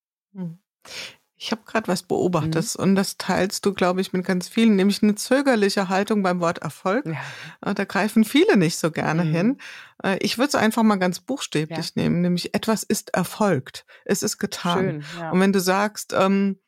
Ich 1.42 1.52
habe 1.52 1.62
gerade 1.64 1.88
was 1.88 2.02
beobachtet 2.02 2.76
und 2.76 2.94
das 2.96 3.16
teilst 3.16 3.64
du, 3.64 3.72
glaube 3.72 4.02
ich, 4.02 4.12
mit 4.12 4.26
ganz 4.26 4.46
vielen, 4.46 4.76
nämlich 4.76 5.02
eine 5.02 5.14
zögerliche 5.14 5.88
Haltung 5.88 6.22
beim 6.22 6.38
Wort 6.40 6.58
Erfolg. 6.58 7.06
Ja. 7.06 7.70
Äh, 7.70 7.74
Da 7.74 7.84
greifen 7.86 8.24
viele 8.24 8.58
nicht 8.58 8.76
so 8.76 8.90
gerne 8.90 9.24
Mhm. 9.24 9.32
hin. 9.34 9.58
Äh, 10.04 10.18
Ich 10.20 10.36
würde 10.36 10.48
es 10.48 10.54
einfach 10.54 10.82
mal 10.82 10.96
ganz 10.96 11.20
buchstäblich 11.20 11.96
nehmen, 11.96 12.20
nämlich 12.20 12.54
etwas 12.54 12.82
ist 12.82 13.14
erfolgt. 13.14 13.86
Es 14.04 14.22
ist 14.22 14.36
getan. 14.38 14.78
Schön. 14.78 15.04
Ja. 15.18 15.30
Und 15.30 15.40
wenn 15.40 15.54
du 15.54 15.60
sagst, 15.60 16.12
ähm, 16.14 16.58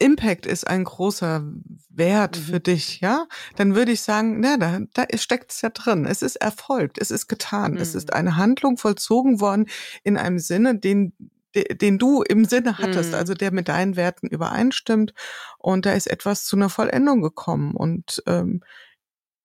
Impact 0.00 0.46
ist 0.46 0.66
ein 0.66 0.82
großer 0.82 1.44
Wert 1.88 2.38
Mhm. 2.38 2.42
für 2.42 2.60
dich, 2.60 3.00
ja, 3.00 3.26
dann 3.54 3.76
würde 3.76 3.92
ich 3.92 4.00
sagen, 4.00 4.40
na, 4.40 4.56
da, 4.56 4.80
da 4.94 5.04
steckt 5.16 5.52
es 5.52 5.60
ja 5.62 5.70
drin. 5.70 6.06
Es 6.06 6.22
ist 6.22 6.36
erfolgt, 6.36 6.98
es 6.98 7.12
ist 7.12 7.28
getan, 7.28 7.76
es 7.76 7.92
Mhm. 7.94 7.98
ist 7.98 8.12
eine 8.12 8.36
Handlung 8.36 8.78
vollzogen 8.78 9.40
worden 9.40 9.66
in 10.02 10.16
einem 10.16 10.38
Sinne, 10.40 10.76
den 10.76 11.12
de- 11.18 11.28
den 11.54 11.98
du 11.98 12.22
im 12.22 12.44
Sinne 12.44 12.78
hattest, 12.78 13.10
Mhm. 13.10 13.14
also 13.16 13.34
der 13.34 13.52
mit 13.52 13.68
deinen 13.68 13.96
Werten 13.96 14.26
übereinstimmt. 14.28 15.14
Und 15.58 15.86
da 15.86 15.92
ist 15.92 16.06
etwas 16.08 16.44
zu 16.44 16.56
einer 16.56 16.68
Vollendung 16.68 17.22
gekommen. 17.22 17.74
Und 17.74 18.22
ähm, 18.26 18.62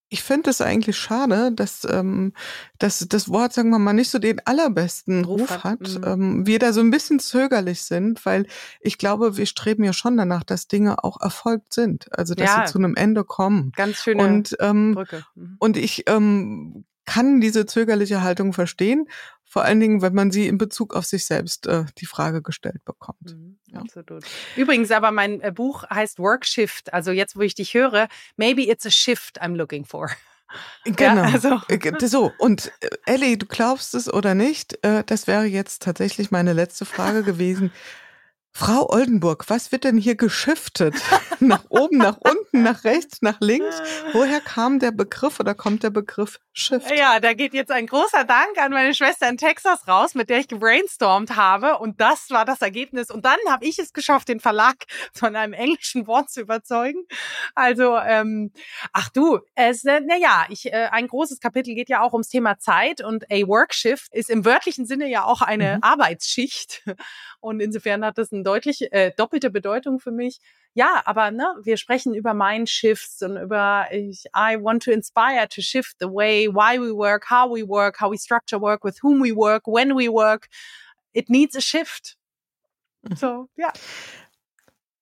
ich 0.10 0.22
finde 0.22 0.52
es 0.52 0.62
eigentlich 0.62 0.96
schade, 0.96 1.52
dass, 1.54 1.88
ähm, 1.90 2.34
dass 2.78 3.00
das 3.10 3.30
Wort, 3.30 3.52
sagen 3.54 3.72
wir 3.72 3.80
mal, 3.80 3.94
nicht 3.94 4.12
so 4.12 4.20
den 4.20 4.46
allerbesten 4.46 5.26
Ruf 5.26 5.42
Ruf 5.42 5.50
hat, 5.50 5.64
hat. 5.64 5.80
mhm. 5.80 6.04
Ähm, 6.06 6.46
wir 6.46 6.60
da 6.60 6.72
so 6.72 6.82
ein 6.82 6.92
bisschen 6.92 7.20
zögerlich 7.20 7.82
sind, 7.82 8.24
weil 8.26 8.46
ich 8.80 9.00
glaube, 9.00 9.38
wir 9.38 9.48
streben 9.48 9.84
ja 9.84 9.92
schon 9.94 10.16
danach, 10.16 10.44
dass 10.44 10.68
Dinge 10.68 11.04
auch 11.04 11.20
erfolgt 11.20 11.74
sind. 11.74 12.16
Also 12.16 12.36
dass 12.36 12.48
Ja. 12.48 12.68
sie 12.68 12.72
zu 12.74 12.78
einem 12.78 12.96
Ende 12.96 13.24
kommen. 13.24 13.72
Ganz 13.76 13.98
schöne 13.98 14.22
Und, 14.24 14.56
ähm, 14.60 14.94
Brücke. 14.94 15.26
Mhm. 15.34 15.56
und 15.60 15.78
ich 15.78 16.04
ähm, 16.08 16.86
kann 17.06 17.42
diese 17.42 17.66
zögerliche 17.66 18.22
Haltung 18.22 18.54
verstehen, 18.54 19.08
vor 19.54 19.66
allen 19.66 19.80
Dingen, 19.80 20.02
wenn 20.02 20.16
man 20.16 20.32
sie 20.32 20.48
in 20.48 20.58
Bezug 20.58 20.96
auf 20.96 21.06
sich 21.06 21.26
selbst 21.28 21.68
äh, 21.68 21.86
die 22.00 22.08
Frage 22.08 22.42
gestellt 22.42 22.84
bekommt. 22.86 23.22
Mhm, 23.36 23.60
Ja. 23.68 23.82
Absolut. 23.82 24.24
Übrigens 24.56 24.90
aber 24.90 25.12
mein 25.12 25.42
äh, 25.42 25.52
Buch 25.52 25.84
heißt 25.92 26.18
Workshift. 26.18 26.92
Also 26.92 27.12
jetzt, 27.12 27.36
wo 27.36 27.42
ich 27.42 27.54
dich 27.54 27.76
höre, 27.76 28.08
maybe 28.36 28.64
it's 28.64 28.84
a 28.88 28.90
shift 28.90 29.40
I'm 29.44 29.56
looking 29.56 29.86
for. 29.86 30.10
Genau. 30.86 31.22
also- 31.22 31.62
Äh, 31.68 32.08
So, 32.08 32.32
und 32.40 32.72
äh, 32.82 32.90
Ellie, 33.06 33.38
du 33.38 33.46
glaubst 33.46 33.94
es 33.94 34.12
oder 34.12 34.34
nicht, 34.34 34.84
äh, 34.84 35.04
das 35.04 35.28
wäre 35.28 35.46
jetzt 35.46 35.84
tatsächlich 35.84 36.32
meine 36.32 36.54
letzte 36.54 36.86
Frage 36.86 37.22
gewesen. 37.22 37.72
Frau 38.52 38.90
Oldenburg, 38.90 39.50
was 39.50 39.72
wird 39.72 39.84
denn 39.84 39.98
hier 39.98 40.16
geschiftet? 40.16 40.96
nach 41.40 41.66
oben, 41.70 41.98
nach 41.98 42.18
unten, 42.18 42.43
nach 42.54 42.84
rechts, 42.84 43.22
nach 43.22 43.40
links? 43.42 43.82
Woher 44.14 44.40
kam 44.40 44.80
der 44.80 44.92
Begriff 44.92 45.40
oder 45.40 45.54
kommt 45.56 45.84
der 45.84 45.90
Begriff 45.90 46.40
Shift? 46.54 46.90
Ja, 46.96 47.20
da 47.20 47.34
geht 47.34 47.54
jetzt 47.54 47.72
ein 47.72 47.88
großer 47.88 48.24
Dank 48.24 48.58
an 48.58 48.72
meine 48.72 48.94
Schwester 48.94 49.28
in 49.28 49.38
Texas 49.38 49.88
raus, 49.88 50.16
mit 50.16 50.30
der 50.30 50.40
ich 50.40 50.48
gebrainstormt 50.48 51.36
habe. 51.36 51.80
Und 51.80 52.00
das 52.00 52.30
war 52.30 52.46
das 52.46 52.62
Ergebnis. 52.62 53.10
Und 53.10 53.26
dann 53.26 53.38
habe 53.50 53.66
ich 53.66 53.80
es 53.80 53.94
geschafft, 53.94 54.30
den 54.30 54.40
Verlag 54.40 54.76
von 55.14 55.36
einem 55.36 55.54
englischen 55.54 56.08
Wort 56.08 56.30
zu 56.30 56.42
überzeugen. 56.42 57.04
Also, 57.56 57.98
ähm, 57.98 58.52
ach 58.94 59.10
du, 59.10 59.40
es, 59.56 59.84
äh, 59.86 60.00
naja, 60.02 60.46
ich, 60.50 60.68
äh, 60.72 60.90
ein 60.92 61.08
großes 61.08 61.40
Kapitel 61.40 61.74
geht 61.76 61.90
ja 61.90 62.02
auch 62.02 62.14
ums 62.14 62.30
Thema 62.30 62.60
Zeit 62.60 63.02
und 63.04 63.26
a 63.32 63.48
Workshift 63.48 64.14
ist 64.14 64.30
im 64.30 64.46
wörtlichen 64.46 64.86
Sinne 64.86 65.08
ja 65.10 65.24
auch 65.26 65.42
eine 65.42 65.76
Mhm. 65.76 65.80
Arbeitsschicht. 65.84 66.84
Und 67.40 67.60
insofern 67.60 68.06
hat 68.06 68.18
das 68.18 68.32
eine 68.32 68.44
deutliche, 68.44 68.92
äh, 68.92 69.12
doppelte 69.16 69.50
Bedeutung 69.50 70.00
für 70.00 70.12
mich. 70.12 70.40
Ja, 70.76 71.04
aber 71.06 71.30
ne, 71.30 71.46
wir 71.62 71.78
sprechen 71.78 72.16
über 72.16 72.34
Mindshifts 72.34 73.22
und 73.22 73.38
über 73.38 73.88
ich, 73.92 74.26
I 74.36 74.58
want 74.60 74.84
to 74.84 74.92
inspire 74.92 75.48
to 75.50 75.62
shift 75.62 75.98
the 76.00 76.08
way 76.08 76.48
why 76.48 76.80
we 76.80 76.96
work, 76.96 77.30
how 77.30 77.50
we 77.50 77.68
work, 77.68 78.02
how 78.02 78.12
we 78.12 78.18
structure 78.18 78.60
work, 78.60 78.84
with 78.84 79.02
whom 79.04 79.22
we 79.22 79.36
work, 79.36 79.68
when 79.68 79.96
we 79.96 80.12
work. 80.12 80.48
It 81.14 81.30
needs 81.30 81.56
a 81.56 81.62
shift. 81.62 82.18
So, 83.16 83.50
ja. 83.56 83.72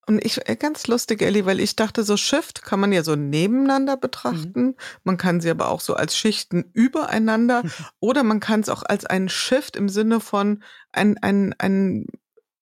Und 0.08 0.26
ich, 0.26 0.50
äh, 0.50 0.56
ganz 0.56 0.88
lustig, 0.88 1.22
Ellie, 1.22 1.46
weil 1.46 1.60
ich 1.60 1.76
dachte, 1.76 2.04
so 2.04 2.18
Shift 2.18 2.64
kann 2.64 2.80
man 2.80 2.92
ja 2.92 3.04
so 3.04 3.16
nebeneinander 3.16 3.96
betrachten. 3.96 4.76
Man 5.04 5.18
kann 5.18 5.40
sie 5.40 5.50
aber 5.50 5.70
auch 5.70 5.80
so 5.80 5.94
als 5.94 6.18
Schichten 6.18 6.70
übereinander 6.74 7.64
oder 8.00 8.24
man 8.24 8.40
kann 8.40 8.60
es 8.60 8.70
auch 8.70 8.84
als 8.84 9.06
einen 9.06 9.30
Shift 9.30 9.76
im 9.76 9.88
Sinne 9.88 10.20
von 10.20 10.64
ein, 10.92 11.18
ein, 11.20 11.56
ein 11.60 12.08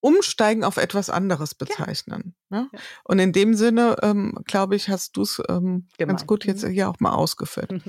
Umsteigen 0.02 0.64
auf 0.64 0.78
etwas 0.78 1.10
anderes 1.10 1.56
bezeichnen. 1.56 2.36
Ja. 2.50 2.62
Ne? 2.62 2.70
Ja. 2.72 2.80
Und 3.04 3.20
in 3.20 3.32
dem 3.32 3.54
Sinne, 3.54 3.97
ähm, 4.02 4.38
glaube 4.45 4.76
ich, 4.76 4.89
hast 4.89 5.18
du 5.18 5.24
es 5.24 5.41
ähm, 5.50 5.88
ganz 5.97 6.26
gut 6.26 6.45
jetzt 6.45 6.64
mhm. 6.64 6.70
hier 6.70 6.89
auch 6.89 7.00
mal 7.00 7.14
ausgeführt. 7.14 7.74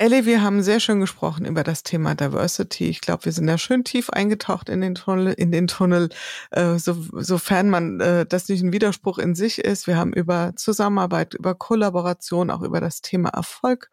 Ellie, 0.00 0.26
wir 0.26 0.42
haben 0.42 0.62
sehr 0.62 0.78
schön 0.78 1.00
gesprochen 1.00 1.44
über 1.44 1.64
das 1.64 1.82
Thema 1.82 2.14
Diversity. 2.14 2.88
Ich 2.88 3.00
glaube, 3.00 3.24
wir 3.24 3.32
sind 3.32 3.48
da 3.48 3.58
schön 3.58 3.82
tief 3.82 4.10
eingetaucht 4.10 4.68
in 4.68 4.80
den 4.80 4.94
Tunnel, 4.94 5.32
in 5.32 5.50
den 5.50 5.66
Tunnel, 5.66 6.10
äh, 6.52 6.78
so, 6.78 6.96
sofern 7.14 7.68
man 7.68 7.98
äh, 7.98 8.24
das 8.24 8.48
nicht 8.48 8.62
ein 8.62 8.72
Widerspruch 8.72 9.18
in 9.18 9.34
sich 9.34 9.58
ist. 9.58 9.88
Wir 9.88 9.96
haben 9.96 10.12
über 10.12 10.52
Zusammenarbeit, 10.54 11.34
über 11.34 11.56
Kollaboration, 11.56 12.52
auch 12.52 12.62
über 12.62 12.80
das 12.80 13.00
Thema 13.00 13.30
Erfolg 13.30 13.90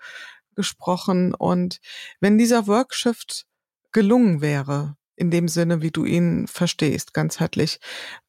gesprochen. 0.56 1.34
Und 1.34 1.80
wenn 2.20 2.38
dieser 2.38 2.68
Workshift 2.68 3.48
gelungen 3.92 4.42
wäre, 4.42 4.98
in 5.16 5.32
dem 5.32 5.48
Sinne, 5.48 5.82
wie 5.82 5.92
du 5.92 6.06
ihn 6.06 6.48
verstehst, 6.48 7.14
ganzheitlich, 7.14 7.80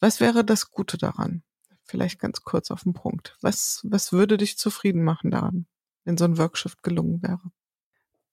was 0.01 0.21
wäre 0.21 0.45
das 0.45 0.71
Gute 0.71 0.99
daran? 0.99 1.43
Vielleicht 1.85 2.19
ganz 2.19 2.43
kurz 2.43 2.71
auf 2.71 2.83
den 2.83 2.95
Punkt. 2.95 3.37
Was, 3.41 3.81
was 3.89 4.13
würde 4.13 4.37
dich 4.37 4.59
zufrieden 4.59 5.05
machen 5.05 5.31
daran, 5.31 5.67
wenn 6.05 6.17
so 6.17 6.25
ein 6.25 6.39
Workshift 6.39 6.83
gelungen 6.83 7.23
wäre? 7.23 7.51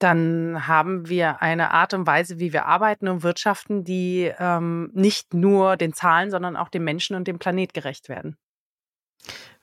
dann 0.03 0.67
haben 0.67 1.07
wir 1.07 1.41
eine 1.41 1.71
Art 1.71 1.93
und 1.93 2.05
Weise, 2.05 2.37
wie 2.37 2.51
wir 2.51 2.65
arbeiten 2.65 3.07
und 3.07 3.23
wirtschaften, 3.23 3.85
die 3.85 4.29
ähm, 4.37 4.91
nicht 4.93 5.33
nur 5.33 5.77
den 5.77 5.93
Zahlen, 5.93 6.29
sondern 6.29 6.57
auch 6.57 6.67
dem 6.67 6.83
Menschen 6.83 7.15
und 7.15 7.25
dem 7.25 7.39
Planet 7.39 7.73
gerecht 7.73 8.09
werden. 8.09 8.35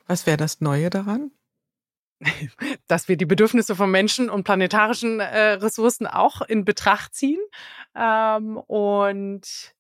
Was 0.07 0.27
wäre 0.27 0.39
das 0.39 0.63
Neue 0.63 0.89
daran? 0.89 1.31
dass 2.89 3.09
wir 3.09 3.17
die 3.17 3.27
Bedürfnisse 3.27 3.75
von 3.75 3.91
Menschen 3.91 4.31
und 4.31 4.45
planetarischen 4.45 5.21
äh, 5.21 5.53
Ressourcen 5.53 6.07
auch 6.07 6.43
in 6.43 6.65
Betracht 6.65 7.15
ziehen 7.15 7.41
ähm, 7.95 8.57
und, 8.57 9.75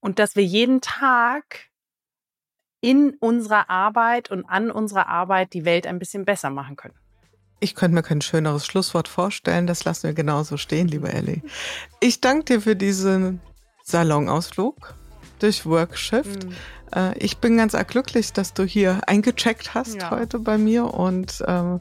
und 0.00 0.18
dass 0.18 0.36
wir 0.36 0.44
jeden 0.44 0.80
Tag 0.80 1.70
in 2.80 3.16
unserer 3.18 3.70
Arbeit 3.70 4.30
und 4.30 4.44
an 4.44 4.70
unserer 4.70 5.08
Arbeit 5.08 5.54
die 5.54 5.64
Welt 5.64 5.86
ein 5.86 5.98
bisschen 5.98 6.24
besser 6.24 6.50
machen 6.50 6.76
können. 6.76 6.94
Ich 7.60 7.74
könnte 7.74 7.94
mir 7.94 8.02
kein 8.02 8.20
schöneres 8.20 8.66
Schlusswort 8.66 9.08
vorstellen. 9.08 9.66
Das 9.66 9.84
lassen 9.84 10.08
wir 10.08 10.12
genauso 10.12 10.58
stehen, 10.58 10.86
liebe 10.86 11.10
Ellie. 11.10 11.40
Ich 12.00 12.20
danke 12.20 12.44
dir 12.44 12.60
für 12.60 12.76
diesen 12.76 13.40
Salonausflug 13.84 14.94
durch 15.38 15.64
Workshift. 15.64 16.44
Mhm. 16.44 16.54
Äh, 16.94 17.18
ich 17.18 17.38
bin 17.38 17.56
ganz 17.56 17.76
glücklich, 17.88 18.32
dass 18.32 18.54
du 18.54 18.64
hier 18.64 19.00
eingecheckt 19.06 19.74
hast 19.74 19.96
ja. 19.96 20.10
heute 20.10 20.38
bei 20.38 20.58
mir 20.58 20.92
und 20.92 21.42
ähm, 21.46 21.80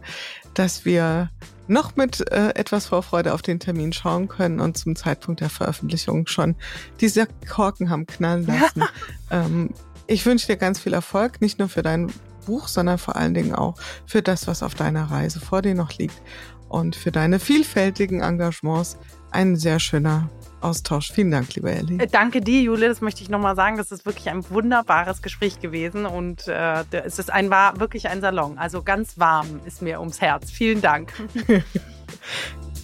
dass 0.53 0.86
wir 0.86 1.30
noch 1.68 1.95
mit 1.95 2.20
äh, 2.32 2.49
etwas 2.55 2.88
Vorfreude 2.88 3.34
auf 3.34 3.41
den 3.41 3.59
Termin 3.59 3.93
schauen 3.93 4.28
können 4.28 4.59
und 4.59 4.78
zum 4.78 4.95
Zeitpunkt 4.95 5.41
der 5.41 5.49
Veröffentlichung 5.49 6.28
schon 6.28 6.55
diese 6.99 7.28
Korken 7.49 7.89
haben 7.89 8.05
knallen 8.05 8.45
lassen. 8.47 8.84
ähm, 9.32 9.70
ich 10.07 10.26
wünsche 10.26 10.47
dir 10.47 10.57
ganz 10.57 10.80
viel 10.80 10.93
Erfolg, 10.93 11.39
nicht 11.39 11.59
nur 11.59 11.70
für 11.70 11.82
deinen 11.82 12.11
Buch, 12.45 12.68
sondern 12.68 12.97
vor 12.97 13.16
allen 13.16 13.34
Dingen 13.34 13.55
auch 13.55 13.76
für 14.05 14.22
das, 14.22 14.47
was 14.47 14.64
auf 14.64 14.76
deiner 14.76 15.05
Reise 15.05 15.39
vor 15.39 15.61
dir 15.61 15.76
noch 15.76 15.93
liegt 15.93 16.22
und 16.68 16.95
für 16.95 17.11
deine 17.11 17.39
vielfältigen 17.39 18.22
Engagements. 18.22 18.97
Ein 19.32 19.55
sehr 19.55 19.80
schöner 19.80 20.30
Austausch. 20.64 21.11
Vielen 21.11 21.32
Dank, 21.32 21.53
liebe 21.55 21.72
Ellie. 21.72 21.99
Äh, 21.99 22.07
danke 22.07 22.41
dir, 22.41 22.61
Jule. 22.61 22.88
Das 22.88 23.01
möchte 23.01 23.22
ich 23.22 23.30
nochmal 23.30 23.55
sagen. 23.55 23.78
Das 23.78 23.91
ist 23.91 24.05
wirklich 24.05 24.30
ein 24.30 24.49
wunderbares 24.49 25.22
Gespräch 25.22 25.59
gewesen 25.59 26.05
und 26.05 26.47
äh, 26.47 26.84
es 26.91 27.20
ist 27.20 27.32
ein, 27.32 27.49
war 27.49 27.80
wirklich 27.80 28.07
ein 28.07 28.22
Salon. 28.22 28.57
Also 28.57 28.82
ganz 28.82 29.18
warm 29.18 29.59
ist 29.66 29.82
mir 29.82 29.99
ums 29.99 30.22
Herz. 30.22 30.51
Vielen 30.51 30.82
Dank. 30.82 31.14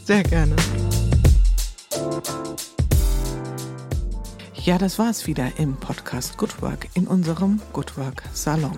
sehr 0.05 0.23
gerne. 0.23 0.55
Ja, 4.55 4.77
das 4.77 4.99
war 4.99 5.09
es 5.09 5.25
wieder 5.25 5.47
im 5.57 5.75
Podcast 5.77 6.37
Good 6.37 6.61
Work 6.61 6.89
in 6.93 7.07
unserem 7.07 7.61
Good 7.73 7.97
Work 7.97 8.23
Salon. 8.33 8.77